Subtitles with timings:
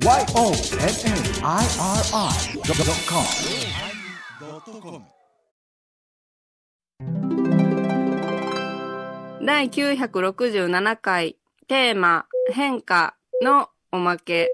[0.00, 0.64] YONNIRI.com
[9.44, 11.36] 第967回
[11.66, 14.52] テーマ変化のおまけ。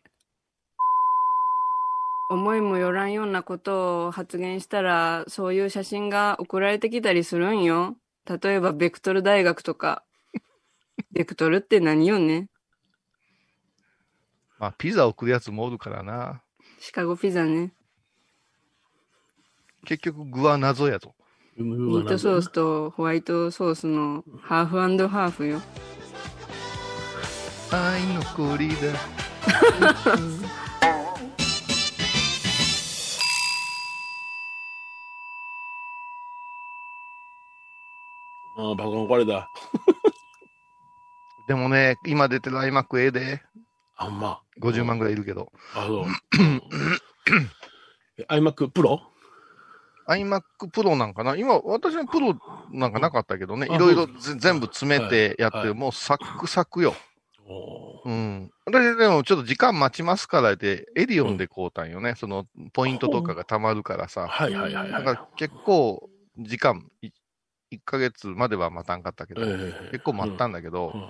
[2.30, 7.96] 思いもよらんようなことを発言したらそういう写真が送られてきたりするんよ。
[8.26, 10.04] 例えばベクトル大学とか。
[11.12, 12.48] ベクトルって何よね？
[14.64, 16.40] まあ、ピザ送るやつもおるからな。
[16.80, 17.74] シカゴピザね
[19.84, 21.14] 結局具は謎やぞ。
[21.58, 25.60] ミートソースとホワイトソースのハーフハーフよ
[27.70, 28.74] 愛のコリだ。
[38.56, 39.50] ああ、パソコン壊れた。
[41.48, 43.42] でもね、今出てる iMac ええで。
[43.96, 44.40] あ、ほんま。
[44.60, 45.50] 50万ぐらいいるけど。
[45.74, 46.06] あ、そう。
[48.18, 49.00] え iMac Pro?
[50.06, 51.36] iMac Pro なんかな？
[51.36, 52.38] 今、私のプロ
[52.70, 53.66] なんかなかったけどね。
[53.70, 55.60] あいろいろ全部詰めてやってる。
[55.60, 56.94] はいはいもうサックサクよ。
[58.04, 58.50] うん。
[58.66, 62.14] 私でもちょっと時間待ちますからって、エディオンで買うたんよね。
[62.16, 64.26] そのポイントとかが溜まるからさ。
[64.28, 65.02] はいはいはいはい。
[65.02, 66.08] だから結構
[66.38, 67.10] 時間、い
[67.74, 71.04] 1ヶ月までは待たんかったけど、ええ結構待ったんだけど、うん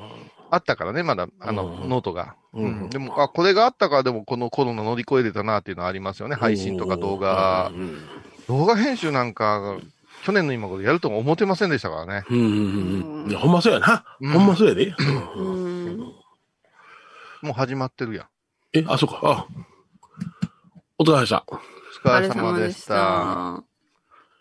[0.50, 2.36] あったからね、まだ、あの、うんノートが。
[2.52, 6.36] うんうんでも、あ、これがあったからでもこのコロナ乗り越えれたなっていうのはありますよね。
[6.36, 7.76] 配信とか動画う。
[7.76, 7.98] ん
[8.46, 9.78] 動画編集なんか、
[10.24, 12.24] 去年の今頃やるとも思ってませんでしたからね。
[12.30, 14.04] うんうんうんほんまそうやな。
[14.20, 14.94] うんほんまそうやで。
[17.42, 18.26] もう始まってるやん。
[18.74, 19.20] え、あ、そうか。
[19.22, 19.46] あ。
[20.98, 21.44] お疲れ様でした。
[21.48, 21.58] おお
[22.08, 23.73] 疲れ様でした。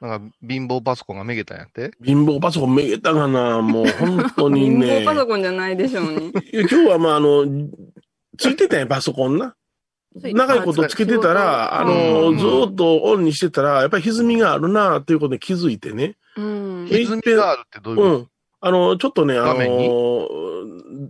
[0.03, 1.91] なんか、貧乏パソコンがめげたんやって？
[2.03, 3.61] 貧乏パソコンめげたがな？
[3.61, 4.97] もう本当に貧ね。
[4.99, 6.27] 乏パソコンじゃないでしょうに。
[6.27, 7.45] いや今日はまあ、あの、
[8.37, 9.55] ついてたんや、パソコンな。
[10.15, 16.17] 長いことつけてたら、あの、うんずーっとオンにしてたら、やっぱり歪みがあるな、ということに気づいてね。
[16.35, 16.87] うん。
[16.91, 18.27] え歪みがあるってどういうこうん。
[18.65, 20.29] あの、ちょっとね、あの、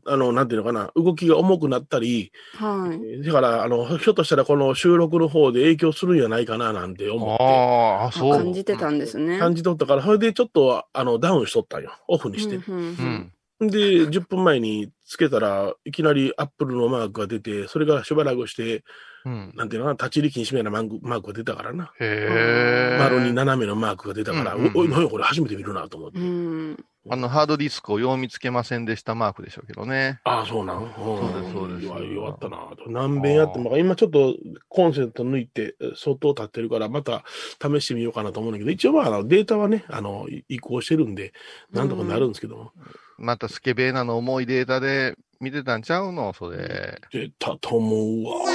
[0.07, 3.23] あの、なんていうのかな、動きが重くなったり、はい。
[3.23, 7.43] だから、あの、ひょっとしたらこの収録の方で影響するんじゃないかな、なんてと思って。
[7.43, 8.31] ああ、そう。
[8.35, 9.37] 感じてたんですね。
[9.37, 11.91] 感じ取ったから、それでちょっと、あの、ダウンしとったんよ。
[12.07, 12.55] オフにして。
[12.55, 13.33] うんうんうん。
[13.59, 18.83] で、10分前につけたらいきなりアップルのマークが出て、それがしばらくして、
[19.25, 19.53] うん。
[19.55, 21.93] なんていうのかな、立ち入り禁止みたいなマークマークが出たからな。
[21.99, 22.97] へえ。
[22.99, 26.19] 丸に斜めのマークが出たから、うんうんうんおおい、何やこれ初めて見るなと思って。
[26.19, 26.85] うん。
[27.09, 30.19] あの、ハードディスクをよう見つけませんでしたマークでしょうけどね。
[30.23, 32.89] ああ、そうなんそうですそうです弱ったなと。
[32.89, 34.35] 何遍やっても、今ちょっと
[34.69, 37.23] コンセント抜いて、相当経ってるから、また
[37.61, 41.33] 試してみようかなと思うんだけど、一応まあ、データはね、あの、い移行してるんで、
[41.71, 42.71] なんとかなるんですけども。
[43.17, 46.33] またスケベーナの重いデータで見てたんちゃうの？
[46.33, 46.99] それ。
[47.11, 48.45] 出たと思うわ。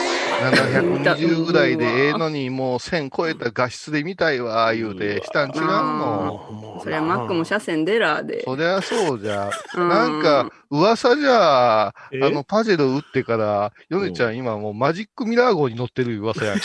[0.41, 6.81] 720ぐらいでええのに、もう1000超えた画質で見たいわ、言うて、したん違うの？
[6.83, 8.43] そりゃ Mac も車線デラーで。
[8.45, 9.51] そりゃそうじゃ。
[9.77, 16.65] うんなんか、噂じゃ、あえの、パジェロ打ってから、ヨネちゃん今もうマジックミラー号に乗ってる噂やんか。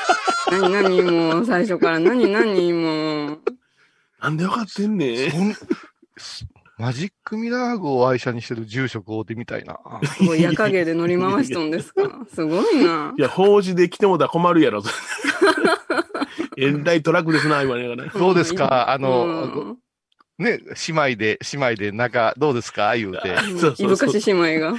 [0.50, 3.40] 何何もう最初から何何もう。
[4.20, 5.56] なんでわかってんねん。
[6.80, 9.78] マジックミラー号を愛車にしてる住職をてみたいな。
[10.16, 12.02] すごい夜影で乗り回しとんですか？
[12.34, 13.12] すごいな。
[13.18, 14.82] いや、法事で来てもらったら困るやろ。
[16.56, 17.86] えらいトラックですな、今ね。
[18.14, 19.78] どうですかあうの、ん
[20.38, 20.58] ね、
[20.88, 22.96] 姉妹で、姉妹で仲、どうですか？
[22.96, 23.36] 言うて。
[23.36, 24.74] そうそうそういぶかし姉妹が。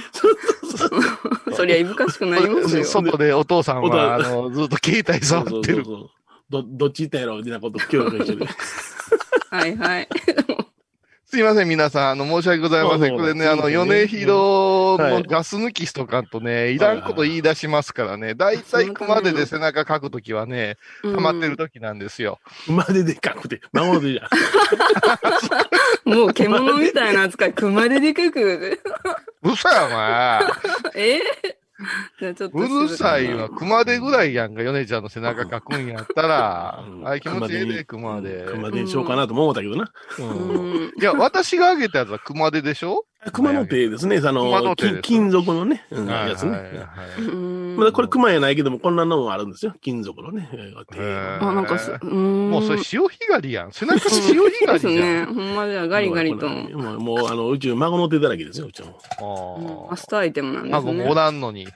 [1.54, 2.84] そりゃいぶかしくなりますよ。
[2.84, 5.84] 外でお父さんは、あの、ずっと携帯触そうってる。
[5.84, 6.10] そうそう
[6.50, 7.36] ど、どっち行ったんやろ？
[7.36, 8.46] みたいなこと、今日してる。
[9.50, 10.08] はいはい。
[11.32, 12.10] すいません、皆さん。
[12.10, 13.16] あの、申し訳ございません。
[13.16, 18.34] これね、あの、米広はいのガス抜きしとかんとね、いらんこと言い出しますからね。
[18.34, 22.38] だいたい熊手で背中書くときはね、溜まってるときなんですよ。
[22.68, 24.28] 馬ででかくて、孫でじゃん。
[26.04, 28.78] う んもう獣みたいな扱い、熊手でかく。
[29.42, 30.42] うるさい、お前。
[31.16, 31.20] え？
[32.52, 33.48] うるさいわ。
[33.48, 36.90] 熊手ぐらいやんか、米ちゃんの背中書くんやったらう。
[37.02, 38.44] んあれ気持ちいいで、熊手。
[38.46, 39.90] 熊手にしようかなとも思ったけどな。
[40.18, 40.92] うん。
[41.00, 43.04] いや、私があげたやつは熊手でしょ？
[43.30, 46.50] 熊の手ですね、あ熊の金金属のね、うんはいやつね。
[46.50, 46.68] はいは
[47.18, 49.74] いうんまだこれ熊やないけども、こんなのもあるんですよ。
[49.80, 50.48] 金属のね。
[51.40, 52.50] あ、なんかす、うん。
[52.50, 53.72] もうそれ潮干狩りやん。
[53.72, 54.94] 背中潮干狩りじゃん。
[54.96, 55.24] ね。
[55.24, 56.48] ほんまじゃガリガリと。
[56.48, 59.88] もう、もうあの、うち孫の手だらけですよ、うちも。
[59.90, 60.72] マストアイテムなんですね。
[60.72, 61.66] 孫もおらんのに。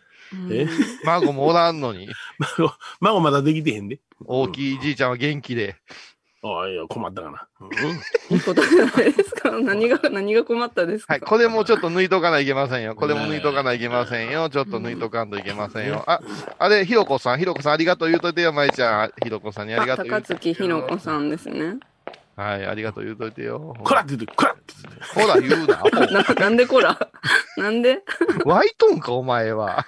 [0.51, 0.67] え？
[1.05, 2.09] 孫もおらんのに。
[2.59, 4.01] 孫、孫まだできてへんで。
[4.25, 5.77] 大きいじいちゃんは元気で。
[6.47, 7.47] ああ、いや、困ったかな。
[7.61, 9.51] うんいいことじゃないですか。
[9.61, 11.15] 何が、何が困ったですか？
[11.15, 11.21] はい。
[11.21, 12.95] これもちょっと抜いとかないといけませんよ。
[12.95, 14.49] これも抜いとかないといけませんよ。
[14.51, 16.05] ちょっと抜いとかんといけませんよ。
[16.07, 16.21] あ、
[16.59, 19.13] あれ、ひろこさん、ひろこさんありがとう言うといてよ、まいちゃん。
[19.23, 20.55] ひろこさんにありがあとう言高うといてよ。
[20.55, 21.77] 槻ひろこさんですね。
[22.37, 23.75] はい、ありがとう言うといてよ。
[23.83, 25.05] こらって言って、こらって言って。
[25.05, 26.23] ほら、言うな。
[26.23, 26.99] な、なんでこら？
[27.57, 28.03] なんで？
[28.45, 29.87] ワイトンか、お前は。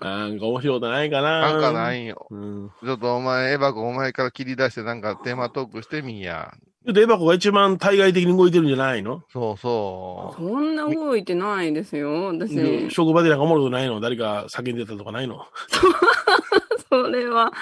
[0.04, 1.40] なんか面白いことないかな。
[1.40, 2.26] なんかないんよ。
[2.30, 2.70] うん。
[2.82, 6.52] ちょっとお前、エバコお前から切り出してなんかテーマトークしてみんや。
[6.86, 9.22] で、エバコが一番対外的に動いてるんじゃないの？
[9.30, 12.28] そうそそんな動いてないですよ。
[12.28, 14.00] 私、職場でなんかおもろくないの？
[14.00, 15.44] 誰か叫んでたとかないの？
[16.88, 17.52] それは、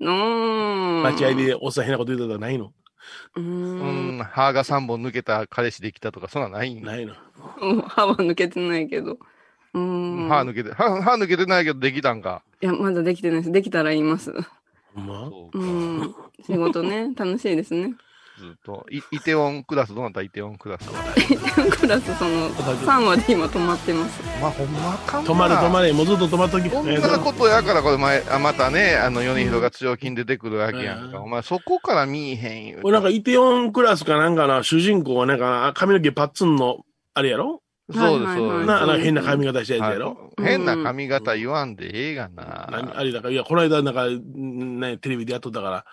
[0.00, 1.02] のーん。
[1.02, 2.72] 間違いでおっさん変なこと言ってたとかないの？
[3.36, 7.14] うんん、歯が3本抜けた彼氏できたとか、そんなんないんないの。
[7.60, 9.18] うん歯は抜けてないけど。
[9.74, 9.80] うー
[10.26, 10.28] ん。
[10.28, 12.42] 歯抜けて、歯、歯抜けてないけどできたんか。
[12.60, 13.52] いや、まだできてないです。
[13.52, 14.32] できたら言います。
[14.94, 15.28] ま？
[15.30, 16.14] そうん。
[16.44, 17.94] 仕事ね、楽しいですね。
[18.38, 18.86] ずっと。
[18.90, 20.22] イイテオンクラス、どうなった？
[20.22, 20.94] イテオンクラスは。
[21.80, 24.22] クラス、その、3話で今止まってます。
[24.40, 26.70] まあ、ほんまかんな止まれ止まれ、もうずっと止まっとき。
[26.70, 31.18] こんなことやから、これ前、あまたね、あの、米広が強気に出てくるわけやんか。
[31.18, 32.78] うんお前、そこから見えへんよ。
[32.84, 36.78] 俺なんかイテオンクラスかなんかな、主人公はなんか髪の毛パッツンの、
[37.14, 37.60] あれやろ？
[37.90, 38.66] そうです、そうです。
[38.66, 42.68] な、なんか変な髪型したやつやろ、はい変な髪型言わんでええがな。
[42.70, 45.84] 何あれだから、いや、この間なんか、ね、テレビでやっとったから、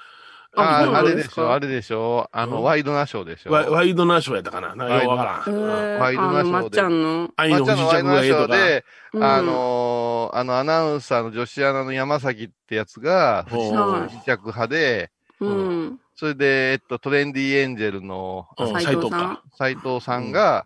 [0.58, 3.52] ああれんでしょ、あれでしょ、あの、うんワイドナショーでしょ。
[3.52, 5.60] ワイワイドナショーやったかななんかようわえからん。
[5.60, 7.30] ー、ワイドナショーであの、まっちゃんの。
[7.36, 8.58] 愛のワイ着ドナショーがええとか。
[8.58, 16.00] で、うんあのーあの、アナウンサーの女子アナの山崎ってやつが、不時着派で、うん。
[16.16, 19.42] それで、えっと、トレンディエンジェルのうん斉藤さん斉藤か。
[19.58, 20.66] 斎藤さんが、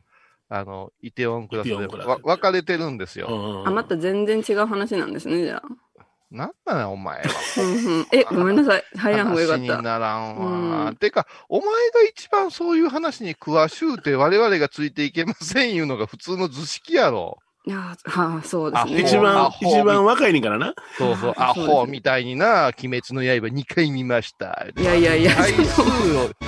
[0.49, 3.63] あの、イテオンクラスでイテオンクラスわ別れてるんですよ。
[3.65, 5.61] あ、また全然違う話なんですね、じゃあ。
[6.31, 7.27] なんなのお前は。
[8.11, 8.83] え、ごめんなさい。
[8.95, 9.81] 入らん方がよか話にった。
[9.81, 10.89] ならんわ。
[10.89, 11.73] うんてか、お前が
[12.09, 17.39] 一番そういう話に詳しゅうて我々がついていけませんいうのが普通の図式やろ。
[17.69, 18.95] いやあ、そうですあね。
[18.95, 20.73] ア一番、ホ一番若いねんからな？
[20.97, 24.65] そうそう、アホみたいにな、鬼滅の刃2回見ました。
[24.75, 25.85] いやいやいや、回数を、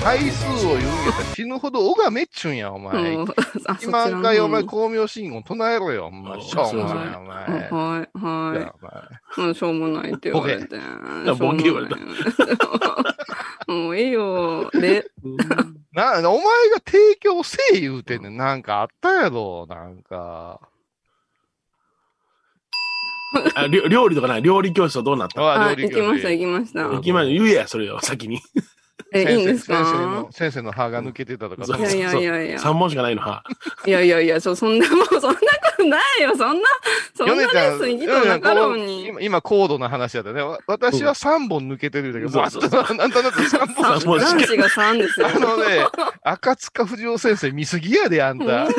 [0.03, 3.13] 回数を言うんやったら死ぬほど拝めっちゅんや、お前。
[3.13, 3.27] 今
[4.23, 6.33] 回お前、方光明信号唱えろよ、お前。
[6.33, 7.45] うんしょうもない、おに前。
[7.69, 8.73] はい、は
[9.37, 9.41] い。
[9.41, 10.75] うん、しょうもないって言われて。
[10.75, 11.97] やボケ言われた
[13.71, 14.71] もういいよ。
[14.71, 15.05] で、
[15.93, 16.47] な、お前が
[16.83, 18.37] 提供せえ言うてんねん。
[18.37, 20.59] なんかあったやろ、なんか。
[23.55, 26.83] あ料料理とかな、料理教室はどうなったああ、行きました、行きました。
[26.83, 28.41] 行きま言えや、それを、先に。
[29.13, 31.77] え、いいんです先生かの、先生の歯が抜けてたとか。
[31.77, 32.57] いやいやいやいや。
[32.57, 33.43] 3本しかないの、は。
[33.85, 35.37] いやいやいや、そう、そんな、も うそんなこ
[35.77, 36.35] とないよ。
[36.35, 36.67] そんな、
[37.15, 39.07] そんなレッスン行きとなかろうに。
[39.07, 40.41] 今、今高度な話やったね。
[40.41, 43.99] わ私は3本抜けてるんだけど、そうなんとなく3本。
[43.99, 45.27] 三本しか男子が3ですよ。
[45.27, 45.85] あのね、
[46.23, 48.67] 赤塚不二夫先生見すぎやで、あんた。
[48.67, 48.73] レ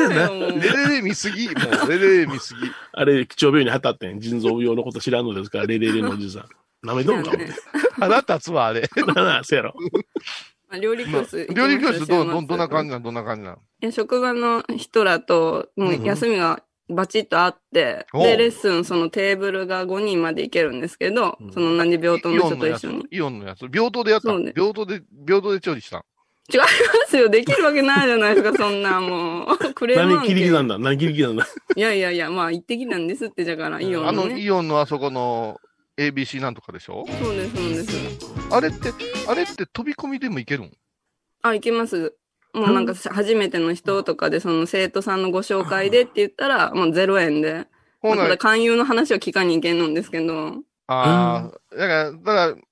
[0.88, 1.48] レレ見すぎ。
[1.48, 1.52] も
[1.86, 2.60] う、レレレ見すぎ。
[2.92, 4.20] あれ、気象病院に当たってん。
[4.20, 6.44] 腎臓病のこと知らんのですから、レレレのおじさん。
[6.84, 7.52] 舐めとんか、思って。
[7.99, 8.88] 腹立つわ、あれ。
[9.14, 9.75] なあ、そうやろ。
[10.69, 11.46] まあ料理教室。
[11.55, 13.02] 料理教室どど、どんな感じなん？
[13.02, 13.55] どんな感じなん？
[13.55, 23.06] いや、職場の人らと、もう休みがバチッとあって、おうで、レッスン、そのテーブルが5人まで行けるんですけど、うんその何病棟の人と一緒に。。
[23.11, 23.67] イオンのやつ？
[23.69, 26.02] 平等でやったそうね平等で、平等で調理したん？
[26.52, 26.67] 違いま
[27.06, 27.28] すよ。
[27.28, 29.75] できるわけないじゃないですか、 そんなもう。
[29.75, 30.78] クレーム何切り刻んだ？
[30.78, 31.46] 何切り刻んだ？
[31.76, 34.40] いやいやいや、まあ行ってきたんですって、だから、イオあの、ンのね。
[34.40, 35.61] イオンのあそこの
[35.99, 37.04] ABC なんとかでしょ？
[37.06, 38.26] そうです、そうです。
[38.50, 38.92] あれって、
[39.28, 40.72] あれって飛び込みでもいけるん
[41.42, 42.14] あ、行けます。
[42.54, 47.66] もうなんか、初めての人とかで、その生徒さんのご紹介でって言ったら、もう0円で。
[48.00, 50.56] ほなま勧誘の話を聞かに行けんのんですけど。
[50.88, 52.62] ああ、だから、だから、ん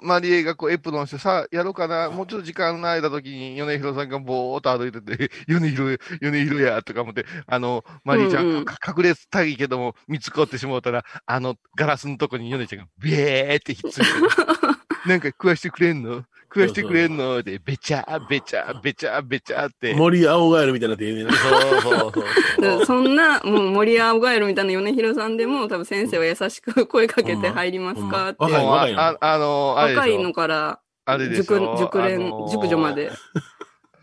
[0.00, 8.64] マリエがこうエプロンしてさ、やろうかな、もうちょっと時間ないだ時に、米広さんがぼーっと歩いてて、 米広、米広や、とか思って、あの、マリエちゃん、うんうん。
[8.64, 14.28] か隠れたいけども、見つこってしもうたら、あの、ガラスのとこに米ちゃんが、ビエーってひっついてる。
[15.06, 16.24] なんか食わしてくれんの？
[16.54, 19.92] 食わしてくれんので、べちゃー、べちゃー、べちゃー、べちゃーって。
[19.94, 21.30] 森青ガエルみたいになってええね。
[21.32, 28.44] そうそうそうで そんな、もう森青ガエルみたいな米広さんでも、多分先生は優しく声かけて入りますかって。
[28.44, 33.10] うん若いあ若いのああの、若いのから、あれでし熟ょ、熟練あのー、熟女まで。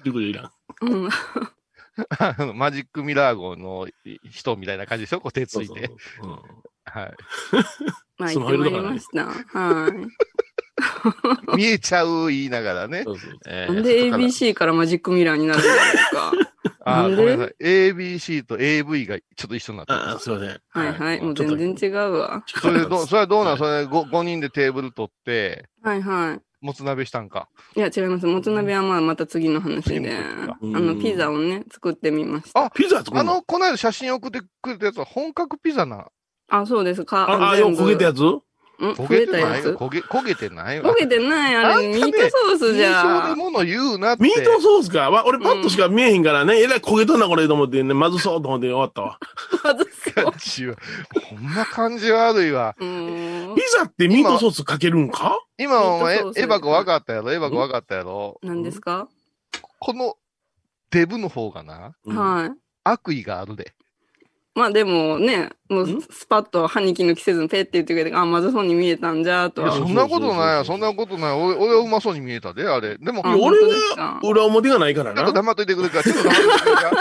[0.04, 0.52] 熟女いらん。
[0.82, 1.10] うん。
[2.20, 3.88] あのマジックミラー号の
[4.30, 5.20] 人みたいな感じでしょ？
[5.22, 5.88] こう手ついて。
[5.88, 6.40] そうそう
[6.86, 7.14] はい。
[8.18, 9.26] まあ、ス行ってまいりました。
[9.26, 9.94] はい。
[11.56, 13.04] 見えちゃう言いながらね。
[13.04, 15.76] そうそうそうえーなんで ABC からマジックミラーになるんです
[16.16, 16.32] か？
[16.86, 17.18] あー、なんで？
[17.18, 17.56] ごめんなさい。
[17.64, 20.24] ABC と AV がちょっと一緒になってあす。
[20.26, 20.60] すいません。
[20.70, 21.22] はいはい。
[21.22, 22.44] もう全然違うわ。
[22.48, 23.58] それでどう、それはどうなん？
[23.58, 23.82] それ。
[23.82, 26.42] れ 5, 5人でテーブル取って、はいはい。
[26.66, 27.48] もつ鍋したんか？
[27.76, 28.26] いや、違います。
[28.26, 32.66] もつ鍋はまあまた次の話次で、あの、ピザをね、作ってみました。
[32.66, 33.20] あピザ作るの？
[33.32, 36.08] あの、この間写真送ってくれたやつは本格ピザな。
[36.50, 37.24] あ、そうですか。
[37.30, 38.22] あ、あ、よう焦げたやつ？
[38.22, 38.42] うん
[38.82, 39.78] 焦焦げたやつげてないよ。
[39.78, 40.92] 焦げ、焦げてないわ。
[40.92, 44.24] 焦げてないあれ、ミートソースじゃ印象でもの言うなって。
[44.24, 45.12] ミートソースか？
[45.12, 49.20] わ俺パッとしか見えへんからね、えらい焦げとんなこれと思ってね、まずそうと思って終わったわ。
[49.64, 49.84] まず
[50.14, 50.24] そう。
[50.26, 50.76] 感じは。
[51.30, 52.76] ほんま感じ悪いわ。
[52.80, 52.86] ピ。
[53.78, 55.40] ザってミートソースかけるんか？
[55.58, 57.32] 今お前、エミートソースヴァ子分かったやろ？
[57.32, 58.40] エヴァ子分かったやろ？
[58.42, 59.08] 何ですか？
[59.80, 60.16] この
[60.90, 62.52] デブの方がな、うんはい。
[62.84, 63.74] 悪意があるで。
[64.54, 69.78] まあでもね、もんうスパッと歯に気抜きせずにペッて言ってくれて、あ、まずそうに見えたんじゃ、といや、は。
[69.78, 70.64] そんなことないよ。
[70.66, 71.32] そそうんそうなことない。
[71.32, 72.98] 俺、俺はうまそうに見えたで、あれ。
[72.98, 75.24] でも、俺は裏表がないからな。
[75.24, 76.92] っと黙っといてくれるから、ちょっと黙っといてくれるから。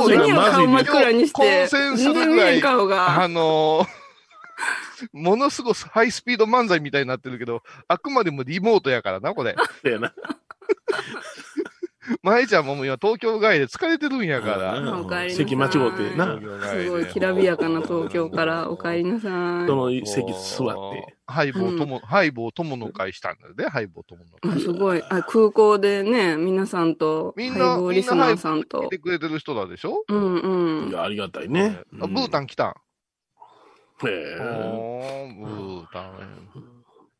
[0.00, 0.84] まずいな、まずいな。
[0.84, 2.62] 暗にして、混戦するぐらい。
[2.62, 4.06] あのー
[5.12, 9.54] ものすごいハイスピード漫才みたいになってるけど、あくまでもリモートやからな、これ。
[9.84, 10.14] だよな。
[12.22, 14.80] 舞ちゃんももう今東京帰りで疲れてるんやから。
[14.80, 16.38] んお帰りなさい席間違ってな。
[16.70, 19.66] すごいきらびやかな東京からお帰りなさい。
[19.66, 21.16] その席座って。
[21.28, 24.60] ハイボー友、ハイボー友の会したんだよね、ハイボー友のあ会。
[24.60, 25.02] すごい。
[25.02, 28.98] あ空港でね、皆さんと、みんなボーリスナーさんと来て。
[28.98, 30.04] くれてる人だでしょ？
[30.08, 30.88] うんうん。
[30.90, 31.80] いや、ありがたいね。
[32.00, 32.68] あブータン来たん？
[32.68, 32.74] へ
[34.04, 34.36] え。
[34.40, 36.12] おー、ブータン。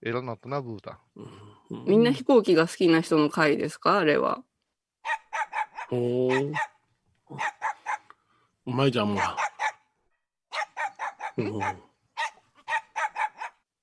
[0.05, 1.85] えらなったな、ブータン。
[1.89, 3.99] みんな飛行機が好きな人の会ですか？
[3.99, 4.45] あれは。
[5.91, 6.53] おー。
[8.67, 9.21] うまいじゃん、も
[11.37, 11.43] う。
[11.43, 11.63] うん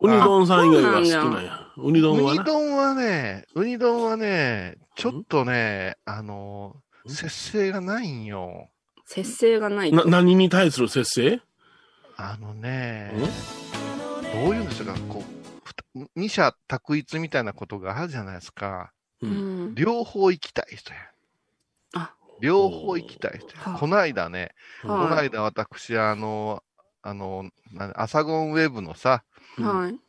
[0.01, 1.67] ウニ丼さん以外は好きなんや。
[1.77, 2.43] ウニウニ丼はな。
[2.43, 6.75] 丼はね、ウニ丼はね、ちょっとね、あの、
[7.07, 7.09] ん？
[7.09, 8.69] 節制がないんよ。
[9.05, 10.09] 節制がないな、と。
[10.09, 11.41] 何に対する節制？
[12.17, 13.13] あのね、
[14.33, 15.23] どういうんでしょうか、こ
[15.95, 18.91] う、二者択一みたいなことがあるじゃないですか。
[19.21, 19.27] う。
[19.27, 19.75] うんん。
[19.75, 20.99] 両方行きたい人や。
[22.43, 23.39] あ両方行きたい
[23.79, 25.29] この間ね、このはい。
[25.29, 26.63] 間私、あの、
[27.01, 29.23] あの、なアサゴンウェブのさ、
[29.57, 29.99] はい。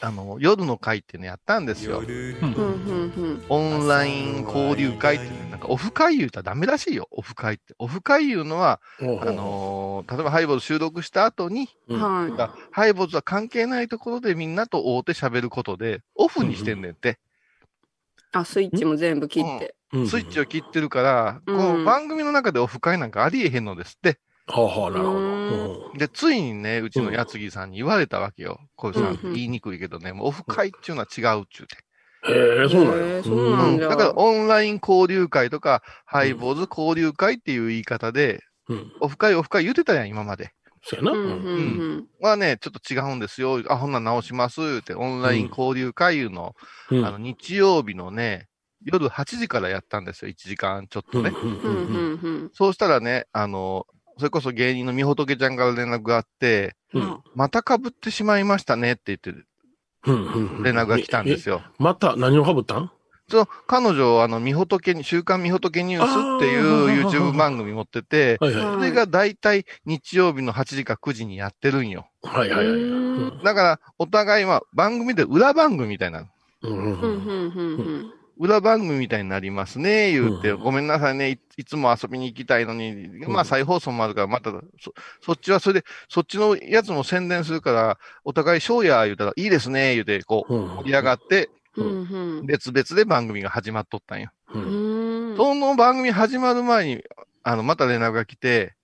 [0.00, 2.00] あの、夜の会っていうのやったんですよ。
[2.00, 7.74] うん、うん、オンライン交流会っていうね、なんかオフ会言うたらダメらしいよ、オフ会って。
[7.78, 17.10] オフ会言うのは、あのー例えばハイボーズ収録した後に、はだハイボーズは関係ないところでみんなと会うて喋ることで、オフにしてんねんって。
[17.10, 17.14] い。
[18.32, 19.66] あ、スイッチも全部切って。
[19.66, 24.18] うんスイッチを切ってるから、うんこの番組の中でオフ会なんかありえへんのですって。
[24.46, 25.12] はあはあ、なるほ
[25.92, 25.98] ど。
[25.98, 28.58] で、ついにね、うちのやつぎさんに言われたわけよ。
[28.76, 31.76] これさうんうん、言いにくいけどね、もうオフ会っていうのは違うっちゅうて。
[32.26, 33.22] へえ、そうなんや。
[33.22, 38.92] そうなうんん、じゃだからオンライン交流会とか、ハイボーズ交流会っていう言い方で、うん。
[39.00, 40.50] オフ会オフ会言ってたやん、今まで。
[40.82, 41.12] そうやな。
[41.12, 43.62] うん、ううんん、はね、ちょっと違うんですよ。
[43.68, 44.60] あ、ほんなら直します。
[44.60, 46.54] 言って、オンライン交流会いうの、
[46.90, 48.48] うんあの、日曜日のね、
[48.84, 50.30] 夜8時からやったんですよ。
[50.30, 51.32] 1時間ちょっとね。
[52.52, 53.86] そうしたらね、あの、
[54.18, 59.32] それこそ芸人のみほとけちゃんから連絡があって、うんまた被ってしまいましたねって言って
[60.62, 61.56] 連絡が来たんですよ。
[61.56, 61.62] よ。
[61.78, 62.90] また何をかぶったん？
[63.28, 68.64] そう、彼女、あの、みほとけに、週刊みほとけニュースっていあうー YouTube 番組持ってて、はいはい。
[68.66, 72.06] はいそれが大体日曜日の8時か9時にやってるんよ。
[72.22, 72.76] はいはいはい。
[72.80, 76.26] うんだから、お互いは番組で裏番組みたいな、
[76.62, 77.12] うんうんうん、うん、う
[77.82, 78.12] ん。
[78.38, 81.30] 裏番組みたいになりますね、言って、うんごめんなさいね。
[81.30, 91.48] い、いつも遊びに行きたいのに、まあ再放送もあるから、また、そ、そっちはそれで、そっちのやつも宣伝するから、お互いショーや言うたら、いいですね、言うて、こう、うん盛り上がって。
[92.44, 94.30] 別々で番組が始まっとったんよ。
[94.52, 97.02] その番組始まる前に、
[97.42, 98.74] あの、また連絡が来て、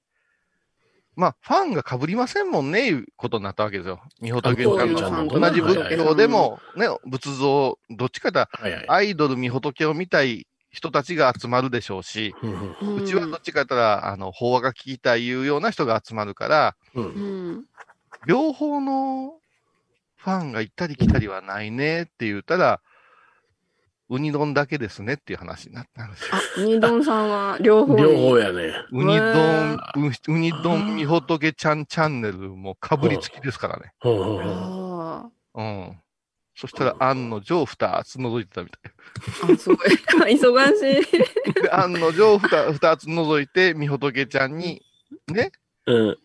[1.21, 4.01] まあ、ファンが被りませんもんね、いうことになったわけですよ。
[4.23, 5.39] みほとけちゃんあそうの。
[5.39, 8.85] 同じ仏はい教でも、ね、仏像、どっちかというとはいはい。
[8.89, 12.35] アイドルみほとけを見たい人たちが集まるでしょうし、
[12.97, 16.77] うちはどっちかというと、あの、法話が聞きたいいうような人が集まるから。
[18.27, 19.35] 両方の
[20.17, 22.81] ファンが行ったり来たりはないねって言ったら、
[24.11, 26.31] ウニ丼だけですねっていう話になったんですよ。
[26.35, 28.03] あ、ウニドンさんは両方に。
[28.03, 28.75] 両方やね。
[28.91, 33.93] ウニへ丼、ウウニ丼みほとけちゃんチャンネルもかぶりつきですからね。
[34.03, 36.01] うんうんうんあうん。
[36.57, 38.93] そしたら、案の定二つ覗いてたみたい。
[39.49, 39.89] ーあ、すごい。
[40.35, 41.09] 忙し
[41.55, 41.63] い。
[41.63, 44.83] で、案の定二二つ覗いて、みほとけちゃんに、
[45.29, 45.53] ね、
[45.87, 46.19] うん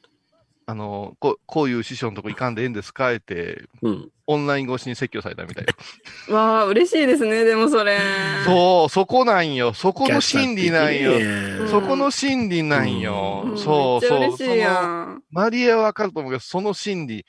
[0.68, 3.14] あの、こう、こういう師匠のとこ行かんでええんですか？
[3.14, 4.10] って、うん。
[4.28, 5.74] オンライン越しに説教されたみたいよ。
[6.36, 8.00] わあ、嬉しいですね、でもそれ。
[8.46, 9.74] そう、そこなんよ。
[9.74, 11.14] そこの心理なんよ。
[11.14, 13.44] うんそこの心理なんよ。
[13.46, 14.20] うんそうそう。
[14.20, 15.22] 嬉しいやん。
[15.30, 17.26] マリエはわかると思うけど、その心理、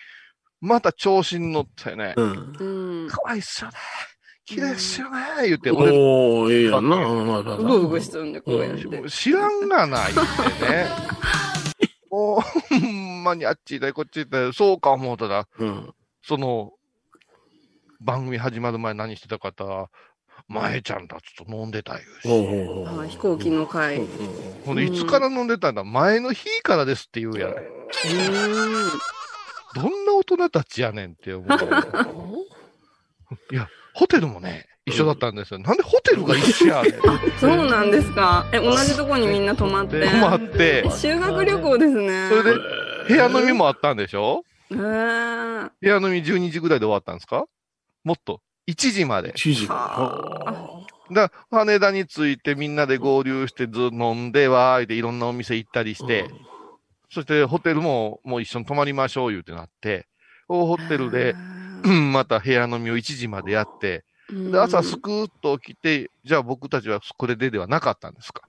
[0.62, 2.56] また調子に乗ってね、うん。
[2.58, 3.08] うん。
[3.10, 3.74] 可愛いっすよね。
[4.46, 5.18] 綺麗っすよね。
[5.48, 6.96] 言って、俺、おー、ええやんな。
[6.96, 9.10] うんまあまあまあうぐうぐしとんで、こうやって。
[9.10, 10.20] 知らんがないって
[10.72, 10.86] ね。
[12.16, 12.42] ほ
[12.78, 15.94] んまにあっち行ったりこっち行ったり、そうか思うたら、うん。
[16.22, 16.72] その、
[18.00, 19.90] 番組始まる前何してた方、
[20.48, 22.28] 前ちゃんたちと飲んでたいうし。
[22.28, 24.02] あー飛行機の会。
[24.02, 24.08] う
[24.64, 25.82] ほんで、いつから飲んでたんだ？
[25.84, 27.54] 前の日からですって言うやん。
[29.74, 31.48] どんな大人たちやねんって思う。
[33.52, 35.58] いや、ホテルもね、一緒だったんですよ。
[35.58, 36.92] なんでホテルが一緒やねん。
[37.40, 38.46] そうなんですか。
[38.52, 39.98] え、同じとこにみんな泊まって。
[39.98, 42.28] で、泊まってえ、修学旅行ですね。
[42.28, 42.50] それで、
[43.08, 44.44] 部屋飲みもあったんでしょ？
[44.70, 47.46] へー部屋飲み12時ぐらいで終わったんですか？
[48.04, 48.40] もっと。
[48.68, 49.32] 1時まで。
[49.32, 56.28] 知事はだ羽田に着いてみんなで合流してず飲んでわーいでいろんなお店行ったりして、
[57.12, 60.06] そしてホテルももう一緒に泊まりましょう言うてなって、
[60.48, 61.34] ホテルで、
[61.84, 68.42] うんまた部屋飲みを1時までやって、で朝すくーっと起きて、じゃあ僕たちはこれでではなかったんですか？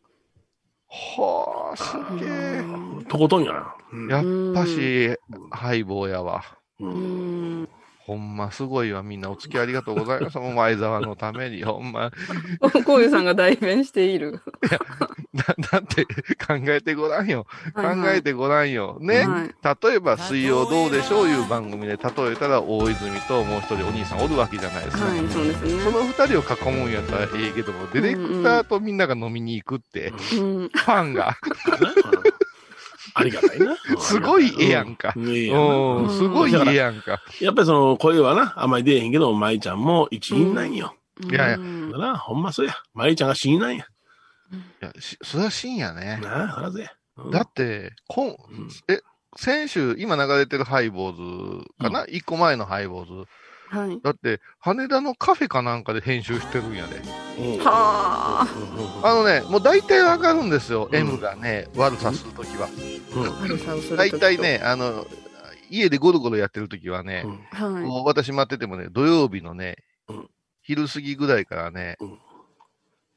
[0.89, 2.63] はあ、すげえ。
[3.10, 3.75] とことんやな。
[3.91, 5.15] うんやっぱし、
[5.51, 6.43] ハイボーやわ。
[6.79, 7.69] ううんん。
[8.07, 9.03] ほんますごいわ。
[9.03, 10.37] みんなお付き合いありがとうございます。
[10.39, 11.61] もう前澤のために。
[11.65, 12.09] ほんま。
[12.85, 14.41] こういうさんが代弁している。
[15.35, 17.45] だだって考えてごらんよ。
[17.75, 18.97] 考はいはいえてごらんよ。
[19.01, 19.27] ね。
[19.27, 25.05] はい例えば、水曜どうでしょういう番組で例えたら、大泉ともう一人お兄さんおるわけじゃないですか。
[25.05, 25.83] はい、そうですね。
[25.83, 30.69] その二人を囲むんやったらええけども、ディレクターとみんなが飲みに行くって、うん。
[30.69, 31.37] ファンが、
[33.19, 33.75] ありがたいな。
[34.00, 35.13] すごいええやんか。
[35.15, 35.29] うん。
[35.29, 37.21] ええやんなうん、すごいええやんか。
[37.41, 40.95] やっぱりその声はな、あんまり出えへんけど、舞ちゃんも一員なんよ。
[41.29, 42.75] いやいやうんだな、ほんまそうや。
[42.93, 43.86] 舞ちゃんが死因なんや。
[44.81, 46.19] いや、しそれは深夜ね。
[46.21, 46.91] なあ、そらそうや。
[47.17, 48.38] うんだって、こん、
[48.88, 49.01] え、
[49.36, 52.05] 先週、今流れてるハイボーズかな？
[52.05, 53.27] 一、個前のハイボーズ。
[53.69, 54.00] はい。
[54.01, 56.97] だって、羽田のカフェかなんかで編集してるんやで。
[57.39, 58.47] うんはあ。
[59.03, 60.89] あのね、もう大体わかるんですよ。
[60.91, 62.67] うん M がね、悪さするときは。
[63.15, 65.05] うん悪さをする大体ね、あの、
[65.69, 69.77] 家でゴロゴロやってるときはね、うんはこう私待っててもね、土曜日のね、
[70.08, 70.30] うん
[70.62, 72.19] 昼過ぎぐらいからね、うん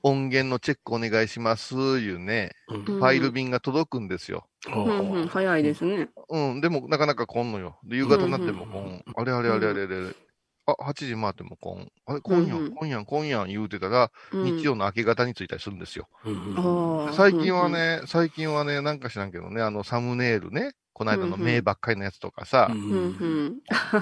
[0.03, 4.47] 音源のチェックお願いします、いうね、うんうんファイル便が届くんですよ。
[4.75, 6.09] うんうん、早いですね。
[6.29, 7.79] うん、でもなかなか来んのよ。
[7.85, 9.05] で、夕方になっても来ん。
[9.15, 10.17] あれあれあれあれあれ。
[10.67, 11.91] あ、8時回っても来ん。
[12.07, 16.09] あれ、今夜うんうん今夜今夜言うてたら、うん日曜の明け方に着いたりするんですよ。
[17.13, 23.55] 最近は、ね、最近はね、なんか知らんけどね、あの、サムネイルね、この間の名ばっかりのやつとかさう、うんうんん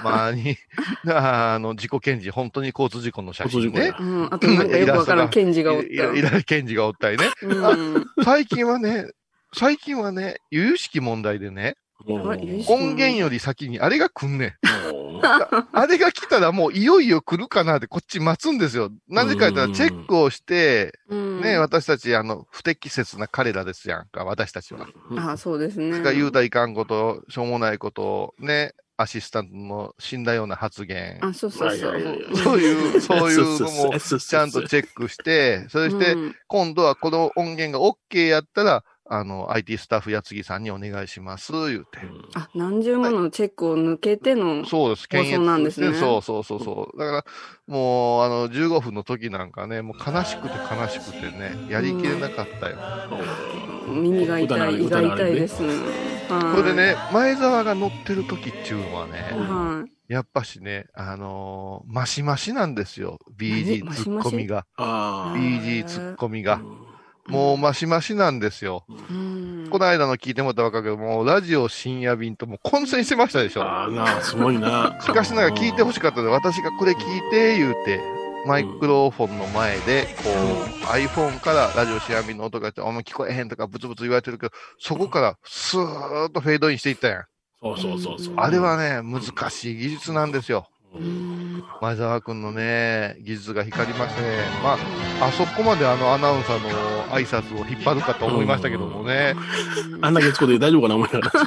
[0.03, 0.57] まに、
[1.09, 3.93] あの、自己検事、本当に交通事故の写真ね。
[3.97, 4.27] うん。
[4.33, 6.29] あとなんかよくわからん検事がおっいらいた。
[6.29, 7.29] ら検事がおったりね。
[7.41, 8.05] うん。
[8.23, 9.05] 最近はね、
[9.53, 11.75] 最近はね、由々しき問題でね、
[12.07, 14.93] 音源より先にあれが来んねん。
[14.93, 15.09] うん
[15.73, 18.91] あれが来たらもういよいよ来るかなってこっち待つんですよ。
[19.07, 24.87] なぜか言ったらチェックをして、うんね、私たちあの、不適切な彼らですやんか、私たちは。
[25.17, 26.01] あそうですね。
[26.01, 31.19] が言うたらいかんこと、しょうもないことを、ね、アシスタントの死んだような発言。
[31.21, 32.01] あ、そうそうそう。
[32.35, 41.97] そういう、 そういうのもちちゃんとチェックして、そしてうん今度はこの音源が OK やったら、あの、IT スタッフやつぎさんにお願いします、言うて。
[42.35, 44.63] あ、何重ものチェックを抜けての。
[44.65, 46.97] そうです、放送なんですねそうそうそうそう。
[46.99, 47.25] だから、
[47.67, 52.77] もう、あの、15分の時なんかね、もう悲しくて悲しくてね、やりきれなかったよ。
[53.87, 55.63] 耳が痛い、胃が痛いです。
[55.63, 55.75] はい
[56.29, 56.75] これで。
[56.75, 60.13] ね、前澤が乗ってる時っていうのはね、はい。
[60.13, 63.17] やっぱしね、あのーマシマシなんですよ。
[63.35, 64.67] BG 何ツッコミが。
[64.75, 65.35] ああ。
[65.35, 66.61] BG ツッコミが。
[67.29, 68.83] もうマシマシなんですよ。
[69.09, 73.61] うんこの間の聞いてもらったらわかるけど、もうラジオ深夜便ともう混戦してましたでしょ。
[73.61, 74.97] ああなあ、すごいな。
[75.01, 78.01] しかしながら聞いてほしかったので、私がこれ聞いて、言うて、
[78.47, 87.25] マイクロフォンの前で、こう、iPhone からラジオ深夜便の音がして、あんま聞こえへんとかブツブツ言われてるけど、そこからスーッとフェードインしていったやん。
[87.61, 88.33] そうそうそうそう。
[88.37, 90.67] あれはね、難しい技術なんですよ。
[90.95, 94.73] うん前澤君のね、技術が光りましてね、ま
[95.21, 96.69] あ、あそこまであのアナウンサーの
[97.05, 99.35] 挨拶を引っ張るかと思いましたけどもね、
[100.01, 101.31] あんで大丈夫かな思いながら。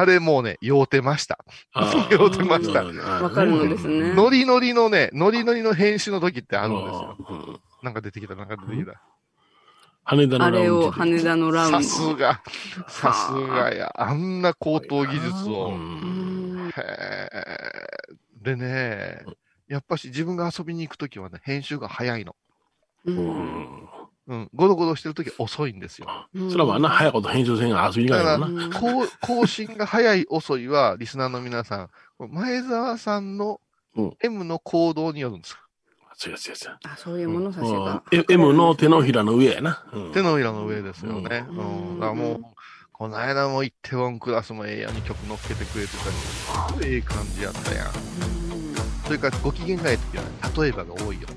[0.00, 1.40] あれもうね、酔うてました。
[2.10, 2.84] 酔うてました。
[2.84, 4.14] わかるのですね。
[4.14, 7.16] ノリノリのね、ノリノリの編集の時ってあるんですよ。
[7.28, 9.00] うんなんか出てきた、なんか出てきた。
[10.02, 11.88] 羽田のあれをラウンジで羽田のラウンさジ。
[11.88, 12.42] すが、
[12.88, 13.92] さすがや。
[13.96, 15.78] あんな高等技術うを。
[18.42, 19.22] でね、
[19.68, 22.36] やっぱし自分が遊びに行くときはね、編集が早いの。
[23.04, 23.88] ううんん。
[24.28, 24.50] うん。
[24.54, 26.06] ゴロゴロしてるとき遅いんですよ。
[26.34, 28.70] うんそれはまあな、早いこと編集せんが遊びに行かない
[29.22, 31.76] 更新が早い遅いは、リスナーの皆さ
[32.18, 33.60] ん、前澤さんの
[33.96, 35.56] うん M の行動によるんですよ。
[36.14, 39.84] そうやそうやそうやあ、そういう物差しうん M の手のひらの上やな。
[39.92, 41.46] うん手のひらの上ですよね。
[41.48, 42.00] ううんん。
[42.00, 42.42] だからもう、
[42.98, 47.86] この間もイッテウォンクラスもええように曲乗っけてくれてたし、すごいええ感じやったやん。
[47.86, 48.74] うん
[49.06, 50.30] それからご機嫌がええ時はね、
[50.62, 51.28] 例えばが多いよ。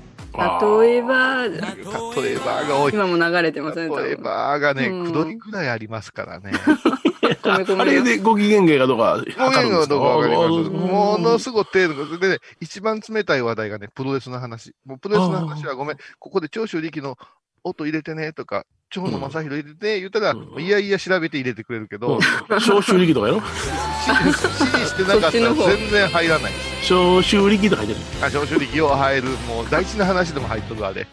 [0.82, 2.92] 例えば、例えばが多い。
[2.92, 3.96] 今も流れてますね。
[3.96, 6.50] 例えばがね、うんくどりくらいありますからね。
[7.46, 10.48] あれでご機嫌芸がどうかご測るんですかめんがどうかわかります。
[10.48, 14.74] うんものすごく程度でね、一番冷たい話題がね、プロレスの話。
[14.84, 17.16] もうプロレスの話はごめん、ここで長州力の
[17.64, 22.20] 音入れてねとか、長野正弘入れて、言ったら、うんいやいや調べて入れてくれるけど、
[22.60, 23.40] 消臭力とかやろ？
[23.40, 26.52] 指示してなかったら全然入らない。
[26.82, 28.06] 消臭力とか書いてる。
[28.22, 31.06] あ、長州力を入る、もう大事な話でも入っとるあれ。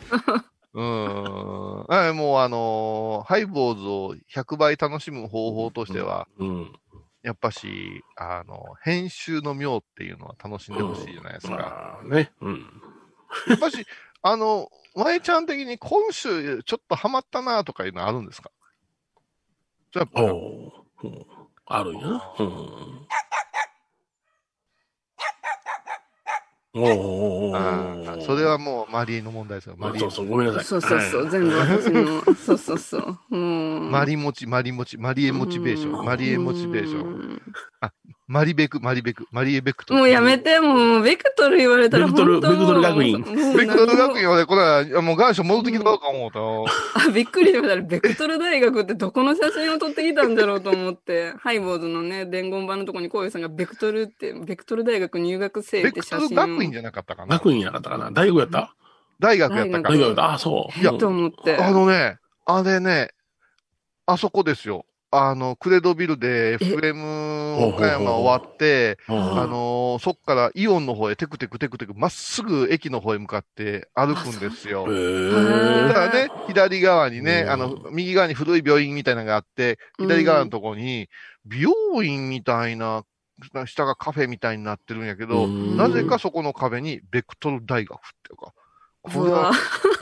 [0.73, 1.85] うーん。
[1.89, 6.71] あもうあのーハイボーズを100倍楽しむ方法としては、うん。
[7.23, 11.53] やっぱし、あの、編集の妙っていうのは楽しんでほしいじゃないですか。
[11.55, 12.31] まあね。
[12.41, 12.65] うん。
[13.47, 13.85] やっぱし、
[14.21, 18.51] あの、前ちゃん的に今週ちょっとハマったなとかいうのあるんですか？
[19.93, 20.71] じゃあ、おう
[21.03, 21.25] うん
[21.65, 22.33] あるんやな。
[22.39, 22.47] うん。
[26.71, 29.75] おうおうおそれはもうマリエの問題ですよ。
[29.77, 30.63] マリエそうそう、ごめんなさい。
[30.63, 33.35] そうそうそう、はい全部私の、 そうそうそう。
[33.35, 33.89] もう。
[33.89, 37.41] マリモチ、マリモチ、マリエモチベーション、マリエモチベーション、ン。
[38.29, 40.01] マリベク、マリベク、マリエベクトル。
[40.01, 44.61] もうやめて、もう、ベクトル言われたらベクトル本当ベクトル学院ベクトル学院はね、これ
[44.93, 46.65] はもう願書戻ってきてもらおうか思うと。
[46.93, 47.81] あ、びっくりしました。
[47.81, 56.47] ベクトル大学ってどこの写真を撮ってきたんだろうと思って、ハイボーズのね、伝言板のとこにこういうさんがベクトルって、ベクトル大学入学生ベってクトル写真を。
[56.47, 57.35] 学院じゃなかったかな。
[57.35, 58.75] 学院やなかったかな大学やった？
[59.19, 60.79] 大学やったか大学やったあ、そう。
[60.79, 61.57] いやと思って。
[61.57, 63.09] あのね、あれね、
[64.05, 64.85] あそこですよ。
[65.11, 74.85] あの、クレドビルで FM 岡山終わって、うんあのーそっからイオンの方へテクテクテクテクまっすぐ駅の方へ向かって歩くんですよ。
[74.87, 74.91] へ。
[74.91, 74.93] だ。
[75.89, 75.93] ー。
[75.93, 77.51] からね、左側にね、うん。
[77.51, 81.09] あの、右側に古い病院みたいなのがあって、左側のところに、
[81.45, 83.03] 美容院みたいな、
[83.65, 85.75] 下がカフェみたいになってるんやけど、うん。
[85.75, 88.53] なぜかそこの壁にベクトル大学っていうか、
[89.01, 89.53] これは、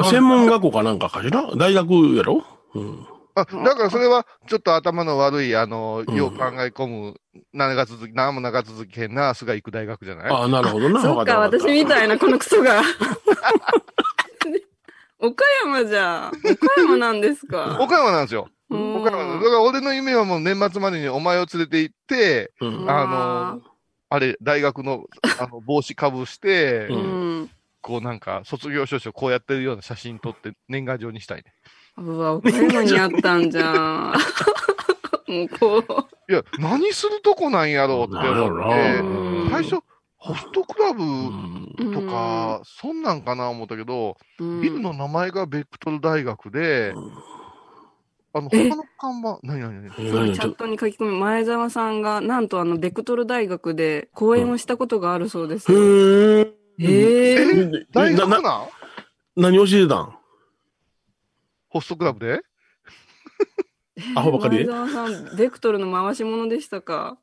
[0.09, 1.55] 専門学校かなんかかしら？
[1.55, 2.43] 大学やろ？
[2.75, 3.07] うん。
[3.41, 7.15] あ、だからそれは、ちょっと頭の悪い、あの、うんよう考え込む、
[7.53, 10.31] 長続き、何も長続きへんナースが行く大学じゃない？
[10.31, 11.01] あなるほどな。
[11.03, 12.81] そっか、私みたいな、このクソが。
[15.19, 16.31] 岡山じゃ。
[16.31, 17.77] 岡山なんですか？
[17.81, 18.49] 岡山なんですよ。
[18.69, 23.61] うん岡山だから俺の夢はもう年末までにお前を連れて行って、うんあの、
[24.09, 25.05] あれ、大学の、
[25.39, 26.97] あの、帽子かぶして、うう
[27.43, 27.49] ん。
[27.81, 31.53] こうなんか、卒業証書こうやってるような写真撮って年賀状にしたいね。
[31.97, 34.13] うわ、岡山にあったんじゃん。
[35.27, 35.83] もうこ
[36.29, 38.29] いや、何するとこなんやろうって。
[38.29, 39.79] 思って、うん最初、
[40.17, 41.03] ホストクラブ。
[41.93, 46.93] とか、そんなんかな思ったけど、うん、ビルの名前がベクトル大学で、
[48.33, 49.89] あの、え他の看板、何何何？
[49.95, 55.71] そうチャットに書き込み、前澤さんが、なんとあの、ベクトル大学で講演をしたことがあるそうです。
[55.71, 55.77] よ。
[55.79, 56.53] へえ？
[56.79, 58.67] えええ大学な
[59.35, 60.16] 何教えてたん？
[61.69, 62.41] ホストクラブで？
[64.15, 67.17] アホばかりで前澤さん、ベクトルの回し物でしたか？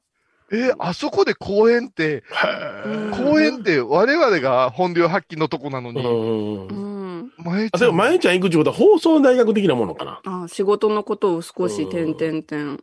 [0.53, 2.23] えーあそこで公園って、
[2.85, 6.03] うん公園って我々が本領発揮のとこなのに、
[7.39, 7.81] 前ちゃん。
[7.81, 10.21] でも、まゆちゃん行くってことは放送大学的なものかな？
[10.45, 12.17] あ仕事のことを少し、うん。
[12.17, 12.81] 点々点。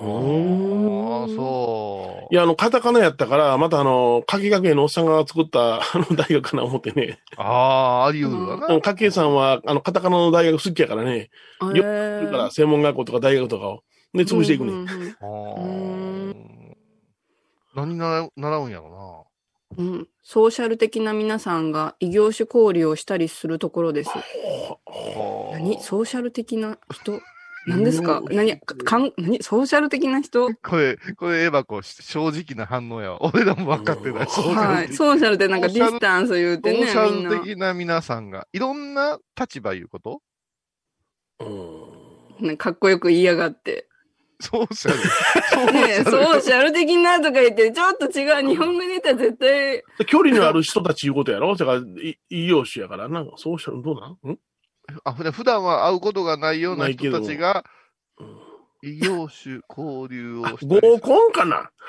[0.00, 2.34] ああ、そう。
[2.34, 7.18] いや、あの、カタカナやったから、またあの、かけ学園のおっさんが作った、あの、大学かな思ってね。
[7.36, 8.80] ああ、あり得るわな。
[8.80, 11.30] かけさんは、あの、カタカナの大学好きやからね。
[11.60, 11.82] あよ
[12.24, 13.82] だから、専門学校とか大学とかを。
[14.14, 14.72] で、潰していくね。
[14.72, 14.86] う
[15.20, 16.34] あー
[17.74, 19.26] 何習う習うんやろ
[19.76, 24.08] うん、ソーシャル的な皆さんが異業種交流をしたりするところです。
[24.08, 24.14] な。
[24.14, 25.80] はあ何？
[25.80, 27.20] ソーシャル的な人？
[27.68, 28.22] 何ですか？
[28.30, 29.42] 何かん何？
[29.42, 30.48] ソーシャル的な人？
[30.62, 33.18] これ、これ、エヴァこう、正直な反応やわ。
[33.32, 34.26] 俺らも分かってない。
[34.28, 34.92] ソーシャはい。
[34.92, 37.30] ソーシャルってなんかディスタンス言うてね、ソーシャみんな。
[37.36, 40.22] ル的な皆さんが、いろんな立場言うこと？
[41.40, 43.86] うんねかっこよく言いやがって。
[44.40, 44.98] ソーシャル。
[45.50, 48.48] ソーねえソーシャル的なとか言って、ちょっと違う。
[48.48, 51.56] 日本語で言ったら絶対、距離のある人たちいうことやろ？
[51.56, 53.24] だから、い異業種やからな。
[53.36, 54.32] ソーシャルどうなん？
[54.34, 54.38] ん？
[55.04, 57.64] あ、ふ普段は会うことがないような人たちが
[58.18, 58.36] うん、
[58.82, 61.70] 異業種交流をあしたり合コンかな？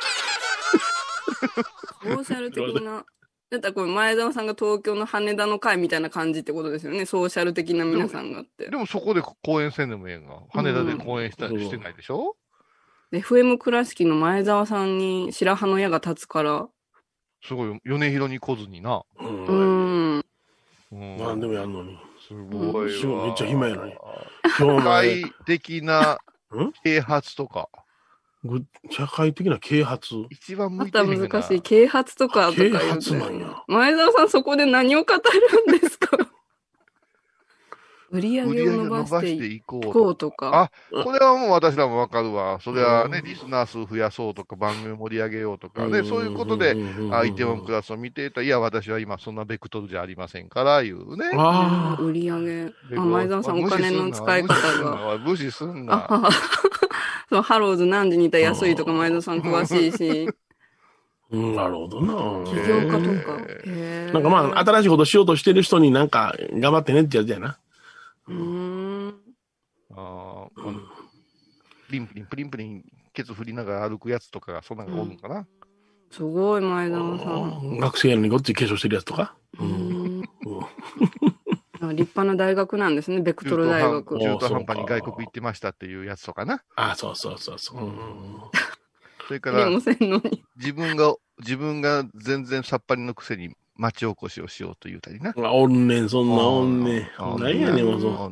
[2.03, 3.03] ソーシャル的な。
[3.49, 7.05] だったらこれ前澤さんが東京の羽田の会みたいな感じってことですよね。
[7.05, 8.77] ソーシャル的な皆さんがってで。
[8.77, 10.35] もそこで公演せんでもええんが。
[10.51, 12.35] 羽田で公演したうんしてないでしょ？
[13.11, 16.67] で、FM 倉敷の前澤さんに白羽の矢が立つから。
[17.43, 19.01] すごい、米広に来ずにな。
[19.19, 19.25] う。
[19.25, 20.25] うんん。
[20.91, 21.97] うんなんでもやんのに。
[22.27, 23.23] すごいわ。
[23.23, 23.93] うんめっちゃ暇やのに
[24.57, 26.17] 社会的な
[26.55, 26.71] ん？
[26.83, 27.69] 啓発とか。
[28.43, 30.15] ぐ社会的な啓発？
[30.29, 31.61] 一番向またいてるん難しい。
[31.61, 36.17] 啓発とかとか啓て発なんや前澤さんそこで何を語るんですか？
[38.11, 40.71] 売り上げを伸ばしていこうとか。
[40.91, 42.59] あ、これはもう私らもわかるわ。
[42.61, 46.75] それはね、うんリスナー数増やそうとか、番組盛り上げようとかね、そういうことで、
[47.11, 48.41] あ、イテウォンクラスを見ていた。
[48.41, 51.31] いや、私は今そんなベクトルじゃありませんから、いうね。
[51.35, 52.01] ああ。
[52.01, 52.65] 売り上げ。
[52.65, 54.47] であ、前澤さんお金の使い方
[54.83, 55.17] が。
[55.19, 56.07] 無視すんな。
[57.29, 60.29] そう、ハローズ何時にいたら安いとか前澤さん詳しいし、
[61.31, 62.43] うん、なるほどな。
[62.45, 63.37] 起業家とか。
[64.13, 67.57] なんかまあ、新しいことしようとしてる人になんか、頑張ってねってやつやな。
[68.29, 69.13] うーん。
[69.91, 70.79] あーこの
[71.87, 75.47] プリンプリン、プリンプリン、ケツ振りながら歩くやつとかが、そんなのがおるんかな。
[76.11, 77.77] すごい前澤さん。
[77.79, 79.35] 学生やのにごっつい化粧してるやつとか。
[79.59, 80.21] うーん
[81.81, 84.19] 立派な大学なんですね、ベクトル大学。
[84.19, 86.61] 中途半端に外国行ってましたっていうやつとかな。
[86.75, 87.85] あそうそうそうそう。
[87.85, 88.41] うん
[89.27, 89.69] それから。
[89.69, 95.33] 自分が、自分が全然さっぱりのくせに町おこしをしようと言うたりな。
[95.35, 97.03] あおんねん、そんなおんねん。
[97.17, 98.31] あー何やねん、もうそ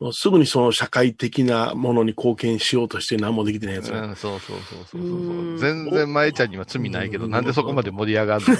[0.00, 0.12] おん。
[0.12, 3.92] すぐにその社会的なものに貢献しようとして何もできてないやつ。
[3.92, 5.00] ーうん、そうそうそうそうそう。
[5.00, 5.58] うん。
[5.58, 8.56] 全然舞ちゃんには罪ないけど、うんなんでそこまで盛り上がるの？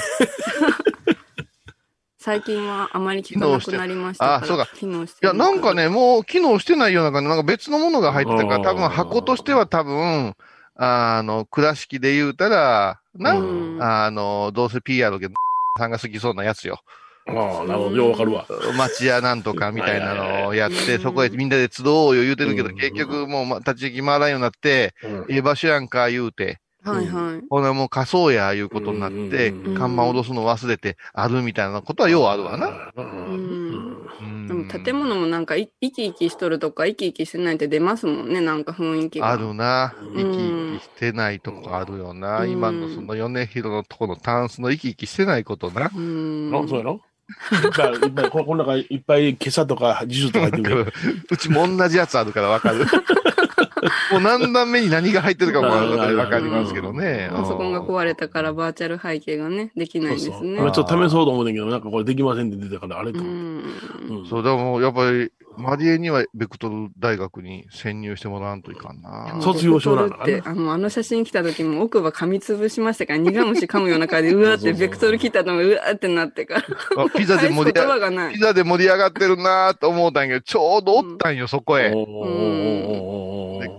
[2.21, 4.37] 最近はあまり聞かなくなりましたから。
[4.39, 4.69] あそうか。
[4.75, 10.35] 機能していや、なんかね、もう機能してないような感じ、なんか別のものが入ってたから、多分箱としては多分、
[10.77, 13.43] あの、倉敷で言うたら、な、う
[13.77, 13.83] ん。
[13.83, 15.35] あの、どうせ PR けど、
[15.79, 16.81] さんが好きそうなやつよ。
[17.27, 17.97] ああ、なるほど。
[17.97, 18.47] ようわかるわ。
[18.77, 27.43] 町屋なんとかみたいなのをやって、うんそこへみんなで集おうよ言うてるけど、うん結局もうま立ち行き回らんようになって、うんええ場所やんか言うて、はいはい。
[27.49, 32.69] ほなもう仮装やいうことになって、看板下ろすの忘れてあるみたいなことはようあるわな。
[32.69, 34.07] ううんん。
[34.21, 39.31] うんでも建物もなんかい生き生きしとるとか生き生きしてないって出ますもんね、なんか雰囲気が。
[39.33, 39.95] あるな。
[39.99, 42.41] うん生き生きしてないとこあるよな。
[42.43, 45.91] うん今のその米広のとこのタンスの生き生きしてないことな。
[45.95, 46.51] うん。
[46.55, 47.01] あそうやろ？
[47.53, 50.81] いっぱい、いっぱい、こ この中いっぱい今朝とか辞書とか入ってるけど。
[51.33, 52.85] うちも同じやつあるからわかる。
[54.13, 57.29] もう何段目に何が入ってるかもわかりますけどね。
[57.33, 64.15] パソコンがうん壊れたからバーチャル背景がね、できないんですそうそうちょっと試そうと思うんだけど、なんかこれできませんって出たから、あれとう思って。
[64.15, 64.19] ん。
[64.19, 69.39] うんそう、でもやっぱり、マリエにはベクトル大学に潜入してもらわんといかんな。
[69.41, 76.55] 卒業証なんだベクトルって、あの、あの写真来た時も奥歯噛みつぶしましたから、苦虫噛むような感じで、うわって、ベクトル来たのがうわってなってか
[76.97, 77.05] ら。
[77.05, 78.39] あピザで盛り言上 がピ。
[78.39, 81.93] ザで盛り上がってるなと思ったんやけど、ちょうどおったんよ、そこへ。
[81.95, 83.34] おー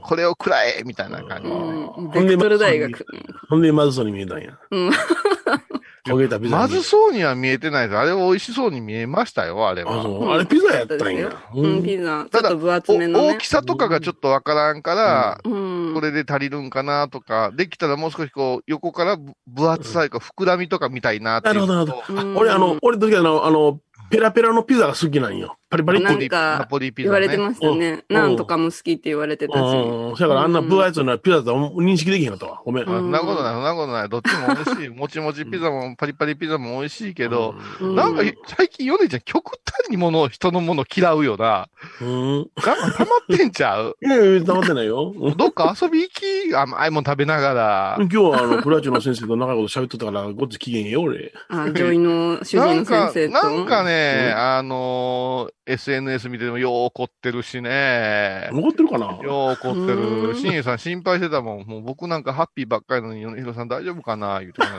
[0.05, 2.19] これを食らえみたいな感じ。
[2.19, 3.05] ベクトル大学。
[3.49, 4.57] ほんで、まずそうに見えたんや。
[4.69, 4.91] うん。
[6.05, 6.61] 焦げたピザに。
[6.61, 7.97] まずそうには見えてないです。
[7.97, 10.03] あれは美味しそうに見えましたよ、あれあ、は。
[10.03, 10.29] そう。
[10.29, 11.31] あれピザやったんや。
[11.55, 12.27] うん、ピザ。
[12.31, 13.33] ちょっと分厚おめのね。
[13.33, 15.93] 大きさとかがちょっとわからんから、うん。
[15.95, 21.73] これで足りるんかなとか、できたらもう少しこう、横からぶ分厚さとか膨らみとか見たいなっていうのと。
[21.73, 23.79] なるほどなるうん俺、あの、俺、どっちかというとあの、あの、
[24.11, 25.57] ペラペラのピザが好きなんよ。
[25.83, 26.19] パリパリって。
[26.19, 27.11] なんかナポリピザね。
[27.11, 28.03] 言われてましたね。
[28.09, 29.61] うんなんとかも好きって言われてたし。
[29.61, 30.13] うん。
[30.13, 32.61] だからあんな分厚いのはピザだと認識できへんかったわ。
[32.63, 32.83] ごめん。
[32.83, 34.09] あそんなことない、そんなことない。
[34.09, 34.89] どっちも美味しい。
[34.95, 41.67] もちもちピザもパリパリピザも美味しいけど、うんなんか最近ヨネちゃん極端にものを、人のもの嫌うよな。
[42.01, 42.35] うん。
[42.37, 43.97] なんか溜まってんちゃう？
[44.03, 45.13] いやいや、黙ってないよ。
[45.15, 47.97] う んどっか遊び行き、甘いもん食べながら。
[47.99, 51.33] 今日は、あの、クラチの先生と長いこと喋っとったから、ごっつ機嫌いいよ、俺。
[51.49, 53.33] あ、女医の主治医の先なんか、生と。
[53.33, 58.49] なんかね、うんあのー SNS 見ててもよう怒ってるしね。
[58.51, 59.05] 残ってるかな？
[59.23, 60.35] よう怒ってうんる。
[60.35, 61.65] しんえさん心配してたもん。
[61.65, 64.39] もう僕なんかハッピーばっかりなのに、米広さん大丈夫かな？
[64.41, 64.71] 言うてまし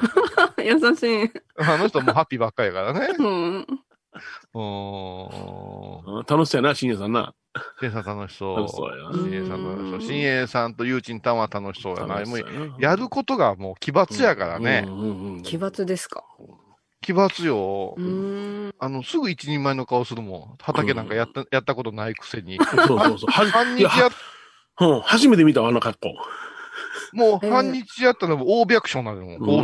[0.57, 1.31] た 優しい。
[1.59, 3.09] あの人もうハッピーばっかりやからね。
[3.19, 3.27] うん。
[3.61, 6.17] うーん。
[6.19, 7.35] うん楽しそうやな、深夜さんな。
[7.81, 8.57] しんえさん楽しそう。
[8.59, 9.13] 楽しそうやな。
[9.13, 10.01] しんえさん楽しそう。
[10.03, 12.21] しんえさんとゆうちんたんは楽しそうやな。
[12.21, 12.37] やな
[12.79, 14.91] やることがもう奇抜やからねう。
[14.91, 16.25] んうんうん奇抜ですか？
[17.07, 18.01] 奇抜よう。
[18.01, 18.05] ー
[18.71, 18.75] ん。
[18.81, 20.59] あの、すぐ一人前の顔するもん。
[20.61, 22.59] 畑なんかやった、やったことないくせに。
[22.59, 23.31] そうそうそう。
[23.31, 24.11] は半日いややっ、
[24.81, 26.15] うん、初めて見たわ、あの格好。
[27.13, 29.63] もう半日やったら大百姓なのよ。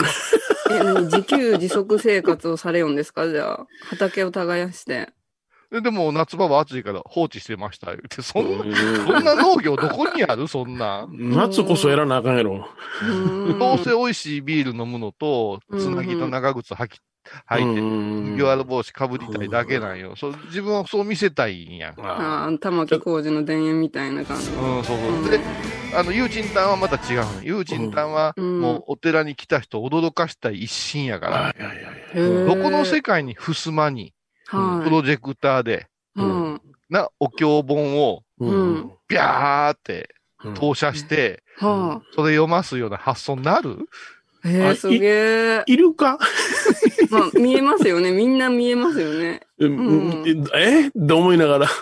[0.70, 3.28] え、何自給自足生活をされよんですか？
[3.28, 3.66] じゃあ。
[3.90, 5.10] 畑を耕して。
[5.72, 7.88] ででも夏場は暑いから放置してました。
[7.88, 8.74] 言って、そんな、うん
[9.06, 10.46] そんな農業どこにある？
[10.46, 11.08] そんな。
[11.10, 12.68] 夏こそやらなあかんやろ。
[13.02, 17.00] うんどうせ美味しいビール飲むのと、つなぎと長靴履き、
[17.50, 20.14] 履いて、うん麦わら帽子かぶりたいだけなんよ。
[20.16, 21.92] そう自分はそう見せたいんや。
[21.92, 21.94] ん。
[22.00, 22.46] あ。
[22.46, 24.50] あ、玉置浩二の田園みたいな感じ。
[24.50, 25.30] うん、そうそう。
[25.30, 25.40] で、
[25.94, 27.42] あの、ユーチンタンはまた違うの。
[27.42, 28.60] ユーチンタンは、うん。
[28.60, 31.54] もうお寺に来た人を驚かしたい一心やから、
[32.14, 34.14] どこの世界に襖に、
[34.46, 34.84] はい。
[34.84, 36.60] プロジェクターで、うん。
[36.88, 38.92] な、お経本を、うん。
[39.08, 40.54] ビャーってうん。
[40.54, 43.86] 投射して、はそれ読ますような発想になる？
[44.44, 45.62] え、すげえ。
[45.66, 46.18] いるか？
[47.12, 48.10] まあ、見えますよね。
[48.10, 49.42] みんな見えますよね。
[49.58, 51.68] うんえって思いながら？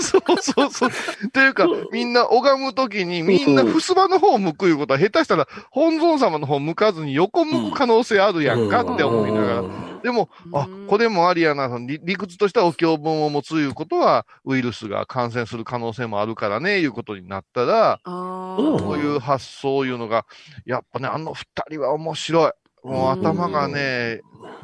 [0.00, 0.88] そうそうそう。
[0.88, 9.64] っていうか、みんな拝むときに、みんな襖の方を向くいうことは、下手したら本尊様の方向かずに横向く可能性あるやんかって思いながら。
[10.02, 20.24] でも、あうん、これもありやな、理理屈としてはお経本を持ついうことは、ウイルスが感染する可能性もあるからね、いうことになったら、こういう発想いうのが、
[20.64, 22.52] やっぱね、あの二人は面白い。
[22.84, 24.20] もううん頭がね、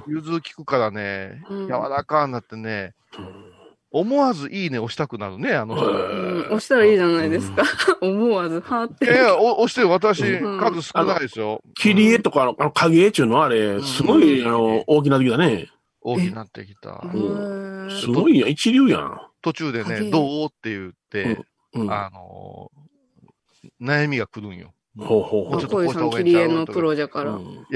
[0.06, 2.94] 融通きくからね、うん柔らかになってね、
[3.90, 5.86] 思わずいいね押したくなるね、あの人。
[5.86, 7.62] うん押したらいいじゃないですか。
[8.00, 9.04] 思わず、はーって。
[9.04, 11.62] いやいや、お押してる私、うん数少ないですよ。
[11.74, 15.68] 切り絵とか、あのあの影絵っていうのはあれ、すごい、あの、大きな時だね。
[16.00, 17.02] 大きくなってきた。
[18.00, 19.20] すごいやん、一流やん。
[19.42, 21.38] 途中でね、影どうって言って、
[21.74, 21.90] うん。
[21.92, 22.84] あのー
[23.80, 24.74] 悩みが来るんよ。
[24.98, 27.30] ほうほうほうちょっとあ小井さん、切り絵のプロじゃから。
[27.32, 27.66] うん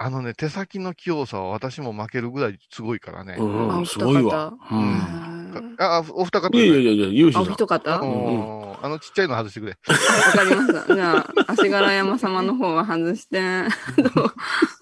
[0.00, 3.34] あのね、手先の器用さは私も負けるぐらいすごいからね。
[3.38, 4.52] うんす二ごいわ。
[4.70, 4.76] 方。
[4.76, 4.94] うん。
[4.94, 7.46] へあ、お二方いやいやねいやいや、ユーシーあ、お。
[7.46, 9.72] 一方あわのーあのちっちゃいの外してくれ。
[9.72, 10.94] かりました。
[10.94, 13.40] じゃあ、足柄山様の方は外して、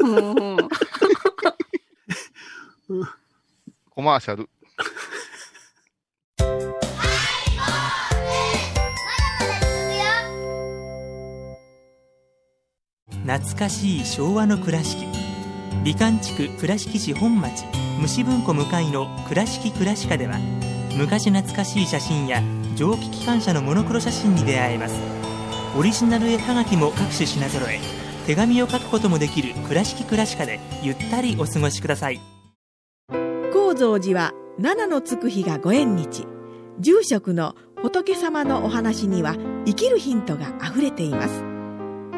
[0.01, 0.69] もう、
[3.89, 4.51] コマーシャル。
[13.27, 15.05] 懐かしい昭和の倉敷。
[15.83, 17.65] 美観地区倉敷市本町
[18.01, 20.39] 虫文庫向かいの「倉敷倉歯科」では
[20.97, 22.41] 昔懐かしい写真や
[22.77, 24.95] 蒸気機関車のモノクロ写真に出会えます。
[25.77, 27.81] オリジナル絵はがきも各種品揃え
[28.29, 32.21] 手紙を書くこともできる「倉敷倉歯科」でゆったりお過ごしください。
[33.53, 36.29] 高蔵寺は七のつく日がご縁日。
[36.79, 39.35] 住職の仏様のお話には
[39.67, 41.56] 生きるヒントがあふれています。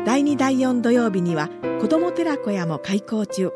[0.08, 1.50] 第2第4土曜日には
[1.82, 3.52] 子ども寺小屋も開校中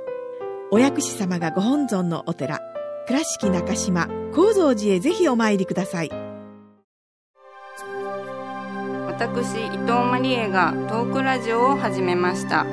[0.71, 2.61] お薬師様がご本尊のお寺
[3.07, 6.11] 倉敷中島・高蔵寺へぜひお参りください
[9.07, 12.67] 私、伊藤マリエがトークラジオを始めました。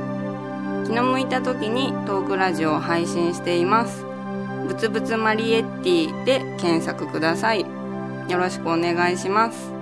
[0.86, 4.04] 気の向いた時にトークラジオを配信しています。
[4.68, 7.62] ぶつぶつマリエッティで検索ください。
[7.62, 9.79] よろしくお願いします。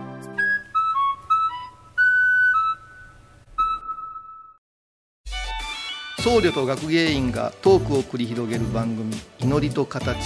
[6.20, 10.18] 僧侶と学芸員がトークを繰り広げる番組「祈りと形」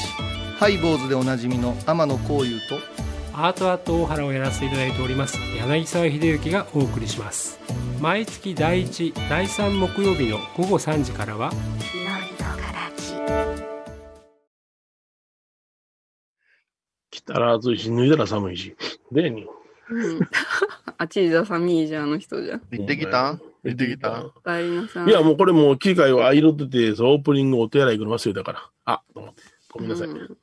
[0.58, 2.80] ハイボーズでおなじみの天野幸雄と
[3.34, 7.60] アートアート大原をやらせていただいております柳沢秀幸がお送りします
[8.00, 11.52] 毎月第1第3木曜日の午後3時からは
[17.12, 18.76] 来たら暑いし、脱いだら寒いし。
[19.12, 19.46] でに。
[19.90, 20.20] うん。
[20.98, 22.60] あちいざさみーじゃあの人じゃ。
[22.72, 23.32] 行ってきた？
[23.32, 25.08] ん行ってきたんおかえりなさい。
[25.08, 28.70] いや、もうこれもう機械を彩ってて、そうオープニングお手洗い行くの忘れたから。
[28.86, 29.44] あ、と思って。
[29.72, 30.08] ごめんなさい。
[30.08, 30.38] うん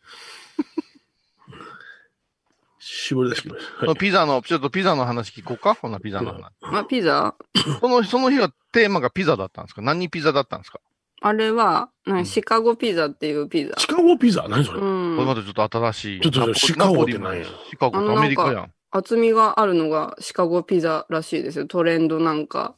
[2.91, 3.87] 絞り出してきました。
[3.87, 5.75] はいピザの、ちょっとピザの話聞こうか？
[5.75, 6.51] ほな、ピザの話。
[6.63, 7.35] あ、ピザ？
[7.81, 9.83] その、その日はテーマがピザだったんですか？
[9.83, 10.81] 何ピザだったんですか？
[11.21, 11.91] あれは、
[12.25, 13.75] シカゴピザっていうピザ。
[13.77, 14.47] シカゴピザ？
[14.49, 16.21] 何それ、うんこれまたちょっと新しい。
[16.21, 17.45] ちょっとシカゴって何や？
[17.71, 18.73] シカゴってアメリカやん。
[18.91, 21.67] 厚みがあるのがシカゴピザらしいですよ。
[21.67, 22.75] トレンドなんか。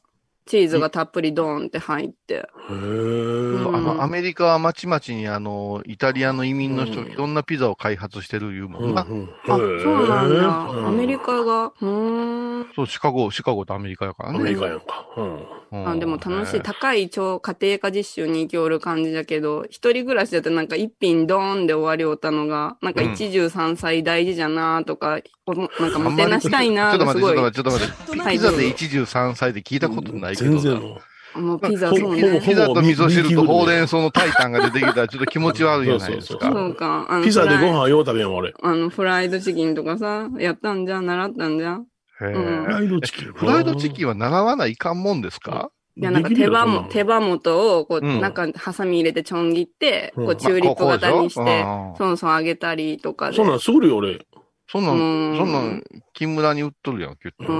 [0.51, 2.35] チーズがたっぷりドーンって入って。
[2.35, 9.07] へーうんあの、アメリカはまちまちにあの、イタリアの移民の人、うんいろんなピザを開発してるいうもんな。
[9.09, 10.49] うんうんあ、そうなんだ。
[10.49, 11.67] うんアメリカが？
[11.67, 12.67] うーん。
[12.75, 14.39] そう、シカゴ、シカゴってアメリカやからね。
[14.41, 15.07] アメリカやんか。
[15.17, 15.35] うん。
[15.37, 16.55] うんあでも楽しい。
[16.55, 27.43] ね高い超家庭科実習に行きおる感じだけど、一人暮らしだってなんか一品ドーンで終わりおったのが、なんかうん一汁三菜大事じゃなとか、おなんかもてなしたいなちょっと待って、ちょっと。
[27.43, 28.21] 待って、ちょっと待って。
[28.21, 30.61] はいピザで一汁三菜で聞いたことないけどな。
[30.61, 31.01] 全然もう。
[31.41, 32.41] もうピザほそうね。
[32.41, 36.51] ピザと味噌汁とほうれん草のタイタンが出てきたらちょっと気持ち悪いじゃないですそうか。
[36.51, 37.07] そうか。
[37.09, 38.53] あのピザでフライご飯よう食べんわ、俺。
[38.61, 41.87] あの、フライドチキンとかさ、やったんじゃん、習ったんじゃん？
[42.23, 43.33] へうんーフライドチキン？
[43.33, 43.93] フライドチン。
[43.93, 45.71] キンは習わないかんもんですか？
[45.97, 51.65] いや、なんか手羽も、手羽元を、こう、うん中にハサミ入れてちょん切って、うんこう、チューリップ型にして
[51.97, 53.37] そうそう揚げたりとかで。
[53.37, 54.27] そんなんすぐるよ、俺。
[54.71, 57.53] そんなん、うんそんなん、木村に売っとるやん、キュッと。
[57.53, 57.57] う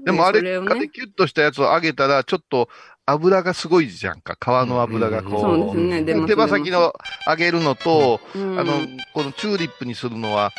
[0.00, 0.04] ん。
[0.04, 2.68] でもあれ、そをね、キュッとしたやつを揚げたら、ちょっと
[3.04, 4.36] 油がすごいじゃんか。
[4.40, 5.40] 皮の油がこう。
[5.40, 6.94] そうですね、出ます手羽先の
[7.26, 8.72] 揚げるのと、うん、あの、
[9.12, 10.52] このチューリップにするのは、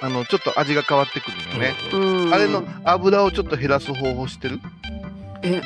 [0.00, 1.74] あの、ちょっと味が変わってくるのね。
[1.92, 4.60] うん、あれの油をちょっと減らす方法知ってる？
[5.42, 5.60] え、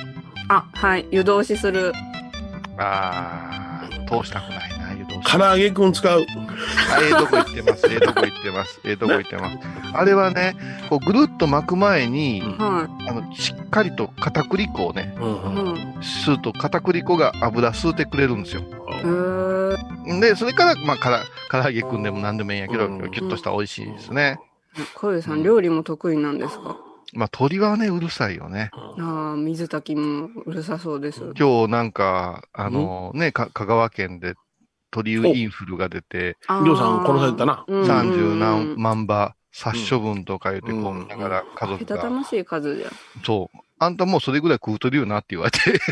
[0.49, 1.93] あ、はい、湯通しする。
[2.78, 4.72] あー、通したくない。
[5.25, 6.20] 唐揚げくん使う。
[6.20, 9.59] あ、ええとこ行ってます、ええとこ行ってます、ええとこ行ってます。
[9.95, 10.55] あれはね、
[10.89, 15.27] こうぐるっと巻く前に、はあの、しっかりと片栗粉をね、うんい。
[15.27, 15.75] うんうん。
[16.01, 18.62] 吸うと片栗粉が油吸うてくれるんですよ。
[18.89, 24.39] えー、で、それから、まあ、から、唐揚げくんでも何でもいいんやけど、うんキュッとしたら美味しいですね。
[24.95, 26.77] 小出さん、料理も得意なんですか？
[27.14, 28.70] まあ、鳥はね、うるさいよね。
[28.73, 31.20] ああ、水炊きもうるさそうです。
[31.39, 34.35] 今日なんか、あのね、か香川県で
[34.93, 42.90] 鳥インフルが出て、りょうさん殺されたなうん三十何万羽殺処分とか言って、うんこう見ながら家族が、けたたましい数じゃん。
[43.24, 43.59] そう。
[43.78, 45.59] あんたもうそれぐらい食うとるよなって言われて、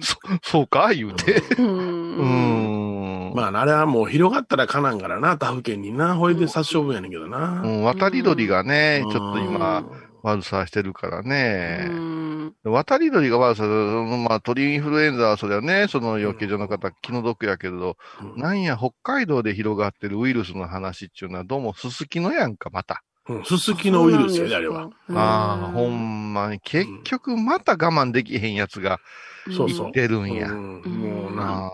[0.00, 1.42] そそうか言うて。
[1.58, 1.62] う。
[1.62, 3.34] うんん。
[3.34, 6.16] まあ、あれはもう広がったらかなんからな、他府県にな。
[6.16, 7.62] ほいで殺処分やねんけどな。
[7.62, 9.90] うん、渡り鳥がね、ちょっとう今ん、
[10.22, 11.88] 悪さしてるからうね。
[11.88, 12.52] ん。
[12.64, 23.02] 渡り鳥が悪さする、まあ鳥インフルエンザはそれはね、その養鶏場の方気の毒やけど、うんなんや北海道で広がってるウイルスの話っていうのはどうもすすきのやんか、また。
[23.28, 24.90] うんすすきのウイルスやで、あれは。。
[25.10, 29.00] ああ、ほんまに、結局また我慢できへんやつが
[29.56, 30.50] そうそういってるんや。
[30.50, 31.70] うんもうな。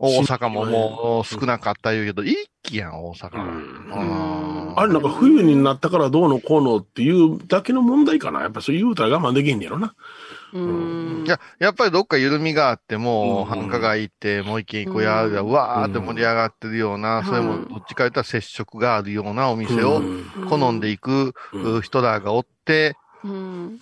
[0.00, 3.36] 大阪ももう少なかった言うけど、一気やん、大阪。
[3.36, 3.44] は。
[3.44, 4.70] うん。
[4.70, 4.78] うん。
[4.78, 8.42] あれなんか冬になったからどうのこうのっていうだけの問題かな。
[8.42, 9.94] やっぱそう言うたら我慢できへんねやろな。
[10.52, 11.24] うん。
[11.26, 13.44] いや、やっぱりどっか緩みがあっても、うん。
[13.46, 17.24] 繁華街行って、もう一軒行こうや、うわーって盛り上がってるような、うん。
[17.24, 20.48] それもどっちか言ったら接触があるようなお店をうん。
[20.48, 21.82] 好んでいくうん。
[21.82, 23.80] 人らがおって、うん。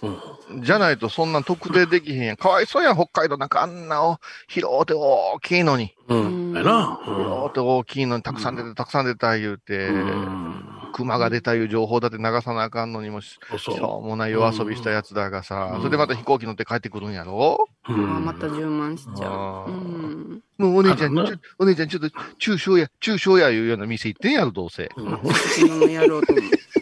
[0.63, 2.37] じゃないとそんな特定できへんやん。
[2.37, 4.19] かわいそうやん、北海道なんかあんなお
[4.49, 5.95] 広うて大きいのに。
[6.09, 6.53] うん。
[6.55, 7.01] やな。
[7.05, 10.63] 広うて大きいのにたくさん出て、たくさん出た言うて、うん
[10.93, 17.69] 熊が出たいう情報だって流さなあかんのにもし、しょうもない夜遊びしたやつだがさ、うんそれでまた飛行機乗って帰ってくるんやろ？
[17.83, 19.71] ああ、また充満しちゃう。
[19.71, 20.43] うん。
[20.57, 21.19] もうお姉ちゃん、
[21.59, 22.09] お姉ちゃんちょっと
[22.39, 24.91] 中小や、中小やいうような店行ってんやろ、どうせ。
[24.97, 26.33] うんやろうと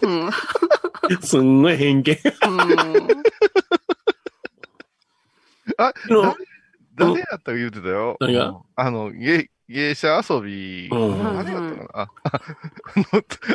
[0.05, 0.31] 思う。
[1.11, 1.23] うん。
[1.23, 2.19] すんごい偏見。
[5.79, 6.35] あ、の誰
[6.97, 8.17] 誰やったか言うてたよ。
[8.21, 8.49] 何が？
[8.49, 10.89] うんあの、芸、芸者遊び。
[10.91, 12.11] うん誰やったか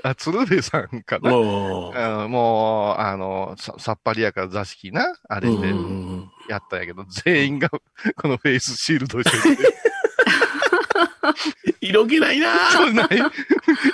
[0.04, 0.10] な？
[0.12, 1.32] あ、鶴瓶さんかな？
[1.32, 5.41] のもう、あの、ささっぱりやから座敷な、あう。
[5.41, 7.80] れでうんやったんやけど、全員がこ
[8.28, 9.74] のフェイスシールドしてて、
[11.82, 13.08] 色気ないな そうない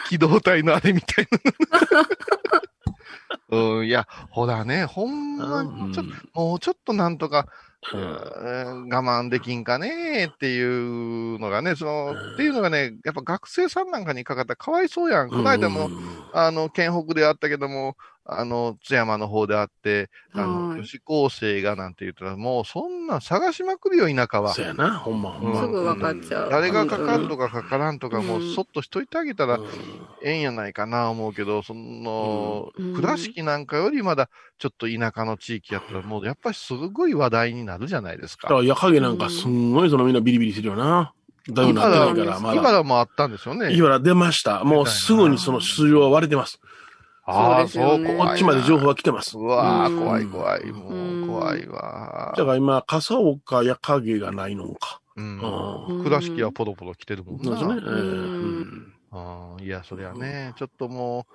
[0.07, 1.39] 機動隊のあれみたいな。
[3.49, 7.47] うん、いや、ほらね、ほんまに、ちょっと、もうちょっとなんとか、
[7.91, 15.29] うーん我慢できんかねっていうのがね、その、っていうのがね、やっぱ学生さんなんかにかかったらかわいそうやん。
[15.29, 15.89] この間も、
[16.33, 17.95] あの、県北であったけども、
[18.27, 24.53] あの、津山の方であって、あの、はい女子高生がなんて言ったら、もうそんなん探しまくるよ、田舎は。
[24.53, 25.61] そうやな、ほんまほんま。
[25.61, 26.49] すぐ分かっちゃう。
[26.49, 29.65] 誰がかかるとかかからんとか、もうそっとしといてあげたらうん
[30.23, 38.49] ええんやないかな思うけど、その、うん倉敷なんかよりまだちょっと田舎の地域やったら、もうやっぱりすごい話題になるじゃないですか。
[38.49, 41.13] だから、矢影なんかすんごいそのみんなビリビリしてるよな。
[41.47, 42.71] だいぶなってないから、ま今だ。
[42.71, 43.71] だもあったんですよね。
[43.73, 44.63] 今だ出ました。
[44.63, 46.59] もうすぐにその出場は割れてます。
[47.25, 49.37] ああ、そうこっちまで情報が来てます。
[49.37, 50.65] うわうんー怖い怖い。
[50.71, 52.45] もう怖いわだ。
[52.45, 55.01] から今、笠岡矢影がないのか。
[55.15, 57.57] うんうん倉敷はポロポロ来てるもんな。
[57.57, 57.91] そうですね。
[57.93, 61.25] ええうんうんあーいや、そりゃね、ちょっとも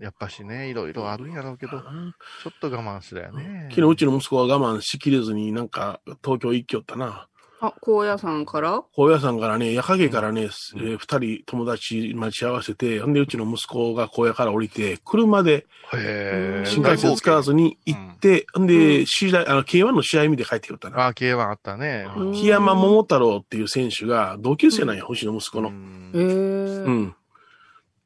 [0.00, 3.68] う、やっぱしね、いろいろあるんやろうけど、ちょっと我慢すりゃね。
[3.70, 7.28] 昨日うちの息子は我慢しきれずになんか東京行きよったな。
[7.66, 8.82] あ、高野山から？
[8.94, 21.06] 高野山からね、矢影からね、えー二人友達待ち合わせて、ほんでうちの息子が高野から降りて、車でへー新幹線使わずに行って、ほんで、試合、あの、K1 の試合見て帰ってきよったな。
[21.06, 22.06] あ、K1 あったね。
[22.16, 25.70] うん檜山桃太郎っていう選手が同級生なんや、うちの息子の。
[25.70, 26.22] んへえ。
[26.22, 27.14] うん。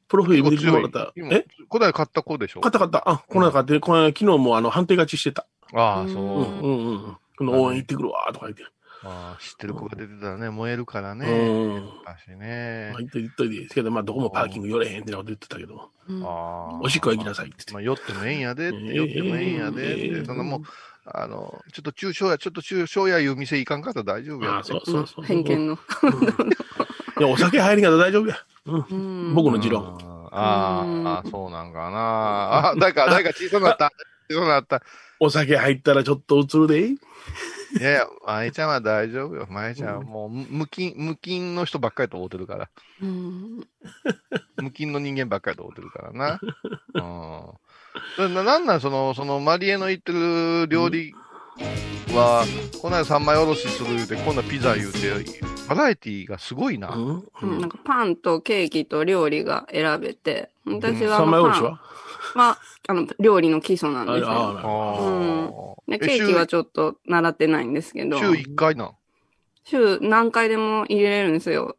[0.08, 1.12] プロフィール見てもらった。
[1.16, 1.46] 今え？
[1.68, 2.60] こない買った子でしょ？
[2.60, 3.08] 買った買った。
[3.08, 5.46] あ、この間買って、この間昨日もあの、判定勝ちしてた。
[5.72, 6.22] ああ、うん、そう。
[6.22, 7.16] うん、うん。
[7.38, 8.64] この応援行ってくるわ、とか言って。
[9.02, 11.26] あー知ってる子が出てたらね、燃えるからね。
[11.26, 13.00] うんやっぱしねまあ、。
[13.00, 17.72] 言っといて、言っといてですけど、まあ、どこもパーキング寄れへんってなこと言ってたけど、うんあーおしっこ行きなさいって言って。
[17.72, 20.60] まあ、酔ってもええんやでって、ええ酔ってもええんやでって、ええそのもう、
[21.06, 25.24] あの、ちょっと中小や、ちょっと中小やいう店行かんかったら大丈夫やああ、そうそうそう。
[25.24, 25.74] 偏見の。
[25.74, 28.36] いや、お酒入り方大丈夫や。
[28.66, 28.86] うん。
[28.90, 28.94] う
[29.30, 29.98] ん僕の持論。
[30.32, 32.68] あうんーあー、そうなんかな。
[32.70, 33.90] あ、誰か、誰か小さなった。
[34.30, 34.82] 小さなった。
[35.18, 36.94] お酒入ったらちょっと映るで。
[37.78, 39.46] いやいや、舞ちゃんは大丈夫よ。
[39.48, 42.68] 舞ちゃんはもう、む無菌、無菌の人ばっかりと思ってるから。
[43.02, 43.60] うん
[44.56, 46.40] 無菌の人間ばっかりと思ってるからな。
[48.18, 48.34] うん。
[48.34, 51.14] な、なんなん、その、その、マリエの言ってる料理
[52.14, 52.44] は、
[52.82, 54.98] この間三枚おろしする言うて、今度はピザ言うて、
[55.68, 56.88] バラエティーがすごいな。
[56.88, 57.24] うん。
[57.42, 61.80] うんなんかパンとケーキと料理が選べて、私はあ三枚おろしは？
[62.34, 62.58] は、
[62.88, 64.28] あの、料理の基礎なんですよ。
[64.28, 68.94] ああ、なるあほーで、ケーキはちょっと習ってないんですけど、週1回なん？
[69.64, 71.76] 週何回でも入れれるんですよ。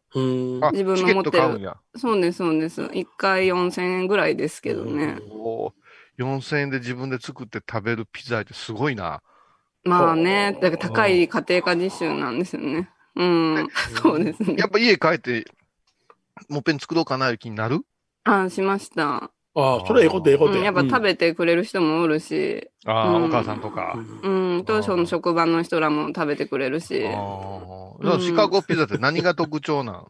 [0.72, 1.76] 自分の持ってるト買うんや。
[1.96, 2.82] そうです、そうです。
[2.94, 5.18] 1回4000円ぐらいですけどね。
[5.30, 5.72] おー
[6.18, 9.22] 4000円で自分で作って食べるピザってすごいな。
[9.84, 12.88] まあね、だから高い家庭科実習なんですよね。
[13.16, 13.68] うん、
[14.00, 14.70] そうですねやっ。
[14.70, 15.44] ぱ家帰って、
[16.48, 17.80] もっぺん作ろうかないう気になる？
[18.24, 19.32] あしました。
[19.54, 23.24] ああ、それええことええことうん、やっぱ食べてくれる人もおるし、ああ、うん。
[23.24, 23.98] お母さんとか。
[24.22, 27.60] うん、と、その職場の人らも食べてくれるし、あ
[28.02, 28.18] あ。
[28.20, 30.06] シカゴピザって何が特徴なん？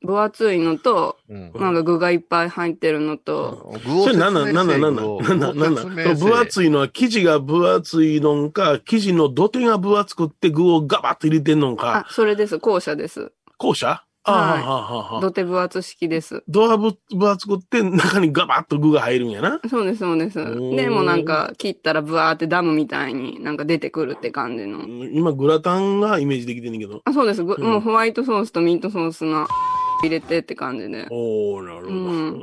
[0.00, 1.52] 分厚いのと、うん。
[1.54, 13.32] なんか具がいっぱい入ってるのと、具をそれなんなん、なんなん、なんな分厚いのは生地が分厚いのんか、生地の土手が分厚くって具をガバッと入れてんのんか、あ、それです、後者です。
[13.58, 15.20] 後者ああ、はいはあ、はあ、はあ。
[15.20, 16.42] 土手分厚式です。
[16.48, 19.60] ドアぶ分厚くって中にガバッと具が入るんやな。
[19.68, 20.38] そうです、そうです。
[20.38, 24.82] ーでもうなんか切ったらブワーってダムみたいになんか出てくるって感じの。
[24.86, 27.00] 今、グラタンがイメージできてんねんけど。
[27.04, 27.42] あ、そうです。
[27.42, 29.46] ぐうんもうホワイトソースとミートソースの
[30.02, 31.06] 入れてって感じで。
[31.10, 31.90] おー、なるほど。
[31.90, 31.94] う
[32.30, 32.42] ん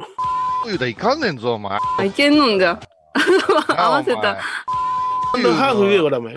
[0.66, 1.78] 言うたらいかんねんぞ、お前。
[2.00, 2.80] あ、いけんのんじゃ。
[3.68, 4.36] 合わせた。
[4.36, 6.36] ハーフ言えよ、これ、お前。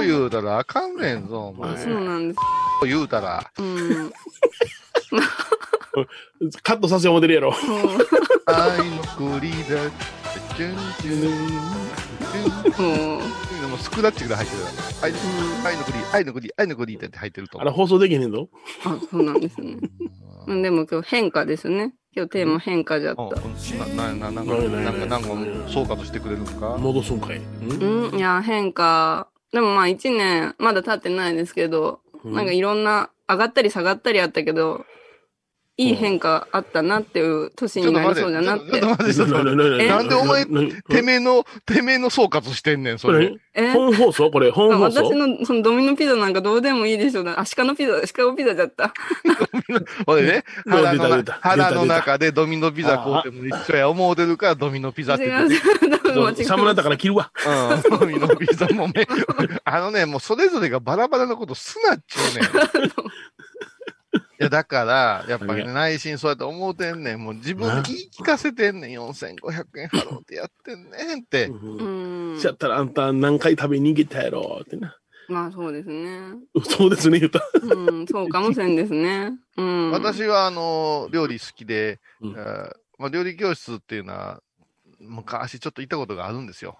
[0.00, 1.76] 言うたらあかんねんぞ、お前。
[1.78, 2.40] そうなんです。
[2.84, 3.50] 言うたら。
[3.58, 4.12] うん。
[6.62, 7.54] カットさせよう思てるやろ。
[8.46, 9.90] 愛の栗だ。
[10.56, 11.32] チュンチュン。
[12.32, 13.20] チュンもう、
[13.60, 14.62] でもスクラッチぐらい入ってる
[15.02, 15.18] 愛の
[15.64, 17.60] 愛の栗、愛の栗、愛の栗って入ってると。
[17.60, 18.48] あれ、放送できねんぞ。
[18.84, 19.78] あ、そうなんですね。
[20.46, 21.94] うんでも今日変化ですね。
[22.14, 23.22] 今日テーマ変化じゃった。
[23.22, 25.28] うんな、な、な、なんか、なんか、なんか、
[25.68, 26.76] 総括してくれるんか？
[26.78, 27.40] 戻すんかい。
[27.40, 29.28] んうん、いや、変化。
[29.52, 32.00] でもまあ一年、まだ経ってないですけど、
[32.32, 34.84] なんかいろんな、上がったり下がったりあったけど、
[35.78, 38.86] いい変化あったなっていう年になりそうだなってちょっと。
[38.88, 39.84] 待って、ちょっと待って。
[39.84, 39.88] え？
[39.88, 43.34] なんでお前、てめえの、てめえの総括してんねん、それ。
[43.52, 44.30] え本放送？
[44.30, 45.04] これ、本放送？
[45.04, 47.38] 私のそのドミノピザなんかどうでもいいでしょうな。
[47.38, 48.94] あ、鹿のピザ、シカゴピザだった。
[50.06, 57.30] ほいでね、出た腹のな出た腹の中でドミノピザ買うても一緒や思うてるからドミノピザって違言ってう、多分間違え寒なったから切るわ。
[57.46, 59.06] うん、ドミノピザもね、
[59.64, 62.92] あのね、もうそれぞれがバラバラなことすなっちゅうねん。
[64.16, 67.22] いや、だから、やっぱりね、内心そうやって思うてんねん。
[67.22, 68.98] もう自分で言い聞かせてんねん。
[68.98, 71.46] 4500円払うてやってんねんって。
[71.46, 72.44] うんし。
[72.46, 74.96] やったらあんた何回食べに行けたやろってな。
[75.28, 76.20] まあそうですね。
[76.64, 77.40] そうですね、言うた。
[77.60, 79.32] うん、そうかもしれんですね。
[79.56, 79.90] うん。
[79.90, 84.40] 私は、あの、料理好きで、うんえーまあ、料理教室っていうのは、
[85.00, 86.78] 昔ちょっと行ったことがあるんですよ。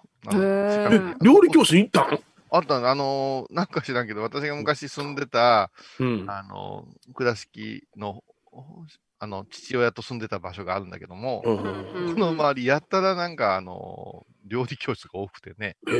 [1.21, 2.19] 料理教室行ったん？
[2.51, 6.31] あったのあの、なんか知らんけど、私が昔住んでた、うん。
[6.31, 6.85] あの、
[7.15, 8.23] 倉敷の、
[9.19, 11.89] あの、父親と住んでた場所があるんだけども、うん。
[11.93, 15.93] うんこの周り、やったらなんか、あの、料理教室が多くてね、え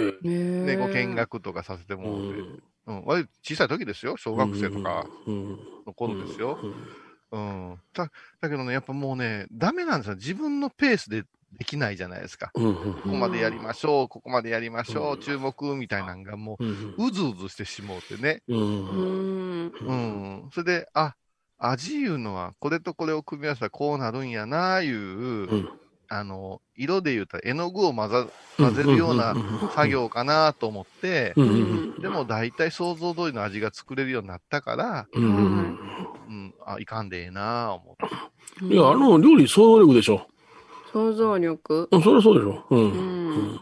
[0.64, 2.45] で、でご見学とかさせてえもらって、
[2.88, 5.68] うん、割と小さい時ですよ、小学生とかうん。
[5.86, 6.62] の頃ですよ。
[6.62, 6.91] うん。
[7.32, 7.82] うん。
[7.93, 10.16] だ、だけどね、やっぱもうね、ダメなんですよ。
[10.16, 11.24] 自分のペースで
[11.54, 12.52] できないじゃないですか。
[12.56, 18.41] うんここまでやりましょう、ここまでやりましょう、うん注目みたいなのがもうんう、うずうずしてしもうてね。
[18.48, 19.74] うんうん。
[19.80, 20.50] うん。
[20.52, 21.16] それで、あ、
[21.58, 25.70] 味いうのは、これとこれを組み合わせたらこうなるんやな、いう、うん
[26.10, 28.28] あの、色で言うたら絵の具を混ざ、
[28.58, 29.36] 混ぜるような
[29.76, 32.02] 作業かなと思って、ううんん。
[32.02, 35.80] でも大体想像通りの味が作れるようになったから、うんうん
[36.28, 38.74] うん、あ、いかんでええな思って。
[38.74, 40.28] いや、あの、料理想像力でしょ。
[40.98, 41.88] 想像力？
[41.91, 42.66] うんそりゃそうでしょ。
[42.70, 42.76] う。
[42.76, 43.62] うん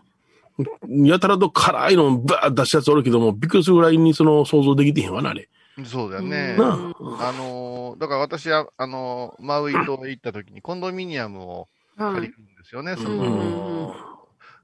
[0.87, 1.05] うん。
[1.05, 5.49] やたらと辛いのバーッ出したやつおるけども、びっくりするぐらいにその想像できてへんわな、あれ。
[5.83, 6.55] そうだよね。
[6.57, 11.67] なあのーだから私は、あのーマウイ島へ行った時にコンドミニアムを
[11.97, 12.95] はい借りるんですよね。
[12.95, 13.95] そうんの、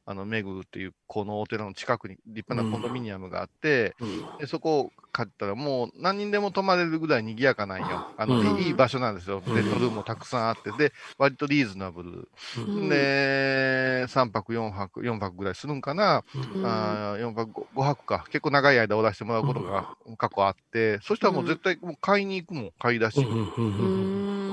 [0.06, 4.32] あの、メグっていう、このお寺の近くに立派なコンドミニアムがあって、うん。
[4.38, 8.06] でそこを買ったらもう何人でも泊まれるぐらい賑やかなんよ。
[8.16, 8.66] あの、うん。
[8.66, 9.42] いい場所なんですよ。
[9.46, 9.54] うん。
[9.54, 12.30] ベッドルームもたくさんあって、で、割とリーズナブル。
[12.56, 12.82] うん。
[12.90, 16.24] で、3泊、4泊、4泊ぐらいするんかな。
[16.34, 16.44] うん。
[16.62, 18.26] あ4泊、5泊か。
[18.32, 19.88] 結構長い間おらせてもらうことが
[20.18, 23.30] 過去あって、そしたらもう絶対もう買いに行くもん、買い出し。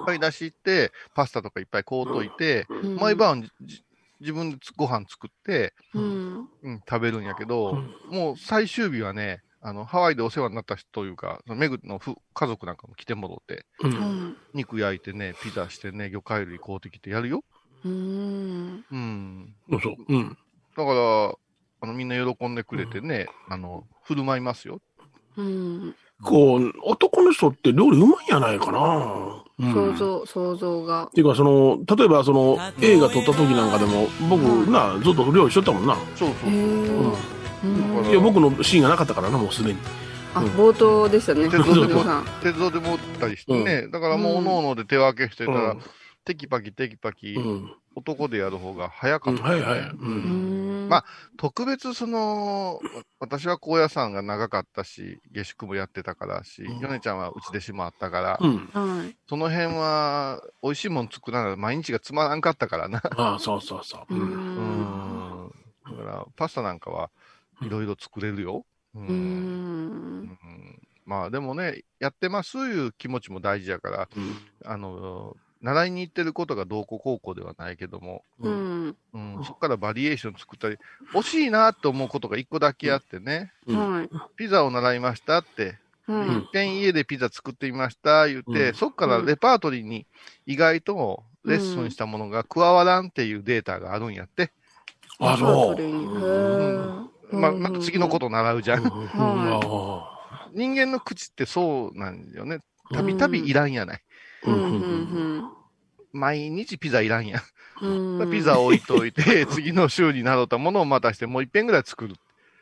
[0.04, 2.98] 買い出し行って、パスタとかいっぱい買うといて、うん。
[2.98, 3.82] 毎晩じ
[4.20, 17.44] 自分でつご飯作って、うんうん、食べるんやけど、うんもう最終日はね、あの、ハワイでお世話になった人というか、そのメグのふ家族なんかも来てもろって、ううんん肉焼いてね、ピザしてね、魚介類買うてきてやるよ。
[17.84, 19.54] うんうん。
[19.70, 19.94] そうそう。
[20.08, 20.28] うん。
[20.76, 21.34] だから、
[21.80, 24.80] あの、みんな喜んでくれてね、あの、振る舞いますよ。
[25.36, 25.94] うん
[26.24, 29.44] こう、男の人って料理うまいんやないかな。
[29.60, 29.72] うん。
[29.72, 31.04] 想像想像が。
[31.04, 35.96] っていうか、その、例えばその、映画撮った時なんかでも、僕、な、ずっと料理しとったもんな。
[36.14, 36.50] そうそう。
[36.50, 37.66] へえう
[38.02, 38.10] ん。
[38.10, 39.78] いや、僕のシーンがなかったからな、もうすでに。
[40.34, 41.48] あ冒頭でしたね。
[41.48, 42.04] 鉄道でも
[42.42, 45.76] 鉄道で持ったりしてね、だからもう、おのおので手分けしてたら、
[46.24, 47.72] テキパキテキパキ、うん。
[47.98, 49.36] 男でやる方が早かうん。
[49.36, 49.44] った。
[49.44, 49.80] はいはい。
[49.80, 49.96] う。
[49.98, 51.04] うんんまあ
[51.36, 52.80] 特別その、
[53.20, 58.68] 私は高野山が長かったし、下宿もやってたからし、うんヨネちゃんはうち弟子もあったから、うん。
[58.72, 63.02] はいその辺は、美味しいもん作らない毎日がつまらんかったからな。
[63.16, 64.14] ああ、そうそうそう。
[64.14, 65.44] ううん。
[65.44, 65.96] うん。
[65.98, 67.10] だから、パスタなんかは
[67.60, 68.64] いろいろ作れるよ。
[68.94, 68.98] う。
[68.98, 69.10] うんん
[70.22, 74.08] うんまあでもね、やってますいう気持ちも大事やから、
[74.66, 78.86] あの、習いに行ってることがどうこう高校ではないけども、ううん。
[78.88, 80.76] んうん、そこからバリエーション作ったり、
[81.12, 83.92] 惜しいなと思うことが一個だけあってね、うん。
[83.92, 84.10] はい。
[84.36, 86.38] ピザを習いましたって、はい。
[86.38, 88.74] 一遍家でピザ作ってみました言って、うん。
[88.74, 90.06] そこからレパートリーに
[90.46, 94.52] 意外とレッスンしたものが加わらんっていうデータがあるんやって。
[95.18, 95.80] あ、そう。
[95.80, 98.84] へえまあ、また次のこと習うじゃん。
[98.84, 99.08] うん。
[99.14, 100.18] あ
[100.54, 102.30] 人間の口ってそうなん。
[102.32, 102.60] よね。
[102.92, 103.72] たびたびいらん。
[103.72, 104.00] やない。
[104.46, 105.50] あうんうん
[106.12, 107.42] 毎日ピザいらんや
[107.80, 108.30] うんうんん。
[108.30, 112.16] ピザ置いといて、 次の週に習ったものをまたして、もう一遍ぐらい作る。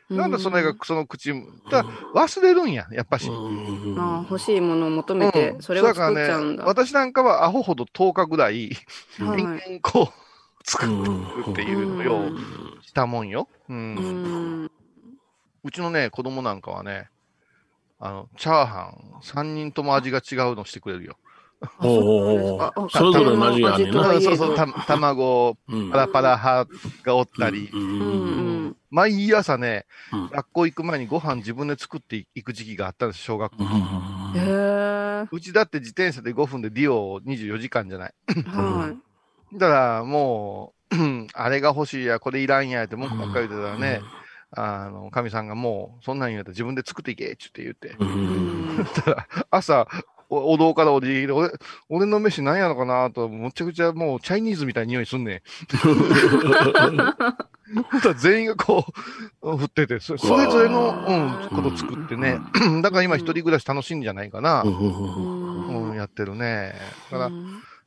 [0.09, 1.33] なんでそれが、その口、
[1.69, 3.27] だ忘れるんや、やっぱし。
[3.29, 8.69] うんあ欲しいものを求めてうんそれを作っちゃうんだ、だからね、私なんかはアホほど10日ぐらい、
[9.19, 13.49] はい延々こう、作うんるっていうのようしたもんよ。
[13.69, 13.95] うん。
[13.95, 17.09] ううんちのね、子供なんかはね、
[17.99, 21.17] あの、チャーハン、3人とも味が違うのしてくれるよ。
[21.79, 23.89] おうおうおそれぞれの味があんね。
[23.89, 25.89] んなそうそう、た卵、うん。
[25.89, 26.69] パラパラ派
[27.03, 28.75] がおったり、ううんうんん。
[28.91, 30.29] 毎朝ね、うん。
[30.29, 33.63] 学校行く前にご飯自分で作っていく時期があったんです、小学校。
[33.63, 33.67] へ
[34.35, 38.13] えうちだって自転車で5分でディオを24時間じゃない。
[38.45, 38.93] は
[39.53, 40.95] だからもう、
[41.33, 44.01] あれが欲しいや、これいらんやって文句ばっかり言ってたらね、
[44.51, 47.95] あの、神さんがもう、そんなん言うたら自分で作っていけって言って。
[47.99, 49.01] うい、うんん、言って。
[49.49, 49.87] 朝、
[50.29, 51.51] お堂から降りてきて、俺、
[51.89, 55.41] 俺の飯何やのかなと、むちゃくちゃもうチャイニーズみたいな匂いすんねん。
[58.17, 58.85] 全員がこ
[59.41, 62.39] う、振ってて、それぞれの、うん、こと作ってね。
[62.81, 64.63] だから今一人暮らし楽しいんじゃないかな。
[64.63, 66.75] うん、やってるね。
[67.09, 67.29] だから、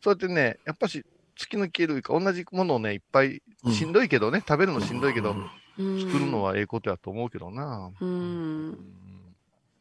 [0.02, 1.04] そうやってね、やっぱし、
[1.38, 5.34] 突き抜けるいか、同じものをね、いっぱい、しんどいけどね、食べるのしんどいけど、
[5.76, 7.90] 作るのはええことやと思うけどな。
[8.00, 8.78] うん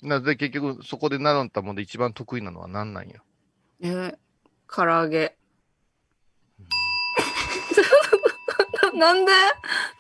[0.04, 3.16] うんなで、結局、そこで習ったもんで一番得意なのは何なんや。
[3.82, 4.16] え
[4.74, 5.36] 唐揚げ
[8.94, 9.32] ななんで？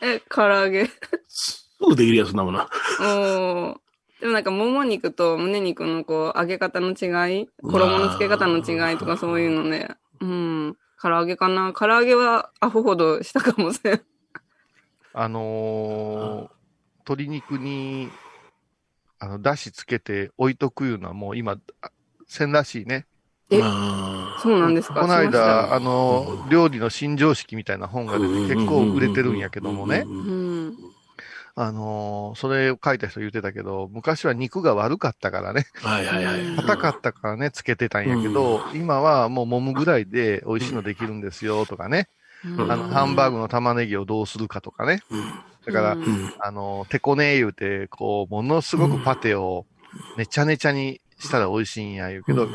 [0.02, 0.89] え唐揚げ
[1.28, 2.70] すぐできるやつだもんな。
[3.00, 3.76] おー
[4.22, 9.89] でもなんか、もも肉と胸肉のこう、揚げ方の違い衣の付け方の違いとかそういうので、
[10.20, 10.78] うん。
[11.02, 11.72] 唐揚げかな？
[11.74, 14.02] 唐揚げはアホほどしたかもしれん。
[15.14, 16.50] あのー
[17.08, 18.10] 鶏肉に、
[19.20, 21.91] あの、だしつけて置いとくいうのはもう今、あ
[22.28, 23.05] せんらしいね。
[23.51, 25.01] えあそうなんですか？
[25.01, 30.03] この間、あの、料理の新常識みたいな本が出て結構売れてるんやけどもね。
[30.05, 30.76] うん。
[31.55, 36.55] あのーそれを書いた人言ってたけど、昔は肉が悪かったからね、はいはいはい。
[36.55, 42.07] 硬かったからね、つけてたんやけど、今はもう揉むぐらいで美味しいのできるんですよとかね、
[42.45, 45.01] うんあの、ハンバーグの玉ねぎをどうするかとかね。
[45.66, 46.14] だから、うん。
[46.14, 49.66] うんあの、テコネー言うて、こう、ものすごくパテを
[50.18, 52.47] ねちゃねちゃにしたら美味しいんや言うけど、